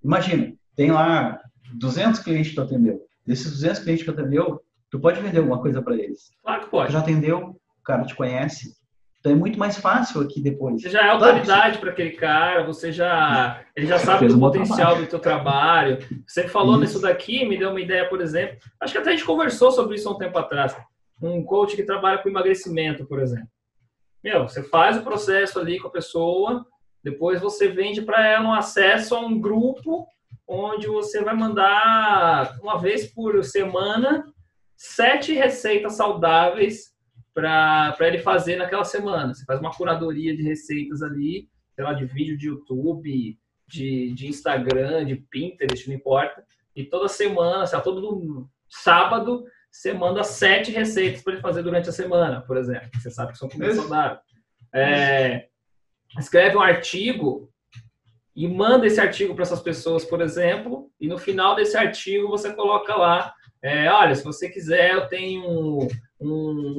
Imagina, 0.04 0.54
tem 0.80 0.92
lá 0.92 1.38
200 1.74 2.22
clientes 2.22 2.52
que 2.52 2.56
tu 2.56 2.62
atendeu. 2.62 3.02
Desses 3.28 3.52
200 3.52 3.80
clientes 3.80 4.06
que 4.06 4.10
tu 4.10 4.18
atendeu, 4.18 4.62
tu 4.90 4.98
pode 4.98 5.20
vender 5.20 5.40
alguma 5.40 5.62
coisa 5.62 5.82
para 5.82 5.94
eles. 5.94 6.32
Claro 6.42 6.64
que 6.64 6.70
pode. 6.70 6.88
Tu 6.88 6.94
já 6.94 7.00
atendeu, 7.00 7.50
o 7.50 7.84
cara 7.84 8.06
te 8.06 8.16
conhece, 8.16 8.78
então 9.20 9.34
é 9.34 9.36
muito 9.36 9.60
mais 9.60 9.78
fácil 9.78 10.22
aqui 10.22 10.42
depois. 10.42 10.82
Você 10.82 10.90
já 10.90 11.06
é 11.06 11.10
autoridade 11.10 11.80
para 11.80 11.90
aquele 11.92 12.12
cara, 12.12 12.66
você 12.66 12.94
já 12.94 13.62
ele 13.76 13.88
já 13.88 14.00
sabe 14.00 14.30
do 14.30 14.40
potencial 14.40 14.78
trabalho. 14.78 15.06
do 15.06 15.10
teu 15.10 15.20
trabalho. 15.20 15.98
Você 16.26 16.48
falou 16.48 16.76
isso. 16.76 16.82
nisso 16.82 17.02
daqui, 17.02 17.44
me 17.44 17.58
deu 17.58 17.72
uma 17.72 17.82
ideia, 17.82 18.08
por 18.08 18.22
exemplo. 18.22 18.58
Acho 18.80 18.94
que 18.94 19.00
até 19.00 19.10
a 19.10 19.12
gente 19.12 19.26
conversou 19.26 19.74
sobre 19.74 19.98
isso 19.98 20.08
há 20.08 20.14
um 20.14 20.18
tempo 20.18 20.38
atrás. 20.38 20.74
Um 21.22 21.44
coach 21.44 21.76
que 21.76 21.84
trabalha 21.84 22.20
com 22.20 22.30
emagrecimento, 22.30 23.06
por 23.06 23.20
exemplo. 23.20 23.50
Meu, 24.24 24.48
você 24.48 24.64
faz 24.64 24.96
o 24.96 25.04
processo 25.04 25.60
ali 25.60 25.78
com 25.78 25.90
a 25.90 25.92
pessoa, 25.92 26.66
depois 27.04 27.42
você 27.42 27.68
vende 27.68 28.02
para 28.02 28.26
ela 28.26 28.48
um 28.48 28.54
acesso 28.54 29.14
a 29.14 29.20
um 29.20 29.38
grupo 29.38 30.08
onde 30.50 30.88
você 30.88 31.24
vai 31.24 31.36
mandar 31.36 32.58
uma 32.60 32.80
vez 32.80 33.06
por 33.06 33.44
semana 33.46 34.26
sete 34.76 35.32
receitas 35.32 35.94
saudáveis 35.94 36.92
para 37.32 37.96
ele 38.02 38.18
fazer 38.18 38.56
naquela 38.56 38.84
semana. 38.84 39.34
Você 39.34 39.46
faz 39.46 39.60
uma 39.60 39.72
curadoria 39.72 40.36
de 40.36 40.42
receitas 40.42 41.04
ali, 41.04 41.48
sei 41.76 41.84
lá, 41.84 41.94
de 41.94 42.04
vídeo 42.06 42.36
de 42.36 42.48
YouTube, 42.48 43.38
de, 43.68 44.12
de 44.14 44.28
Instagram, 44.28 45.06
de 45.06 45.18
Pinterest, 45.18 45.88
não 45.88 45.96
importa. 45.96 46.44
E 46.76 46.84
toda 46.84 47.08
semana, 47.08 47.68
sei 47.68 47.78
lá, 47.78 47.84
todo 47.84 48.50
sábado, 48.68 49.46
você 49.70 49.94
manda 49.94 50.24
sete 50.24 50.72
receitas 50.72 51.22
para 51.22 51.34
ele 51.34 51.42
fazer 51.42 51.62
durante 51.62 51.90
a 51.90 51.94
semana, 51.94 52.42
por 52.42 52.58
exemplo. 52.58 52.90
Você 52.96 53.12
sabe 53.12 53.34
que 53.34 53.38
são 53.38 53.48
comida 53.48 53.76
saudável. 53.76 54.18
É, 54.74 55.48
escreve 56.18 56.58
um 56.58 56.62
artigo 56.62 57.52
e 58.40 58.48
manda 58.48 58.88
esse 58.88 59.00
artigo 59.02 59.36
para 59.36 59.44
essas 59.44 59.60
pessoas, 59.60 60.06
por 60.06 60.22
exemplo, 60.22 60.90
e 60.98 61.10
no 61.10 61.18
final 61.18 61.58
desse 61.58 61.76
artigo 61.76 62.30
você 62.30 62.54
coloca 62.54 62.96
lá, 62.96 63.34
é, 63.62 63.92
olha, 63.92 64.16
se 64.16 64.24
você 64.24 64.48
quiser, 64.48 64.94
eu 64.94 65.10
tenho 65.10 65.44
um, 65.46 65.86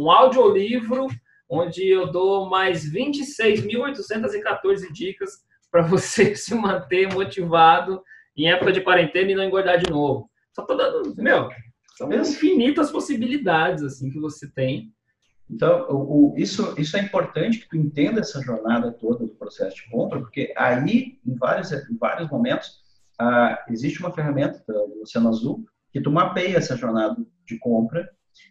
um 0.01 0.11
audiolivro 0.11 1.07
onde 1.46 1.87
eu 1.87 2.11
dou 2.11 2.49
mais 2.49 2.90
26.814 2.90 4.90
dicas 4.90 5.44
para 5.70 5.83
você 5.85 6.35
se 6.35 6.55
manter 6.55 7.12
motivado 7.12 8.03
em 8.35 8.51
época 8.51 8.73
de 8.73 8.81
quarentena 8.81 9.31
e 9.31 9.35
não 9.35 9.44
engordar 9.44 9.77
de 9.77 9.90
novo. 9.90 10.31
Só 10.57 10.64
tô 10.64 10.75
dando, 10.75 11.14
meu, 11.18 11.51
são 11.94 12.11
infinitas 12.11 12.90
possibilidades 12.90 13.85
assim 13.85 14.11
que 14.11 14.18
você 14.18 14.51
tem. 14.51 14.90
Então, 15.51 15.87
o, 15.91 16.33
o, 16.33 16.39
isso, 16.39 16.75
isso 16.79 16.97
é 16.97 17.01
importante 17.01 17.59
que 17.59 17.69
tu 17.69 17.77
entenda 17.77 18.21
essa 18.21 18.41
jornada 18.41 18.93
toda 18.93 19.27
do 19.27 19.35
processo 19.35 19.77
de 19.77 19.91
compra, 19.91 20.21
porque 20.21 20.55
aí, 20.57 21.19
em 21.27 21.35
vários, 21.35 21.73
em 21.73 21.97
vários 21.99 22.31
momentos, 22.31 22.81
ah, 23.19 23.65
existe 23.69 24.01
uma 24.01 24.13
ferramenta 24.13 24.63
do 24.67 25.03
Oceano 25.03 25.29
Azul 25.29 25.65
que 25.93 26.01
tu 26.01 26.11
mapeia 26.11 26.57
essa 26.57 26.77
jornada 26.77 27.17
de 27.47 27.59
compra 27.59 28.09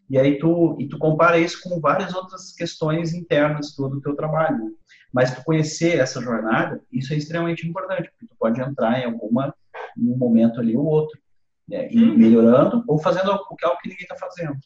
e 0.09 0.17
aí 0.17 0.37
tu, 0.39 0.75
e 0.79 0.87
tu 0.87 0.97
compara 0.97 1.37
isso 1.39 1.61
com 1.61 1.79
várias 1.79 2.13
outras 2.13 2.51
questões 2.53 3.13
internas 3.13 3.75
do 3.75 4.01
teu 4.01 4.15
trabalho. 4.15 4.75
Mas 5.13 5.33
tu 5.33 5.43
conhecer 5.43 5.99
essa 5.99 6.21
jornada, 6.21 6.81
isso 6.91 7.13
é 7.13 7.17
extremamente 7.17 7.67
importante, 7.67 8.09
porque 8.09 8.27
tu 8.27 8.35
pode 8.37 8.61
entrar 8.61 8.99
em 8.99 9.05
alguma 9.05 9.53
um 9.97 10.17
momento 10.17 10.59
ali 10.59 10.75
ou 10.75 10.85
outro, 10.85 11.19
né? 11.67 11.89
e 11.91 12.01
uhum. 12.03 12.17
melhorando 12.17 12.83
ou 12.87 12.99
fazendo 12.99 13.31
algo 13.31 13.55
que, 13.55 13.65
algo 13.65 13.79
que 13.79 13.89
ninguém 13.89 14.03
está 14.03 14.15
fazendo. 14.15 14.57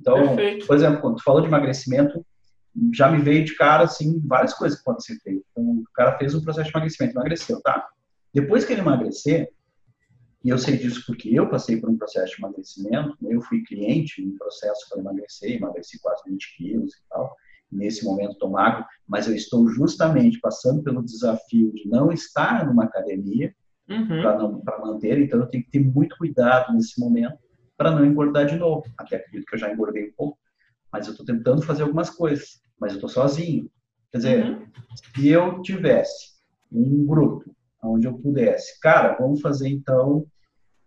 Então, 0.00 0.36
Perfeito. 0.36 0.66
por 0.66 0.76
exemplo, 0.76 1.00
quando 1.00 1.16
tu 1.16 1.22
falou 1.22 1.40
de 1.40 1.48
emagrecimento, 1.48 2.24
já 2.92 3.10
me 3.10 3.20
veio 3.20 3.44
de 3.44 3.54
cara, 3.56 3.84
assim, 3.84 4.20
várias 4.24 4.54
coisas 4.54 4.78
que 4.78 4.84
podem 4.84 5.00
ser 5.00 5.18
feitas. 5.20 5.44
Então, 5.50 5.64
o 5.64 5.84
cara 5.94 6.16
fez 6.16 6.34
um 6.34 6.42
processo 6.42 6.68
de 6.68 6.76
emagrecimento, 6.76 7.14
emagreceu, 7.16 7.60
tá? 7.60 7.88
Depois 8.32 8.64
que 8.64 8.72
ele 8.72 8.82
emagrecer, 8.82 9.50
e 10.44 10.50
eu 10.50 10.58
sei 10.58 10.76
disso 10.76 11.02
porque 11.06 11.28
eu 11.30 11.48
passei 11.50 11.80
por 11.80 11.90
um 11.90 11.96
processo 11.96 12.36
de 12.36 12.42
emagrecimento, 12.42 13.16
né? 13.20 13.34
eu 13.34 13.42
fui 13.42 13.62
cliente 13.64 14.22
em 14.22 14.28
um 14.28 14.38
processo 14.38 14.88
para 14.88 15.00
emagrecer, 15.00 15.56
emagreci 15.56 16.00
quase 16.00 16.22
20 16.26 16.56
quilos 16.56 16.94
e 16.94 17.08
tal. 17.08 17.34
Nesse 17.70 18.04
momento 18.04 18.32
estou 18.32 18.48
magro, 18.48 18.84
mas 19.06 19.26
eu 19.26 19.34
estou 19.34 19.68
justamente 19.68 20.38
passando 20.40 20.82
pelo 20.82 21.02
desafio 21.02 21.72
de 21.72 21.88
não 21.88 22.12
estar 22.12 22.66
numa 22.66 22.84
academia 22.84 23.54
uhum. 23.90 24.60
para 24.62 24.78
manter, 24.78 25.18
então 25.18 25.40
eu 25.40 25.46
tenho 25.46 25.64
que 25.64 25.70
ter 25.70 25.80
muito 25.80 26.16
cuidado 26.16 26.72
nesse 26.72 26.98
momento 26.98 27.38
para 27.78 27.92
não 27.92 28.04
engordar 28.04 28.44
de 28.44 28.56
novo. 28.56 28.84
Até 28.98 29.16
acredito 29.16 29.46
que 29.46 29.54
eu 29.54 29.58
já 29.58 29.72
engordei 29.72 30.08
um 30.08 30.12
pouco, 30.12 30.38
mas 30.92 31.06
eu 31.06 31.12
estou 31.12 31.24
tentando 31.24 31.62
fazer 31.62 31.84
algumas 31.84 32.10
coisas, 32.10 32.60
mas 32.78 32.92
eu 32.92 32.96
estou 32.96 33.08
sozinho. 33.08 33.70
Quer 34.10 34.18
dizer, 34.18 34.44
uhum. 34.44 34.66
se 35.16 35.28
eu 35.28 35.62
tivesse 35.62 36.38
um 36.70 37.06
grupo 37.06 37.54
onde 37.82 38.06
eu 38.06 38.18
pudesse. 38.18 38.78
Cara, 38.80 39.16
vamos 39.18 39.40
fazer 39.40 39.68
então 39.68 40.26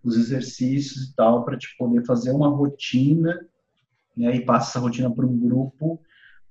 os 0.04 0.18
exercícios 0.18 1.10
e 1.10 1.16
tal 1.16 1.46
para 1.46 1.58
te 1.58 1.76
poder 1.78 2.06
fazer 2.06 2.32
uma 2.32 2.50
rotina 2.50 3.40
né, 4.18 4.36
e 4.36 4.46
passa 4.46 4.72
essa 4.72 4.80
rotina 4.80 5.14
para 5.14 5.26
um 5.26 5.38
grupo 5.38 6.02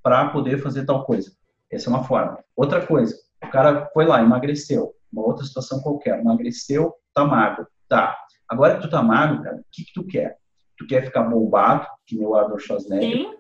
para 0.03 0.31
poder 0.31 0.62
fazer 0.62 0.87
tal 0.87 1.05
coisa. 1.05 1.31
Essa 1.70 1.90
é 1.90 1.92
uma 1.92 2.05
forma. 2.05 2.42
Outra 2.57 2.85
coisa, 2.87 3.14
o 3.44 3.50
cara 3.50 3.90
foi 3.92 4.07
lá, 4.07 4.22
emagreceu, 4.22 4.94
uma 5.12 5.26
outra 5.26 5.44
situação 5.44 5.81
qualquer, 5.81 6.18
emagreceu, 6.18 6.94
tá 7.12 7.24
magro, 7.24 7.66
tá. 7.90 8.16
Agora 8.48 8.76
que 8.76 8.83
tu 8.83 8.88
tá 8.88 9.03
magro, 9.03 9.42
cara, 9.42 9.57
o 9.57 9.64
que 9.70 9.85
que 9.85 9.92
tu 9.92 10.07
quer? 10.07 10.38
Tu 10.79 10.87
quer 10.87 11.05
ficar 11.05 11.24
bombado, 11.24 11.87
que 12.07 12.16
nem 12.16 12.26
o 12.26 12.35
Arnold 12.35 12.62
Schwarzenegger? 12.62 13.18
Sim. 13.18 13.35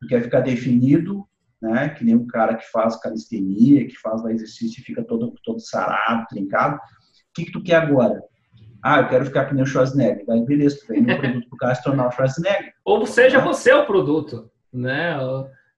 Tu 0.00 0.08
quer 0.08 0.22
ficar 0.22 0.40
definido, 0.40 1.26
né? 1.60 1.88
Que 1.90 2.04
nem 2.04 2.14
um 2.14 2.26
cara 2.26 2.56
que 2.56 2.70
faz 2.70 2.96
calistenia, 2.96 3.86
que 3.86 3.96
faz 3.98 4.22
exercício 4.26 4.80
e 4.80 4.84
fica 4.84 5.02
todo, 5.02 5.32
todo 5.42 5.60
sarado, 5.60 6.26
trincado. 6.28 6.76
O 6.76 6.80
que, 7.34 7.46
que 7.46 7.52
tu 7.52 7.62
quer 7.62 7.76
agora? 7.76 8.22
Ah, 8.82 8.98
eu 9.00 9.08
quero 9.08 9.24
ficar 9.24 9.46
que 9.46 9.54
nem 9.54 9.62
o 9.62 9.66
Schwarzenegger. 9.66 10.26
Daí, 10.26 10.44
beleza, 10.44 10.78
tu 10.80 10.88
vende 10.88 11.12
um 11.12 11.18
produto 11.18 11.48
pro 11.48 11.58
cara 11.58 11.74
se 11.74 11.84
tornar 11.84 12.08
o 12.08 12.10
Schwarzenegger. 12.10 12.74
Ou 12.84 13.06
seja, 13.06 13.38
você 13.38 13.72
o 13.72 13.86
produto, 13.86 14.50
né? 14.72 15.16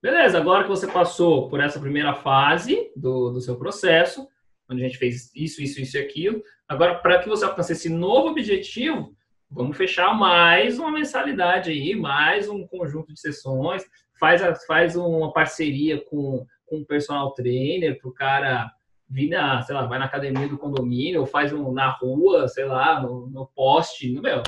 Beleza, 0.02 0.38
agora 0.38 0.64
que 0.64 0.70
você 0.70 0.86
passou 0.86 1.48
por 1.48 1.60
essa 1.60 1.78
primeira 1.78 2.14
fase 2.14 2.90
do, 2.96 3.30
do 3.30 3.40
seu 3.40 3.56
processo, 3.56 4.26
onde 4.70 4.82
a 4.82 4.86
gente 4.86 4.98
fez 4.98 5.30
isso, 5.34 5.62
isso, 5.62 5.80
isso 5.80 5.96
e 5.96 6.00
aquilo, 6.00 6.42
agora, 6.68 6.96
para 6.96 7.18
que 7.18 7.28
você 7.28 7.44
alcance 7.44 7.72
esse 7.72 7.88
novo 7.88 8.28
objetivo, 8.28 9.14
vamos 9.50 9.76
fechar 9.76 10.14
mais 10.14 10.78
uma 10.78 10.90
mensalidade 10.90 11.70
aí, 11.70 11.94
mais 11.94 12.48
um 12.48 12.66
conjunto 12.66 13.12
de 13.12 13.20
sessões, 13.20 13.84
faz, 14.18 14.42
faz 14.66 14.96
uma 14.96 15.32
parceria 15.32 16.00
com, 16.04 16.46
com 16.66 16.78
um 16.78 16.84
personal 16.84 17.32
trainer 17.32 17.98
para 18.00 18.08
o 18.08 18.14
cara 18.14 18.70
vir 19.08 19.28
na, 19.28 19.62
sei 19.62 19.74
lá, 19.74 19.86
vai 19.86 19.98
na 19.98 20.06
academia 20.06 20.48
do 20.48 20.58
condomínio, 20.58 21.20
ou 21.20 21.26
faz 21.26 21.52
um, 21.52 21.72
na 21.72 21.90
rua, 21.90 22.48
sei 22.48 22.64
lá, 22.64 23.00
no, 23.00 23.28
no 23.28 23.46
poste, 23.46 24.12
no 24.12 24.22
meu. 24.22 24.42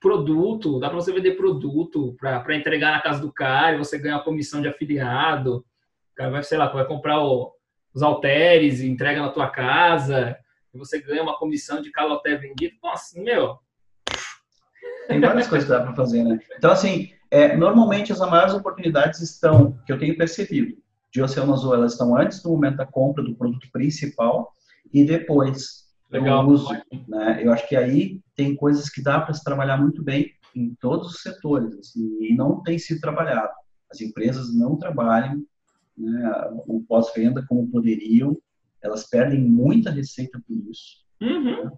Produto, 0.00 0.78
dá 0.78 0.88
para 0.88 0.96
você 0.96 1.12
vender 1.12 1.32
produto 1.32 2.16
para 2.18 2.56
entregar 2.56 2.92
na 2.92 3.02
casa 3.02 3.20
do 3.20 3.32
cara, 3.32 3.74
e 3.74 3.78
você 3.78 3.98
ganha 3.98 4.16
uma 4.16 4.24
comissão 4.24 4.62
de 4.62 4.68
afiliado. 4.68 5.56
O 6.12 6.14
cara 6.14 6.30
vai, 6.30 6.42
sei 6.42 6.56
lá, 6.56 6.68
vai 6.68 6.86
comprar 6.86 7.20
o, 7.22 7.52
os 7.94 8.02
halteres 8.02 8.80
e 8.80 8.88
entrega 8.88 9.20
na 9.20 9.30
tua 9.30 9.48
casa, 9.48 10.36
e 10.72 10.78
você 10.78 11.00
ganha 11.00 11.22
uma 11.22 11.36
comissão 11.36 11.82
de 11.82 11.90
cada 11.90 12.08
halter 12.08 12.40
vendido. 12.40 12.76
Nossa, 12.82 13.20
meu. 13.20 13.58
Tem 15.08 15.20
várias 15.20 15.48
coisas 15.48 15.68
que 15.68 15.74
dá 15.74 15.82
para 15.82 15.94
fazer, 15.94 16.22
né? 16.22 16.38
Então, 16.56 16.70
assim, 16.70 17.10
é, 17.30 17.56
normalmente, 17.56 18.12
as 18.12 18.20
maiores 18.20 18.54
oportunidades 18.54 19.20
estão, 19.20 19.78
que 19.84 19.92
eu 19.92 19.98
tenho 19.98 20.16
percebido, 20.16 20.76
de 21.12 21.22
Oceano 21.22 21.52
Azul, 21.52 21.74
elas 21.74 21.92
estão 21.92 22.16
antes 22.16 22.42
do 22.42 22.50
momento 22.50 22.76
da 22.76 22.86
compra 22.86 23.22
do 23.22 23.34
produto 23.34 23.68
principal 23.72 24.52
e 24.92 25.04
depois 25.04 25.88
Legal. 26.10 26.44
do 26.44 26.52
uso. 26.52 26.72
Né? 27.08 27.40
Eu 27.42 27.52
acho 27.52 27.68
que 27.68 27.76
aí 27.76 28.20
tem 28.36 28.54
coisas 28.54 28.88
que 28.88 29.02
dá 29.02 29.20
para 29.20 29.34
se 29.34 29.42
trabalhar 29.42 29.76
muito 29.76 30.02
bem 30.02 30.32
em 30.54 30.74
todos 30.80 31.08
os 31.08 31.22
setores 31.22 31.76
assim, 31.78 32.18
e 32.20 32.34
não 32.34 32.62
tem 32.62 32.78
sido 32.78 33.00
trabalhado. 33.00 33.52
As 33.90 34.00
empresas 34.00 34.54
não 34.54 34.76
trabalham 34.76 35.44
né, 36.00 36.50
o 36.66 36.82
pós-venda 36.82 37.44
como 37.46 37.70
poderiam, 37.70 38.36
elas 38.82 39.08
perdem 39.08 39.40
muita 39.40 39.90
receita 39.90 40.40
por 40.46 40.56
isso. 40.70 41.04
Uhum. 41.20 41.64
Né? 41.64 41.72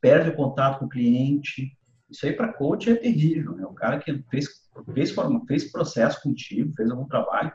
Perde 0.00 0.30
o 0.30 0.36
contato 0.36 0.78
com 0.78 0.86
o 0.86 0.88
cliente, 0.88 1.76
isso 2.08 2.24
aí 2.24 2.32
para 2.32 2.52
coach 2.52 2.90
é 2.90 2.94
terrível, 2.94 3.52
né? 3.56 3.66
O 3.66 3.74
cara 3.74 3.98
que 3.98 4.22
fez, 4.30 4.46
fez, 4.94 5.14
fez 5.48 5.72
processo 5.72 6.22
contigo, 6.22 6.72
fez 6.76 6.90
algum 6.90 7.06
trabalho, 7.06 7.52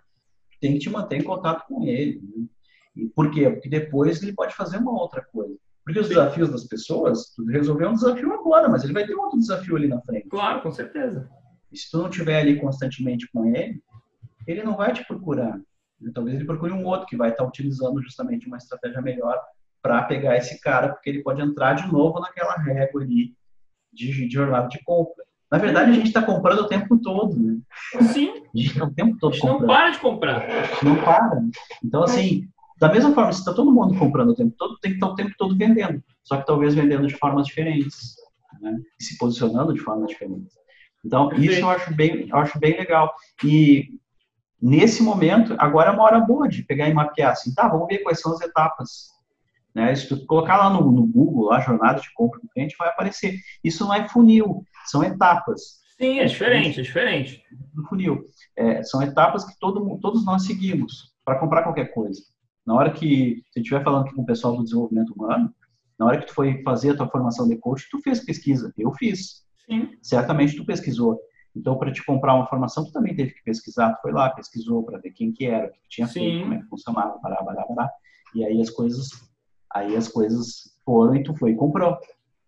tem 0.59 0.73
que 0.73 0.79
te 0.79 0.89
manter 0.89 1.17
em 1.17 1.23
contato 1.23 1.65
com 1.67 1.83
ele. 1.83 2.21
Né? 2.21 2.45
E 2.95 3.05
por 3.07 3.31
quê? 3.31 3.49
Porque 3.49 3.69
depois 3.69 4.21
ele 4.21 4.33
pode 4.33 4.53
fazer 4.53 4.77
uma 4.77 4.91
outra 4.91 5.23
coisa. 5.23 5.55
Porque 5.83 5.99
os 5.99 6.07
Sim. 6.07 6.13
desafios 6.13 6.51
das 6.51 6.65
pessoas, 6.65 7.33
tu 7.33 7.45
resolveu 7.45 7.89
um 7.89 7.93
desafio 7.93 8.31
agora, 8.33 8.69
mas 8.69 8.83
ele 8.83 8.93
vai 8.93 9.05
ter 9.05 9.15
outro 9.15 9.39
desafio 9.39 9.75
ali 9.75 9.87
na 9.87 10.01
frente. 10.01 10.27
Claro, 10.27 10.61
com 10.61 10.71
certeza. 10.71 11.29
E 11.71 11.77
se 11.77 11.89
tu 11.89 11.97
não 11.97 12.09
estiver 12.09 12.39
ali 12.39 12.59
constantemente 12.59 13.29
com 13.31 13.45
ele, 13.45 13.81
ele 14.45 14.63
não 14.63 14.75
vai 14.75 14.93
te 14.93 15.05
procurar. 15.07 15.59
Talvez 16.13 16.35
ele 16.35 16.45
procure 16.45 16.71
um 16.71 16.85
outro 16.85 17.05
que 17.05 17.15
vai 17.15 17.29
estar 17.29 17.43
utilizando 17.43 18.01
justamente 18.01 18.47
uma 18.47 18.57
estratégia 18.57 19.01
melhor 19.01 19.39
para 19.81 20.03
pegar 20.03 20.37
esse 20.37 20.59
cara, 20.61 20.89
porque 20.89 21.09
ele 21.09 21.23
pode 21.23 21.41
entrar 21.41 21.73
de 21.73 21.91
novo 21.91 22.19
naquela 22.19 22.55
régua 22.55 23.01
ali 23.01 23.35
de, 23.91 24.27
de 24.27 24.29
jornada 24.29 24.67
de 24.67 24.83
compra. 24.83 25.23
Na 25.51 25.57
verdade, 25.57 25.91
a 25.91 25.93
gente 25.93 26.07
está 26.07 26.21
comprando 26.21 26.59
o 26.59 26.67
tempo 26.67 26.97
todo, 26.97 27.37
né? 27.37 27.57
Sim. 28.13 28.41
A 28.53 28.57
gente 28.57 28.71
está 28.71 28.85
o 28.85 28.93
tempo 28.93 29.17
todo 29.17 29.31
a 29.31 29.33
gente 29.33 29.41
comprando. 29.41 29.61
não 29.61 29.67
para 29.67 29.89
de 29.89 29.99
comprar. 29.99 30.47
Não 30.83 30.95
para. 31.03 31.41
Então, 31.83 32.03
assim, 32.03 32.49
da 32.77 32.91
mesma 32.91 33.13
forma, 33.13 33.31
se 33.31 33.39
está 33.39 33.53
todo 33.53 33.71
mundo 33.71 33.97
comprando 33.97 34.29
o 34.29 34.35
tempo 34.35 34.53
todo, 34.57 34.77
tem 34.79 34.91
que 34.91 34.97
estar 34.97 35.07
tá 35.07 35.13
o 35.13 35.15
tempo 35.15 35.33
todo 35.37 35.57
vendendo. 35.57 36.03
Só 36.23 36.37
que 36.37 36.45
talvez 36.45 36.73
vendendo 36.73 37.07
de 37.07 37.15
formas 37.15 37.47
diferentes. 37.47 38.15
Né? 38.59 38.77
E 38.99 39.03
se 39.03 39.17
posicionando 39.17 39.73
de 39.73 39.79
formas 39.79 40.09
diferentes. 40.09 40.53
Então, 41.05 41.31
isso 41.33 41.61
eu 41.61 41.69
acho 41.69 41.93
bem, 41.95 42.27
eu 42.29 42.37
acho 42.37 42.59
bem 42.59 42.77
legal. 42.77 43.13
E 43.43 43.99
nesse 44.61 45.01
momento, 45.01 45.55
agora 45.57 45.89
é 45.89 45.93
uma 45.93 46.03
hora 46.03 46.19
boa 46.19 46.47
de 46.47 46.63
pegar 46.63 46.87
e 46.87 46.93
mapear 46.93 47.31
assim, 47.31 47.53
tá, 47.53 47.67
vamos 47.67 47.87
ver 47.87 47.99
quais 47.99 48.19
são 48.19 48.33
as 48.33 48.41
etapas 48.41 49.11
né? 49.73 49.93
Se 49.95 50.07
tu 50.07 50.25
colocar 50.25 50.57
lá 50.57 50.69
no, 50.69 50.91
no 50.91 51.05
Google, 51.05 51.45
lá, 51.45 51.59
jornada 51.59 51.99
de 51.99 52.13
compra 52.13 52.39
do 52.39 52.49
cliente, 52.49 52.75
vai 52.77 52.89
aparecer. 52.89 53.39
Isso 53.63 53.83
não 53.85 53.93
é 53.93 54.07
funil, 54.07 54.63
são 54.85 55.03
etapas. 55.03 55.81
Sim, 55.99 56.19
é 56.19 56.25
diferente, 56.25 56.79
é 56.79 56.83
diferente. 56.83 57.43
Do 57.73 57.83
funil. 57.85 58.25
É, 58.55 58.83
são 58.83 59.01
etapas 59.01 59.45
que 59.45 59.57
todo, 59.59 59.97
todos 59.99 60.25
nós 60.25 60.45
seguimos 60.45 61.13
para 61.23 61.39
comprar 61.39 61.63
qualquer 61.63 61.93
coisa. 61.93 62.21
Na 62.65 62.75
hora 62.75 62.91
que 62.91 63.43
você 63.51 63.59
estiver 63.59 63.83
falando 63.83 64.05
aqui 64.05 64.15
com 64.15 64.21
o 64.21 64.25
pessoal 64.25 64.55
do 64.55 64.63
desenvolvimento 64.63 65.13
humano, 65.13 65.53
na 65.97 66.05
hora 66.05 66.17
que 66.19 66.27
tu 66.27 66.33
foi 66.33 66.61
fazer 66.63 66.91
a 66.91 66.97
tua 66.97 67.09
formação 67.09 67.47
de 67.47 67.55
coach, 67.57 67.87
tu 67.89 67.99
fez 68.01 68.19
pesquisa. 68.19 68.73
Eu 68.77 68.91
fiz. 68.93 69.45
Sim. 69.65 69.89
Certamente 70.01 70.55
tu 70.55 70.65
pesquisou. 70.65 71.19
Então, 71.55 71.77
para 71.77 71.91
te 71.91 72.03
comprar 72.05 72.35
uma 72.35 72.47
formação, 72.47 72.85
tu 72.85 72.91
também 72.91 73.15
teve 73.15 73.31
que 73.31 73.43
pesquisar. 73.43 73.93
Tu 73.93 74.01
foi 74.01 74.11
lá, 74.11 74.29
pesquisou 74.29 74.83
para 74.83 74.99
ver 74.99 75.11
quem 75.11 75.31
que 75.33 75.45
era, 75.45 75.67
o 75.67 75.71
que 75.71 75.79
tinha 75.89 76.07
Sim. 76.07 76.13
feito, 76.13 76.41
como 76.41 76.53
é 76.53 76.57
que 76.59 76.67
funcionava, 76.67 77.17
bará, 77.21 77.41
bará, 77.43 77.65
bará. 77.67 77.91
E 78.33 78.45
aí 78.45 78.61
as 78.61 78.69
coisas 78.69 79.09
Aí 79.73 79.95
as 79.95 80.07
coisas 80.07 80.75
foram 80.83 81.15
e 81.15 81.23
tu 81.23 81.35
foi 81.35 81.51
e 81.51 81.55
comprou. 81.55 81.97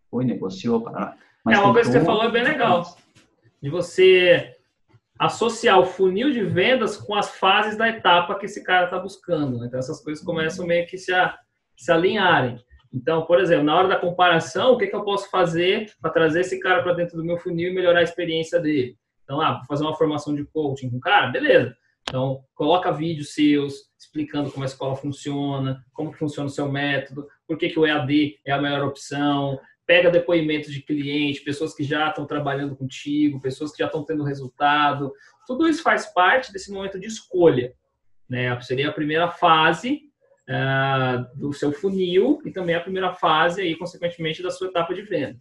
Foi, 0.09 0.25
negociou, 0.25 0.81
para 0.81 1.15
Mas 1.43 1.57
é, 1.57 1.61
uma 1.61 1.73
coisa 1.73 1.91
que 1.91 1.97
você 1.97 2.05
falou 2.05 2.23
é 2.23 2.31
bem 2.31 2.43
legal. 2.43 2.95
De 3.61 3.69
você 3.69 4.55
associar 5.17 5.79
o 5.79 5.85
funil 5.85 6.31
de 6.31 6.43
vendas 6.43 6.97
com 6.97 7.15
as 7.15 7.29
fases 7.29 7.77
da 7.77 7.87
etapa 7.87 8.35
que 8.35 8.45
esse 8.45 8.63
cara 8.63 8.85
está 8.85 8.99
buscando. 8.99 9.63
Então, 9.65 9.79
essas 9.79 10.03
coisas 10.03 10.23
começam 10.23 10.65
meio 10.65 10.85
que 10.85 10.97
se, 10.97 11.13
a, 11.13 11.37
se 11.77 11.91
alinharem. 11.91 12.59
Então, 12.93 13.25
por 13.25 13.39
exemplo, 13.39 13.63
na 13.63 13.75
hora 13.75 13.87
da 13.87 13.95
comparação, 13.95 14.73
o 14.73 14.77
que, 14.77 14.87
que 14.87 14.95
eu 14.95 15.03
posso 15.03 15.29
fazer 15.29 15.91
para 15.99 16.11
trazer 16.11 16.41
esse 16.41 16.59
cara 16.59 16.83
para 16.83 16.93
dentro 16.93 17.17
do 17.17 17.25
meu 17.25 17.37
funil 17.37 17.71
e 17.71 17.73
melhorar 17.73 17.99
a 17.99 18.03
experiência 18.03 18.59
dele? 18.59 18.95
Então, 19.23 19.41
ah, 19.41 19.53
vou 19.53 19.65
fazer 19.65 19.83
uma 19.83 19.95
formação 19.95 20.35
de 20.35 20.45
coaching 20.45 20.91
com 20.91 20.97
o 20.97 21.01
cara? 21.01 21.27
Beleza. 21.27 21.75
Então, 22.07 22.43
coloca 22.53 22.91
vídeos 22.91 23.33
seus 23.33 23.91
explicando 23.97 24.51
como 24.51 24.63
a 24.63 24.67
escola 24.67 24.95
funciona, 24.95 25.83
como 25.93 26.11
funciona 26.11 26.47
o 26.47 26.51
seu 26.51 26.69
método, 26.69 27.25
por 27.47 27.57
que, 27.57 27.69
que 27.69 27.79
o 27.79 27.85
EAD 27.85 28.39
é 28.45 28.51
a 28.51 28.61
melhor 28.61 28.83
opção, 28.83 29.57
pega 29.87 30.11
depoimentos 30.11 30.71
de 30.71 30.81
clientes, 30.81 31.43
pessoas 31.43 31.73
que 31.73 31.83
já 31.83 32.09
estão 32.09 32.25
trabalhando 32.25 32.75
contigo, 32.75 33.41
pessoas 33.41 33.71
que 33.71 33.79
já 33.79 33.85
estão 33.85 34.03
tendo 34.03 34.23
resultado. 34.23 35.11
Tudo 35.47 35.67
isso 35.67 35.81
faz 35.81 36.05
parte 36.13 36.51
desse 36.51 36.71
momento 36.71 36.99
de 36.99 37.07
escolha. 37.07 37.73
Né? 38.29 38.59
Seria 38.61 38.89
a 38.89 38.93
primeira 38.93 39.29
fase 39.29 40.12
uh, 40.49 41.39
do 41.39 41.53
seu 41.53 41.71
funil 41.71 42.41
e 42.45 42.51
também 42.51 42.75
a 42.75 42.81
primeira 42.81 43.13
fase, 43.13 43.61
aí, 43.61 43.75
consequentemente, 43.75 44.43
da 44.43 44.51
sua 44.51 44.67
etapa 44.67 44.93
de 44.93 45.01
venda. 45.01 45.37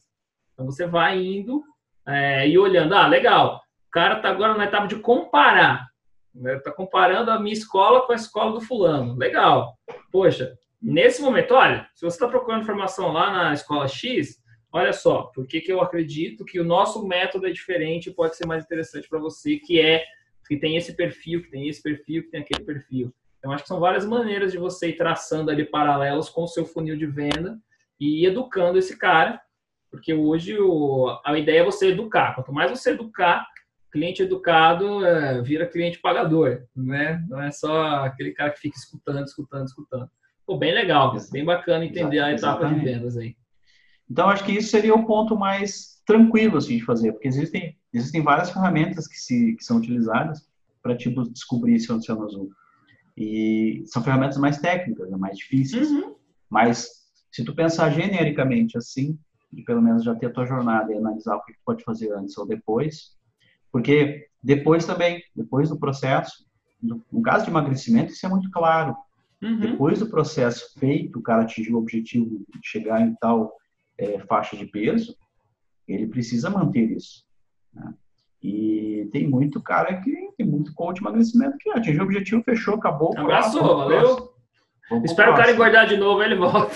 Então, 0.52 0.66
você 0.66 0.86
vai 0.86 1.18
indo 1.20 1.62
é, 2.06 2.48
e 2.48 2.58
olhando, 2.58 2.94
ah, 2.94 3.06
legal, 3.06 3.62
o 3.88 3.90
cara 3.90 4.16
está 4.16 4.28
agora 4.28 4.54
na 4.54 4.64
etapa 4.64 4.86
de 4.86 4.96
comparar. 4.96 5.86
Está 6.34 6.70
né? 6.70 6.76
comparando 6.76 7.30
a 7.30 7.38
minha 7.38 7.52
escola 7.52 8.06
com 8.06 8.12
a 8.12 8.16
escola 8.16 8.52
do 8.52 8.60
fulano. 8.60 9.16
Legal. 9.16 9.76
Poxa, 10.10 10.56
nesse 10.80 11.20
momento, 11.20 11.54
olha, 11.54 11.86
se 11.94 12.04
você 12.04 12.16
está 12.16 12.26
procurando 12.26 12.62
informação 12.62 13.12
lá 13.12 13.30
na 13.30 13.52
escola 13.52 13.86
X, 13.86 14.42
olha 14.72 14.92
só, 14.92 15.24
por 15.34 15.46
que, 15.46 15.60
que 15.60 15.72
eu 15.72 15.80
acredito 15.80 16.44
que 16.44 16.58
o 16.58 16.64
nosso 16.64 17.06
método 17.06 17.46
é 17.46 17.50
diferente 17.50 18.08
e 18.08 18.14
pode 18.14 18.36
ser 18.36 18.46
mais 18.46 18.64
interessante 18.64 19.08
para 19.08 19.18
você, 19.18 19.58
que 19.58 19.80
é 19.80 20.04
que 20.48 20.56
tem 20.56 20.76
esse 20.76 20.94
perfil, 20.94 21.42
que 21.42 21.50
tem 21.50 21.68
esse 21.68 21.82
perfil, 21.82 22.24
que 22.24 22.30
tem 22.30 22.40
aquele 22.40 22.64
perfil. 22.64 23.14
Então, 23.42 23.50
acho 23.50 23.64
que 23.64 23.68
são 23.68 23.80
várias 23.80 24.06
maneiras 24.06 24.52
de 24.52 24.58
você 24.58 24.90
ir 24.90 24.96
traçando 24.96 25.50
ali 25.50 25.64
paralelos 25.64 26.28
com 26.28 26.44
o 26.44 26.46
seu 26.46 26.64
funil 26.64 26.96
de 26.96 27.06
venda 27.06 27.58
e 27.98 28.22
ir 28.22 28.26
educando 28.26 28.78
esse 28.78 28.96
cara, 28.96 29.40
porque 29.90 30.14
hoje 30.14 30.56
o, 30.60 31.08
a 31.26 31.36
ideia 31.36 31.58
é 31.58 31.64
você 31.64 31.88
educar. 31.88 32.36
Quanto 32.36 32.52
mais 32.52 32.70
você 32.70 32.90
educar, 32.90 33.44
cliente 33.90 34.22
educado 34.22 35.04
é, 35.04 35.42
vira 35.42 35.66
cliente 35.66 35.98
pagador, 35.98 36.62
né? 36.74 37.20
Não 37.28 37.42
é 37.42 37.50
só 37.50 38.04
aquele 38.04 38.30
cara 38.30 38.50
que 38.52 38.60
fica 38.60 38.78
escutando, 38.78 39.26
escutando, 39.26 39.66
escutando. 39.66 40.10
Pô, 40.46 40.56
bem 40.56 40.72
legal, 40.72 41.12
bem 41.32 41.44
bacana 41.44 41.84
entender 41.84 42.20
a 42.20 42.30
etapa 42.30 42.68
de 42.68 42.78
vendas 42.78 43.16
aí. 43.16 43.36
Então, 44.08 44.28
acho 44.28 44.44
que 44.44 44.52
isso 44.52 44.70
seria 44.70 44.94
o 44.94 45.04
ponto 45.04 45.36
mais 45.36 46.00
tranquilo 46.06 46.58
assim, 46.58 46.76
de 46.76 46.84
fazer, 46.84 47.10
porque 47.10 47.26
existem, 47.26 47.76
existem 47.92 48.22
várias 48.22 48.50
ferramentas 48.50 49.08
que, 49.08 49.16
se, 49.16 49.56
que 49.56 49.64
são 49.64 49.78
utilizadas 49.78 50.48
para 50.80 50.96
tipo, 50.96 51.28
descobrir 51.28 51.80
se 51.80 51.90
é 51.90 51.94
o 51.94 51.96
oceano 51.96 52.24
azul. 52.24 52.52
E 53.16 53.82
são 53.86 54.02
ferramentas 54.02 54.38
mais 54.38 54.58
técnicas, 54.58 55.10
né, 55.10 55.16
mais 55.16 55.36
difíceis. 55.38 55.90
Uhum. 55.90 56.14
Mas, 56.48 56.88
se 57.30 57.44
tu 57.44 57.54
pensar 57.54 57.90
genericamente 57.90 58.76
assim, 58.76 59.18
e 59.52 59.62
pelo 59.62 59.82
menos 59.82 60.02
já 60.02 60.14
ter 60.14 60.26
a 60.26 60.30
tua 60.30 60.46
jornada 60.46 60.92
e 60.92 60.96
analisar 60.96 61.36
o 61.36 61.44
que 61.44 61.52
tu 61.52 61.58
pode 61.64 61.84
fazer 61.84 62.12
antes 62.12 62.36
ou 62.38 62.46
depois, 62.46 63.16
porque 63.70 64.28
depois 64.42 64.84
também, 64.84 65.22
depois 65.34 65.68
do 65.68 65.78
processo, 65.78 66.46
no 66.82 67.22
caso 67.22 67.44
de 67.44 67.50
emagrecimento, 67.50 68.12
isso 68.12 68.26
é 68.26 68.28
muito 68.28 68.50
claro. 68.50 68.96
Uhum. 69.40 69.60
Depois 69.60 69.98
do 69.98 70.08
processo 70.08 70.78
feito, 70.78 71.18
o 71.18 71.22
cara 71.22 71.42
atingiu 71.42 71.76
o 71.76 71.78
objetivo 71.78 72.44
de 72.48 72.60
chegar 72.62 73.00
em 73.00 73.14
tal 73.14 73.52
é, 73.98 74.18
faixa 74.20 74.56
de 74.56 74.66
peso, 74.66 75.16
ele 75.86 76.06
precisa 76.06 76.50
manter 76.50 76.90
isso. 76.90 77.24
Né? 77.72 77.94
E 78.42 79.08
tem 79.12 79.28
muito 79.28 79.62
cara 79.62 80.00
que 80.00 80.10
tem 80.36 80.46
muito 80.46 80.74
coach 80.74 80.96
de 80.96 81.02
emagrecimento 81.02 81.56
que 81.58 81.70
atingiu 81.70 82.02
o 82.02 82.04
objetivo, 82.04 82.42
fechou, 82.42 82.74
acabou. 82.74 83.16
Abraçou, 83.16 83.76
valeu. 83.76 84.32
Espero 85.04 85.32
o 85.32 85.36
cara 85.36 85.52
engordar 85.52 85.86
de 85.86 85.96
novo, 85.96 86.22
ele 86.22 86.36
volta. 86.36 86.74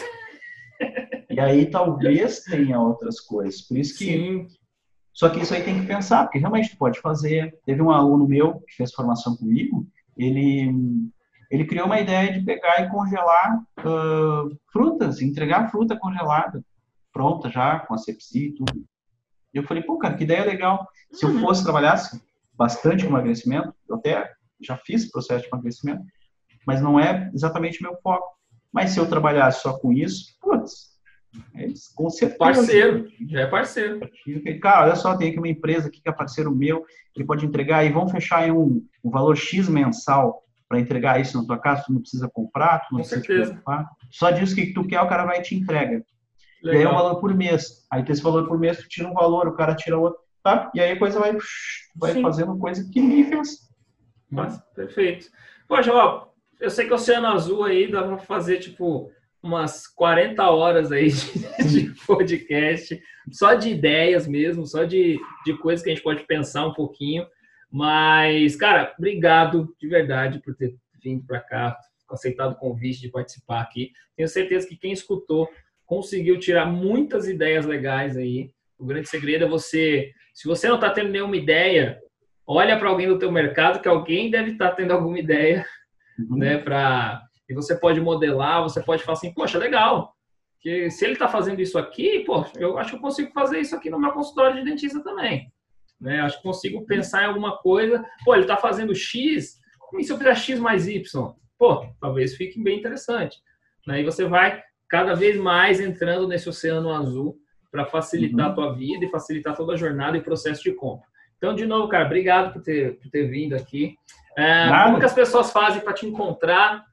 E 1.28 1.40
aí 1.40 1.66
talvez 1.66 2.40
tenha 2.44 2.80
outras 2.80 3.20
coisas. 3.20 3.60
Por 3.60 3.76
isso 3.76 3.98
que 3.98 4.06
Sim. 4.06 4.46
Só 5.16 5.30
que 5.30 5.40
isso 5.40 5.54
aí 5.54 5.62
tem 5.62 5.80
que 5.80 5.86
pensar, 5.86 6.24
porque 6.24 6.38
realmente 6.38 6.70
tu 6.70 6.76
pode 6.76 7.00
fazer. 7.00 7.58
Teve 7.64 7.80
um 7.80 7.90
aluno 7.90 8.28
meu 8.28 8.60
que 8.60 8.74
fez 8.74 8.92
formação 8.92 9.34
comigo, 9.34 9.86
ele, 10.14 10.70
ele 11.50 11.64
criou 11.64 11.86
uma 11.86 11.98
ideia 11.98 12.30
de 12.30 12.44
pegar 12.44 12.82
e 12.82 12.90
congelar 12.90 13.58
uh, 13.78 14.54
frutas, 14.70 15.22
entregar 15.22 15.70
fruta 15.70 15.96
congelada, 15.98 16.62
pronta 17.10 17.48
já, 17.48 17.80
com 17.80 17.94
a 17.94 17.98
sepsi 17.98 18.48
e 18.48 18.52
tudo. 18.52 18.84
E 19.56 19.58
eu 19.58 19.62
falei, 19.62 19.82
pô, 19.82 19.96
cara, 19.96 20.14
que 20.14 20.24
ideia 20.24 20.44
legal. 20.44 20.86
Se 21.10 21.24
eu 21.24 21.30
uhum. 21.30 21.40
fosse 21.40 21.64
trabalhasse 21.64 22.20
bastante 22.52 23.04
com 23.04 23.10
emagrecimento, 23.10 23.74
eu 23.88 23.96
até 23.96 24.30
já 24.60 24.76
fiz 24.76 25.10
processo 25.10 25.44
de 25.44 25.48
emagrecimento, 25.48 26.04
mas 26.66 26.82
não 26.82 27.00
é 27.00 27.30
exatamente 27.32 27.82
meu 27.82 27.96
foco. 28.02 28.36
Mas 28.70 28.90
se 28.90 29.00
eu 29.00 29.08
trabalhasse 29.08 29.62
só 29.62 29.78
com 29.78 29.94
isso, 29.94 30.36
putz, 30.42 30.94
eles, 31.54 31.88
com 31.94 32.10
certeza. 32.10 32.38
Parceiro, 32.38 33.08
já 33.26 33.40
é 33.40 33.46
parceiro. 33.46 34.00
Cara, 34.60 34.84
olha 34.84 34.96
só, 34.96 35.16
tem 35.16 35.30
aqui 35.30 35.38
uma 35.38 35.48
empresa 35.48 35.88
aqui 35.88 36.02
que 36.02 36.08
é 36.08 36.12
parceiro 36.12 36.54
meu, 36.54 36.84
ele 37.14 37.24
pode 37.24 37.46
entregar 37.46 37.82
e 37.82 37.90
vão 37.90 38.06
fechar 38.08 38.46
em 38.46 38.52
um, 38.52 38.86
um 39.02 39.10
valor 39.10 39.36
X 39.36 39.70
mensal 39.70 40.42
para 40.68 40.80
entregar 40.80 41.18
isso 41.18 41.40
na 41.40 41.46
tua 41.46 41.58
casa, 41.58 41.84
tu 41.86 41.94
não 41.94 42.00
precisa 42.00 42.28
comprar, 42.28 42.80
tu 42.80 42.92
não 42.92 43.00
com 43.00 43.08
precisa 43.08 43.20
certeza. 43.22 43.42
te 43.42 43.46
preocupar. 43.46 43.88
Só 44.10 44.30
diz 44.30 44.52
o 44.52 44.54
que 44.54 44.74
tu 44.74 44.86
quer, 44.86 45.00
o 45.00 45.08
cara 45.08 45.24
vai 45.24 45.38
e 45.38 45.42
te 45.42 45.54
entrega. 45.54 46.04
Legal. 46.62 46.74
E 46.74 46.76
aí 46.76 46.82
é 46.82 46.88
um 46.88 46.94
valor 46.94 47.20
por 47.20 47.34
mês. 47.34 47.86
Aí 47.90 48.04
tem 48.04 48.12
esse 48.12 48.22
valor 48.22 48.46
por 48.46 48.58
mês, 48.58 48.78
tu 48.78 48.88
tira 48.88 49.08
um 49.08 49.14
valor, 49.14 49.48
o 49.48 49.54
cara 49.54 49.74
tira 49.74 49.98
outro, 49.98 50.20
tá? 50.42 50.70
E 50.74 50.80
aí 50.80 50.92
a 50.92 50.98
coisa 50.98 51.18
vai, 51.18 51.36
vai 51.94 52.20
fazendo 52.20 52.58
coisa 52.58 52.88
que 52.90 53.00
ninguém 53.00 53.24
fez. 53.24 53.66
Nossa, 54.30 54.64
perfeito. 54.74 55.26
Poxa, 55.68 55.92
ó, 55.92 56.28
eu 56.60 56.70
sei 56.70 56.86
que 56.86 56.92
o 56.92 56.96
Oceano 56.96 57.26
Azul 57.28 57.64
aí 57.64 57.90
dá 57.90 58.02
pra 58.02 58.18
fazer, 58.18 58.58
tipo, 58.58 59.10
umas 59.42 59.86
40 59.86 60.42
horas 60.50 60.90
aí 60.90 61.10
de, 61.10 61.62
de, 61.94 62.06
podcast, 62.06 63.00
só 63.30 63.54
de 63.54 63.70
ideias 63.70 64.26
mesmo, 64.26 64.66
só 64.66 64.84
de, 64.84 65.18
de 65.44 65.56
coisas 65.58 65.82
que 65.82 65.90
a 65.90 65.94
gente 65.94 66.04
pode 66.04 66.24
pensar 66.24 66.66
um 66.66 66.74
pouquinho. 66.74 67.26
Mas, 67.70 68.56
cara, 68.56 68.94
obrigado 68.98 69.74
de 69.78 69.88
verdade 69.88 70.40
por 70.40 70.54
ter 70.54 70.76
vindo 71.02 71.24
para 71.26 71.40
cá, 71.40 71.76
aceitado 72.10 72.52
o 72.52 72.56
convite 72.56 73.00
de 73.00 73.10
participar 73.10 73.60
aqui. 73.60 73.92
Tenho 74.16 74.28
certeza 74.28 74.66
que 74.66 74.76
quem 74.76 74.92
escutou 74.92 75.48
conseguiu 75.86 76.38
tirar 76.38 76.66
muitas 76.66 77.28
ideias 77.28 77.64
legais 77.64 78.16
aí. 78.16 78.50
O 78.78 78.84
grande 78.84 79.08
segredo 79.08 79.44
é 79.44 79.48
você, 79.48 80.12
se 80.34 80.46
você 80.46 80.68
não 80.68 80.74
está 80.74 80.90
tendo 80.90 81.10
nenhuma 81.10 81.36
ideia, 81.36 81.98
olha 82.46 82.78
para 82.78 82.88
alguém 82.88 83.08
do 83.08 83.18
teu 83.18 83.32
mercado 83.32 83.80
que 83.80 83.88
alguém 83.88 84.30
deve 84.30 84.52
estar 84.52 84.70
tá 84.70 84.74
tendo 84.74 84.92
alguma 84.92 85.18
ideia, 85.18 85.64
uhum. 86.18 86.36
né, 86.36 86.58
para 86.58 87.22
e 87.48 87.54
você 87.54 87.76
pode 87.76 88.00
modelar, 88.00 88.62
você 88.62 88.82
pode 88.82 89.04
falar 89.04 89.16
assim, 89.16 89.32
poxa, 89.32 89.56
legal, 89.56 90.12
que 90.60 90.90
se 90.90 91.04
ele 91.04 91.12
está 91.12 91.28
fazendo 91.28 91.60
isso 91.60 91.78
aqui, 91.78 92.24
pô, 92.24 92.44
eu 92.56 92.76
acho 92.76 92.90
que 92.90 92.96
eu 92.96 93.00
consigo 93.00 93.30
fazer 93.32 93.60
isso 93.60 93.76
aqui 93.76 93.88
no 93.88 94.00
meu 94.00 94.10
consultório 94.10 94.56
de 94.56 94.64
dentista 94.68 95.00
também. 95.00 95.52
Né? 96.00 96.20
Acho 96.20 96.38
que 96.38 96.42
consigo 96.42 96.84
pensar 96.84 97.22
em 97.22 97.26
alguma 97.26 97.56
coisa, 97.58 98.04
pô, 98.24 98.34
ele 98.34 98.42
está 98.42 98.56
fazendo 98.56 98.92
X, 98.94 99.60
e 99.96 100.02
se 100.02 100.12
eu 100.12 100.18
fizer 100.18 100.34
X 100.34 100.58
mais 100.58 100.88
Y? 100.88 101.04
Pô, 101.56 101.86
talvez 102.00 102.34
fique 102.34 102.60
bem 102.60 102.80
interessante. 102.80 103.38
Aí 103.88 104.02
você 104.02 104.24
vai 104.24 104.60
cada 104.88 105.14
vez 105.14 105.36
mais 105.36 105.80
entrando 105.80 106.28
nesse 106.28 106.48
oceano 106.48 106.92
azul 106.92 107.38
para 107.70 107.84
facilitar 107.84 108.46
uhum. 108.46 108.52
a 108.52 108.54
tua 108.54 108.74
vida 108.74 109.04
e 109.04 109.10
facilitar 109.10 109.56
toda 109.56 109.74
a 109.74 109.76
jornada 109.76 110.16
e 110.16 110.22
processo 110.22 110.62
de 110.62 110.72
compra. 110.72 111.06
Então, 111.36 111.54
de 111.54 111.66
novo, 111.66 111.88
cara, 111.88 112.06
obrigado 112.06 112.52
por 112.52 112.62
ter, 112.62 112.98
por 112.98 113.10
ter 113.10 113.28
vindo 113.28 113.54
aqui. 113.54 113.96
É, 114.36 114.68
como 114.84 114.98
que 114.98 115.04
as 115.04 115.12
pessoas 115.12 115.50
fazem 115.50 115.80
para 115.80 115.92
te 115.92 116.06
encontrar? 116.06 116.84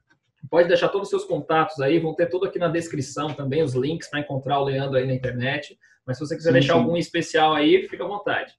Pode 0.50 0.68
deixar 0.68 0.88
todos 0.88 1.06
os 1.06 1.10
seus 1.10 1.24
contatos 1.24 1.80
aí, 1.80 1.98
vão 1.98 2.14
ter 2.14 2.26
tudo 2.26 2.46
aqui 2.46 2.58
na 2.58 2.68
descrição 2.68 3.32
também, 3.32 3.62
os 3.62 3.74
links 3.74 4.10
para 4.10 4.20
encontrar 4.20 4.60
o 4.60 4.64
Leandro 4.64 4.98
aí 4.98 5.06
na 5.06 5.14
internet. 5.14 5.78
Mas 6.06 6.18
se 6.18 6.26
você 6.26 6.36
quiser 6.36 6.50
sim, 6.50 6.54
deixar 6.54 6.74
sim. 6.74 6.80
algum 6.80 6.96
especial 6.96 7.54
aí, 7.54 7.88
fica 7.88 8.04
à 8.04 8.08
vontade. 8.08 8.52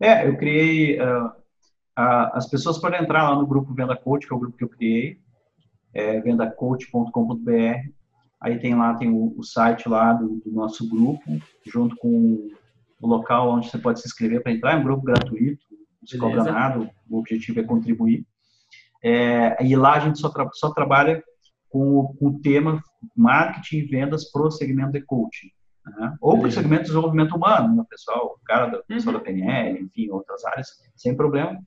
É, 0.00 0.26
eu 0.26 0.36
criei. 0.36 0.98
Uh, 0.98 1.26
uh, 1.26 2.30
as 2.32 2.48
pessoas 2.48 2.78
podem 2.78 3.00
entrar 3.00 3.28
lá 3.28 3.36
no 3.36 3.46
grupo 3.46 3.74
Venda 3.74 3.96
Coach, 3.96 4.26
que 4.26 4.32
é 4.32 4.36
o 4.36 4.40
grupo 4.40 4.56
que 4.56 4.64
eu 4.64 4.68
criei, 4.68 5.18
é 5.92 6.20
vendacoach.com.br. 6.20 7.99
Aí 8.40 8.58
tem 8.58 8.74
lá 8.74 8.94
tem 8.94 9.10
o, 9.10 9.34
o 9.36 9.42
site 9.42 9.88
lá 9.88 10.12
do, 10.14 10.40
do, 10.44 10.50
nosso 10.50 10.88
grupo, 10.88 11.22
junto 11.66 11.94
com 11.96 12.48
o 13.00 13.06
local 13.06 13.50
onde 13.50 13.68
você 13.68 13.78
pode 13.78 14.00
se 14.00 14.06
inscrever 14.06 14.42
para 14.42 14.52
entrar. 14.52 14.72
É 14.72 14.76
um 14.76 14.82
grupo 14.82 15.04
gratuito, 15.04 15.62
não 15.70 16.08
se 16.08 16.16
cobra 16.16 16.44
nada. 16.44 16.90
O 17.08 17.18
objetivo 17.18 17.60
é 17.60 17.64
contribuir. 17.64 18.26
É, 19.02 19.64
e 19.64 19.76
lá 19.76 19.94
a 19.94 20.00
gente 20.00 20.18
só, 20.18 20.28
tra 20.28 20.48
só 20.52 20.70
trabalha 20.70 21.22
com, 21.68 22.14
com, 22.18 22.28
o 22.28 22.40
tema 22.40 22.82
marketing 23.16 23.76
e 23.76 23.86
vendas 23.86 24.30
para 24.30 24.42
o 24.42 24.50
segmento 24.50 24.92
de 24.92 25.02
coaching. 25.02 25.48
Né? 25.86 26.16
Ou 26.20 26.38
para 26.38 26.48
o 26.48 26.52
segmento 26.52 26.82
de 26.82 26.88
desenvolvimento 26.88 27.34
humano, 27.34 27.76
né, 27.76 27.84
pessoal, 27.88 28.38
o 28.40 28.44
cara 28.44 28.66
da, 28.66 28.78
pessoal 28.82 29.14
uhum. 29.14 29.20
da 29.20 29.24
PNL, 29.24 29.80
enfim, 29.80 30.10
outras 30.10 30.44
áreas, 30.44 30.68
sem 30.94 31.16
problema, 31.16 31.58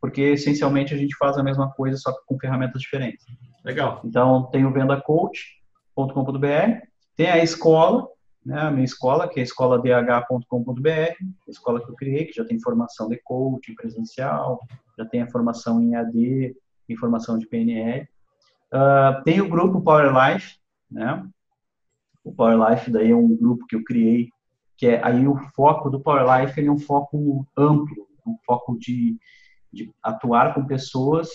porque 0.00 0.22
essencialmente 0.22 0.94
a 0.94 0.96
gente 0.96 1.16
faz 1.16 1.36
a 1.36 1.42
mesma 1.42 1.70
coisa, 1.72 1.96
só 1.96 2.12
com 2.26 2.38
ferramentas 2.38 2.80
diferentes. 2.80 3.26
Legal. 3.64 4.00
Então, 4.04 4.44
tem 4.50 4.64
o 4.64 4.72
vendacoach.com.br, 5.98 6.86
tem 7.16 7.28
a 7.28 7.42
escola, 7.42 8.08
né, 8.44 8.60
a 8.60 8.70
minha 8.70 8.84
escola, 8.84 9.28
que 9.28 9.40
é 9.40 9.42
a 9.42 9.44
escoladh.com.br, 9.44 10.88
a 10.88 11.50
escola 11.50 11.84
que 11.84 11.90
eu 11.90 11.96
criei, 11.96 12.26
que 12.26 12.34
já 12.34 12.44
tem 12.44 12.60
formação 12.60 13.08
de 13.08 13.20
coaching 13.24 13.74
presencial, 13.74 14.60
já 14.96 15.04
tem 15.04 15.22
a 15.22 15.30
formação 15.30 15.80
em 15.80 15.94
AD, 15.94 16.56
informação 16.88 17.38
de 17.38 17.46
PNL. 17.46 18.08
Uh, 18.72 19.22
tem 19.24 19.40
o 19.40 19.48
grupo 19.48 19.80
Power 19.80 20.12
Life, 20.12 20.56
né? 20.90 21.26
O 22.24 22.32
Power 22.32 22.70
Life 22.70 22.90
daí 22.90 23.10
é 23.10 23.16
um 23.16 23.36
grupo 23.36 23.66
que 23.66 23.76
eu 23.76 23.84
criei, 23.84 24.28
que 24.76 24.86
é 24.86 25.04
aí 25.04 25.26
o 25.26 25.36
foco 25.54 25.90
do 25.90 26.00
Power 26.00 26.24
Life 26.24 26.58
ele 26.58 26.68
é 26.68 26.72
um 26.72 26.78
foco 26.78 27.46
amplo, 27.56 28.06
um 28.26 28.36
foco 28.44 28.78
de, 28.78 29.16
de 29.72 29.90
atuar 30.02 30.54
com 30.54 30.66
pessoas 30.66 31.28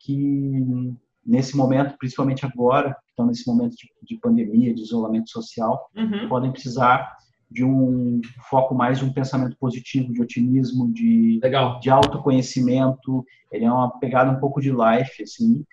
que 0.00 0.96
nesse 1.24 1.56
momento, 1.56 1.96
principalmente 1.98 2.44
agora, 2.44 2.94
que 2.94 3.10
estão 3.10 3.26
nesse 3.26 3.46
momento 3.46 3.76
de, 3.76 3.88
de 4.02 4.20
pandemia, 4.20 4.74
de 4.74 4.82
isolamento 4.82 5.30
social, 5.30 5.88
uhum. 5.96 6.28
podem 6.28 6.52
precisar 6.52 7.16
de 7.50 7.64
um 7.64 8.20
foco 8.48 8.74
mais 8.74 8.98
de 8.98 9.04
um 9.04 9.12
pensamento 9.12 9.56
positivo, 9.58 10.12
de 10.12 10.22
otimismo, 10.22 10.90
de, 10.92 11.38
Legal. 11.42 11.78
de 11.80 11.90
autoconhecimento. 11.90 13.24
Ele 13.52 13.66
é 13.66 13.70
uma 13.70 13.98
pegada 13.98 14.30
um 14.30 14.40
pouco 14.40 14.60
de 14.60 14.70
life, 14.70 15.22
assim. 15.22 15.64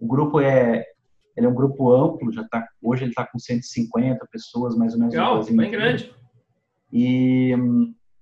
O 0.00 0.06
grupo 0.06 0.40
é 0.40 0.84
ele 1.36 1.46
é 1.46 1.48
um 1.48 1.54
grupo 1.54 1.94
amplo, 1.94 2.32
já 2.32 2.42
tá 2.48 2.66
hoje 2.82 3.04
ele 3.04 3.12
está 3.12 3.24
com 3.24 3.38
150 3.38 4.26
pessoas, 4.26 4.76
mais 4.76 4.92
ou 4.94 4.98
menos. 4.98 5.14
Legal, 5.14 5.44
bem 5.44 5.70
grande. 5.70 6.12
E 6.92 7.54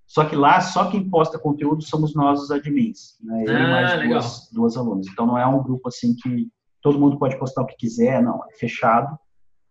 só 0.06 0.26
que 0.26 0.36
lá 0.36 0.60
só 0.60 0.90
quem 0.90 1.08
posta 1.08 1.38
conteúdo 1.38 1.82
somos 1.82 2.14
nós 2.14 2.42
os 2.42 2.50
admins, 2.50 3.16
né? 3.22 3.44
Eu 3.46 3.56
ah, 3.56 3.60
e 3.60 3.70
mais 3.70 3.98
legal. 3.98 4.08
duas, 4.20 4.50
duas 4.52 4.76
alunas. 4.76 5.06
Então 5.06 5.26
não 5.26 5.38
é 5.38 5.46
um 5.46 5.62
grupo 5.62 5.88
assim 5.88 6.14
que 6.14 6.48
todo 6.86 7.00
mundo 7.00 7.18
pode 7.18 7.36
postar 7.36 7.62
o 7.62 7.66
que 7.66 7.74
quiser, 7.74 8.22
não, 8.22 8.44
é 8.48 8.56
fechado 8.56 9.18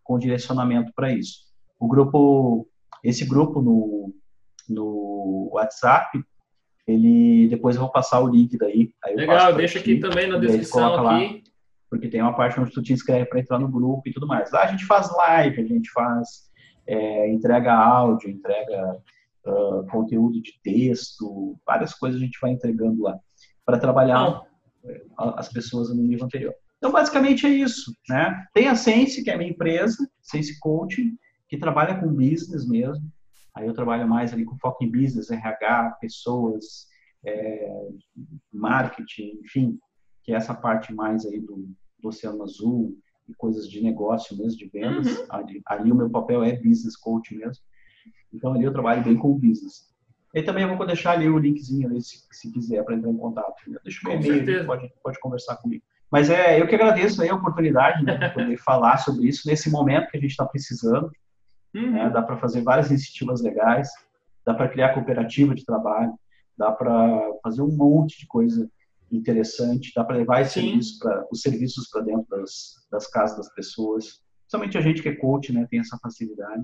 com 0.04 0.20
direcionamento 0.20 0.92
para 0.94 1.14
isso. 1.14 1.46
O 1.80 1.88
grupo 1.88 2.68
esse 3.02 3.24
grupo 3.24 3.62
no, 3.62 4.14
no 4.68 5.50
WhatsApp, 5.54 6.22
ele 6.86 7.48
depois 7.48 7.78
eu 7.78 7.84
vou 7.84 7.92
passar 7.92 8.20
o 8.20 8.28
link 8.28 8.58
daí. 8.58 8.92
Legal, 9.16 9.54
deixa 9.54 9.80
aqui 9.80 9.98
também 9.98 10.28
na 10.28 10.38
descrição 10.38 10.94
aqui. 10.94 11.04
Lá, 11.04 11.42
porque 11.90 12.10
tem 12.10 12.22
uma 12.22 12.36
parte 12.36 12.60
onde 12.60 12.74
tu 12.74 12.82
te 12.82 12.92
inscreve 12.92 13.28
para 13.28 13.40
entrar 13.40 13.60
no 13.60 13.72
grupo 13.72 14.02
e 14.06 14.12
tudo 14.12 14.28
mais. 14.28 14.52
Lá 14.52 14.64
a 14.64 14.68
gente 14.68 14.84
faz 14.84 15.10
live, 15.16 15.62
a 15.62 15.66
gente 15.66 15.90
faz 15.92 16.50
é, 16.86 17.32
entrega 17.32 17.74
áudio, 17.74 18.30
entrega 18.30 18.98
uh, 19.46 19.88
conteúdo 19.90 20.42
de 20.42 20.60
texto, 20.62 21.58
várias 21.66 21.94
coisas 21.94 22.20
a 22.20 22.26
gente 22.26 22.38
vai 22.42 22.52
entregando 22.52 23.04
lá 23.04 23.18
para 23.66 23.80
trabalhar 23.80 24.42
as 25.18 25.48
pessoas 25.48 25.96
no 25.96 26.04
nível 26.04 26.26
anterior. 26.26 26.54
Então, 26.86 26.94
basicamente 26.94 27.48
é 27.48 27.50
isso, 27.50 27.92
né? 28.08 28.46
Tem 28.54 28.68
a 28.68 28.76
Sense, 28.76 29.24
que 29.24 29.32
é 29.32 29.34
a 29.34 29.38
minha 29.40 29.50
empresa, 29.50 30.08
Sense 30.22 30.60
Coaching, 30.60 31.18
que 31.50 31.58
trabalha 31.58 32.00
com 32.00 32.14
business 32.14 32.68
mesmo. 32.68 33.12
Aí 33.56 33.66
eu 33.66 33.74
trabalho 33.74 34.08
mais 34.08 34.32
ali 34.32 34.46
com 34.46 34.56
foco 34.60 34.84
em 34.84 34.92
business, 34.92 35.32
RH, 35.32 35.98
pessoas, 36.00 36.86
é, 37.26 37.88
marketing, 38.54 39.40
enfim, 39.44 39.80
que 40.24 40.32
é 40.32 40.36
essa 40.36 40.54
parte 40.54 40.94
mais 40.94 41.26
aí 41.26 41.40
do, 41.40 41.68
do 42.00 42.10
Oceano 42.10 42.44
Azul 42.44 42.96
e 43.28 43.34
coisas 43.34 43.68
de 43.68 43.82
negócio 43.82 44.38
mesmo, 44.38 44.60
de 44.60 44.68
vendas. 44.68 45.08
Uhum. 45.08 45.26
Ali, 45.32 45.62
ali, 45.66 45.92
o 45.92 45.96
meu 45.96 46.12
papel 46.12 46.44
é 46.44 46.56
business 46.56 46.96
coach 46.96 47.34
mesmo. 47.34 47.64
Então 48.32 48.54
ali 48.54 48.64
eu 48.64 48.74
trabalho 48.74 49.04
bem 49.04 49.18
com 49.18 49.32
o 49.32 49.40
business. 49.40 49.92
E 50.36 50.44
também 50.44 50.66
eu 50.66 50.78
vou 50.78 50.86
deixar 50.86 51.14
ali 51.14 51.28
o 51.28 51.40
linkzinho 51.40 51.90
ali, 51.90 52.00
se, 52.00 52.20
se 52.32 52.52
quiser, 52.52 52.84
para 52.84 52.94
entrar 52.94 53.10
em 53.10 53.18
contato. 53.18 53.56
Deixa 53.84 54.08
o 54.08 54.12
meu 54.12 54.22
e-mail, 54.22 54.68
pode, 54.68 54.94
pode 55.02 55.20
conversar 55.20 55.58
comigo. 55.58 55.84
Mas 56.12 56.30
é, 56.30 56.62
eu 56.62 56.68
que 56.68 56.76
agradeço 56.76 57.22
aí 57.22 57.30
a 57.30 57.36
oportunidade 57.36 58.04
né, 58.04 58.18
de 58.18 58.34
poder 58.34 58.58
falar 58.58 58.98
sobre 58.98 59.28
isso 59.28 59.48
nesse 59.48 59.70
momento 59.70 60.10
que 60.10 60.18
a 60.18 60.22
gente 60.22 60.32
está 60.32 60.46
precisando. 60.46 61.12
Uhum. 61.74 61.92
Né? 61.92 62.10
Dá 62.10 62.22
para 62.22 62.38
fazer 62.38 62.62
várias 62.62 62.90
iniciativas 62.90 63.42
legais, 63.42 63.90
dá 64.46 64.54
para 64.54 64.70
criar 64.70 64.94
cooperativa 64.94 65.54
de 65.54 65.66
trabalho, 65.66 66.14
dá 66.58 66.72
para 66.72 67.22
fazer 67.44 67.62
um 67.62 67.76
monte 67.76 68.20
de 68.20 68.28
coisa 68.28 68.70
interessante, 69.12 69.92
dá 69.96 70.04
para 70.04 70.18
levar 70.18 70.46
serviço 70.46 71.00
pra, 71.00 71.26
os 71.32 71.42
serviços 71.42 71.90
para 71.90 72.02
dentro 72.02 72.26
das, 72.30 72.76
das 72.92 73.08
casas 73.08 73.38
das 73.38 73.54
pessoas. 73.54 74.22
Principalmente 74.42 74.78
a 74.78 74.82
gente 74.82 75.02
que 75.02 75.10
é 75.10 75.16
coach, 75.16 75.52
né, 75.52 75.68
tem 75.70 75.80
essa 75.80 75.98
facilidade. 75.98 76.64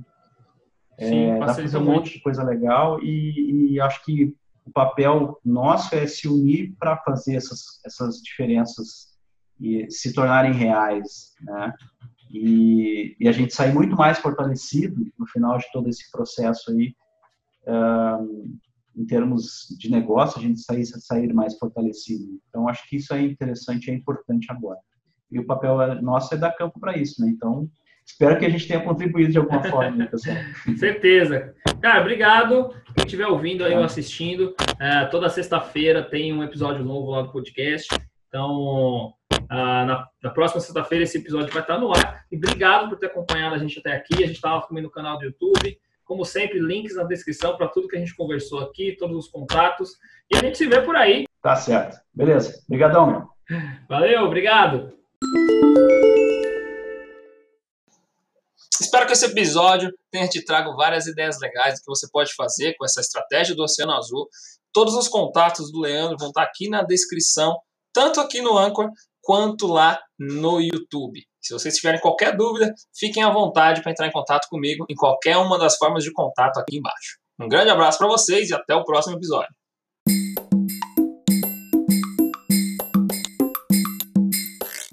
Sim, 0.99 1.31
é, 1.31 1.39
dá 1.39 1.45
para 1.45 1.53
fazer 1.55 1.77
um 1.77 1.85
monte 1.85 2.13
de 2.13 2.21
coisa 2.21 2.43
legal 2.43 3.01
e, 3.01 3.73
e, 3.73 3.81
acho 3.81 4.03
que 4.03 4.35
o 4.65 4.71
papel 4.71 5.39
nosso 5.43 5.95
é 5.95 6.05
se 6.05 6.27
unir 6.27 6.75
para 6.77 6.97
fazer 6.97 7.35
essas, 7.35 7.81
essas 7.83 8.17
diferenças 8.21 9.10
e 9.61 9.89
se 9.91 10.13
tornarem 10.13 10.53
reais, 10.53 11.33
né? 11.41 11.73
e, 12.33 13.15
e, 13.19 13.27
a 13.27 13.31
gente 13.31 13.53
sair 13.53 13.73
muito 13.73 13.95
mais 13.95 14.17
fortalecido 14.17 15.05
no 15.19 15.27
final 15.27 15.57
de 15.57 15.65
todo 15.71 15.87
esse 15.89 16.09
processo 16.11 16.71
aí, 16.71 16.95
um, 17.67 18.57
em 18.95 19.05
termos 19.05 19.67
de 19.77 19.89
negócio, 19.89 20.39
a 20.39 20.41
gente 20.41 20.59
sair, 20.61 20.85
sair 20.85 21.33
mais 21.33 21.57
fortalecido. 21.57 22.39
Então, 22.49 22.67
acho 22.67 22.87
que 22.89 22.97
isso 22.97 23.13
é 23.13 23.21
interessante 23.21 23.87
e 23.87 23.91
é 23.91 23.93
importante 23.93 24.47
agora. 24.49 24.79
E 25.29 25.39
o 25.39 25.45
papel 25.45 25.81
é, 25.81 26.01
nosso 26.01 26.33
é 26.33 26.37
dar 26.37 26.51
campo 26.51 26.79
para 26.79 26.97
isso, 26.97 27.21
né? 27.21 27.29
Então, 27.29 27.69
espero 28.05 28.37
que 28.37 28.45
a 28.45 28.49
gente 28.49 28.67
tenha 28.67 28.81
contribuído 28.81 29.31
de 29.31 29.37
alguma 29.37 29.63
forma, 29.69 29.95
né, 29.95 30.05
pessoal. 30.07 30.35
Certeza. 30.77 31.53
Cara, 31.81 32.01
obrigado. 32.01 32.73
Quem 32.95 33.05
estiver 33.05 33.27
ouvindo 33.27 33.63
aí 33.63 33.75
ou 33.75 33.83
assistindo, 33.83 34.55
é, 34.79 35.05
toda 35.05 35.29
sexta-feira 35.29 36.03
tem 36.03 36.33
um 36.33 36.43
episódio 36.43 36.83
novo 36.83 37.11
lá 37.11 37.21
do 37.21 37.31
podcast. 37.31 37.87
Então, 38.31 39.13
ah, 39.49 39.83
na, 39.85 40.07
na, 40.23 40.29
próxima 40.29 40.61
sexta-feira 40.61 41.03
esse 41.03 41.17
episódio 41.17 41.51
vai 41.51 41.61
estar 41.61 41.77
no 41.77 41.91
ar. 41.91 42.25
E 42.31 42.37
obrigado 42.37 42.87
por 42.87 42.97
ter 42.97 43.07
acompanhado 43.07 43.55
a 43.55 43.57
gente 43.57 43.77
até 43.77 43.91
aqui. 43.91 44.23
A 44.23 44.27
gente 44.27 44.37
estava 44.37 44.65
também 44.65 44.81
no 44.81 44.89
canal 44.89 45.17
do 45.17 45.25
YouTube. 45.25 45.77
Como 46.05 46.23
sempre, 46.23 46.57
links 46.57 46.95
na 46.95 47.03
descrição 47.03 47.57
para 47.57 47.67
tudo 47.67 47.89
que 47.89 47.97
a 47.97 47.99
gente 47.99 48.15
conversou 48.15 48.61
aqui, 48.61 48.95
todos 48.97 49.17
os 49.17 49.27
contatos. 49.29 49.97
E 50.31 50.37
a 50.37 50.39
gente 50.39 50.57
se 50.57 50.65
vê 50.65 50.81
por 50.81 50.95
aí. 50.95 51.25
Tá 51.41 51.57
certo. 51.57 51.99
Beleza. 52.13 52.57
Obrigadão, 52.67 53.05
meu. 53.05 53.59
Valeu, 53.89 54.23
obrigado. 54.23 54.93
Espero 58.79 59.07
que 59.07 59.11
esse 59.11 59.25
episódio 59.25 59.93
tenha 60.09 60.27
te 60.29 60.43
trago 60.45 60.73
várias 60.77 61.05
ideias 61.05 61.37
legais 61.37 61.75
do 61.75 61.83
que 61.83 61.89
você 61.89 62.07
pode 62.09 62.33
fazer 62.33 62.75
com 62.77 62.85
essa 62.85 63.01
estratégia 63.01 63.53
do 63.53 63.63
Oceano 63.63 63.91
Azul. 63.91 64.29
Todos 64.71 64.95
os 64.95 65.09
contatos 65.09 65.69
do 65.69 65.81
Leandro 65.81 66.17
vão 66.17 66.29
estar 66.29 66.43
aqui 66.43 66.69
na 66.69 66.81
descrição, 66.81 67.57
tanto 67.93 68.19
aqui 68.19 68.41
no 68.41 68.57
Anchor 68.57 68.89
quanto 69.21 69.67
lá 69.67 69.99
no 70.19 70.59
YouTube. 70.59 71.21
Se 71.41 71.53
vocês 71.53 71.75
tiverem 71.75 71.99
qualquer 71.99 72.35
dúvida, 72.35 72.73
fiquem 72.97 73.23
à 73.23 73.29
vontade 73.31 73.81
para 73.81 73.91
entrar 73.91 74.07
em 74.07 74.11
contato 74.11 74.47
comigo 74.49 74.85
em 74.89 74.95
qualquer 74.95 75.37
uma 75.37 75.57
das 75.57 75.77
formas 75.77 76.03
de 76.03 76.11
contato 76.11 76.59
aqui 76.59 76.77
embaixo. 76.77 77.17
Um 77.39 77.47
grande 77.47 77.69
abraço 77.71 77.97
para 77.97 78.07
vocês 78.07 78.49
e 78.49 78.53
até 78.53 78.75
o 78.75 78.83
próximo 78.83 79.15
episódio. 79.15 79.49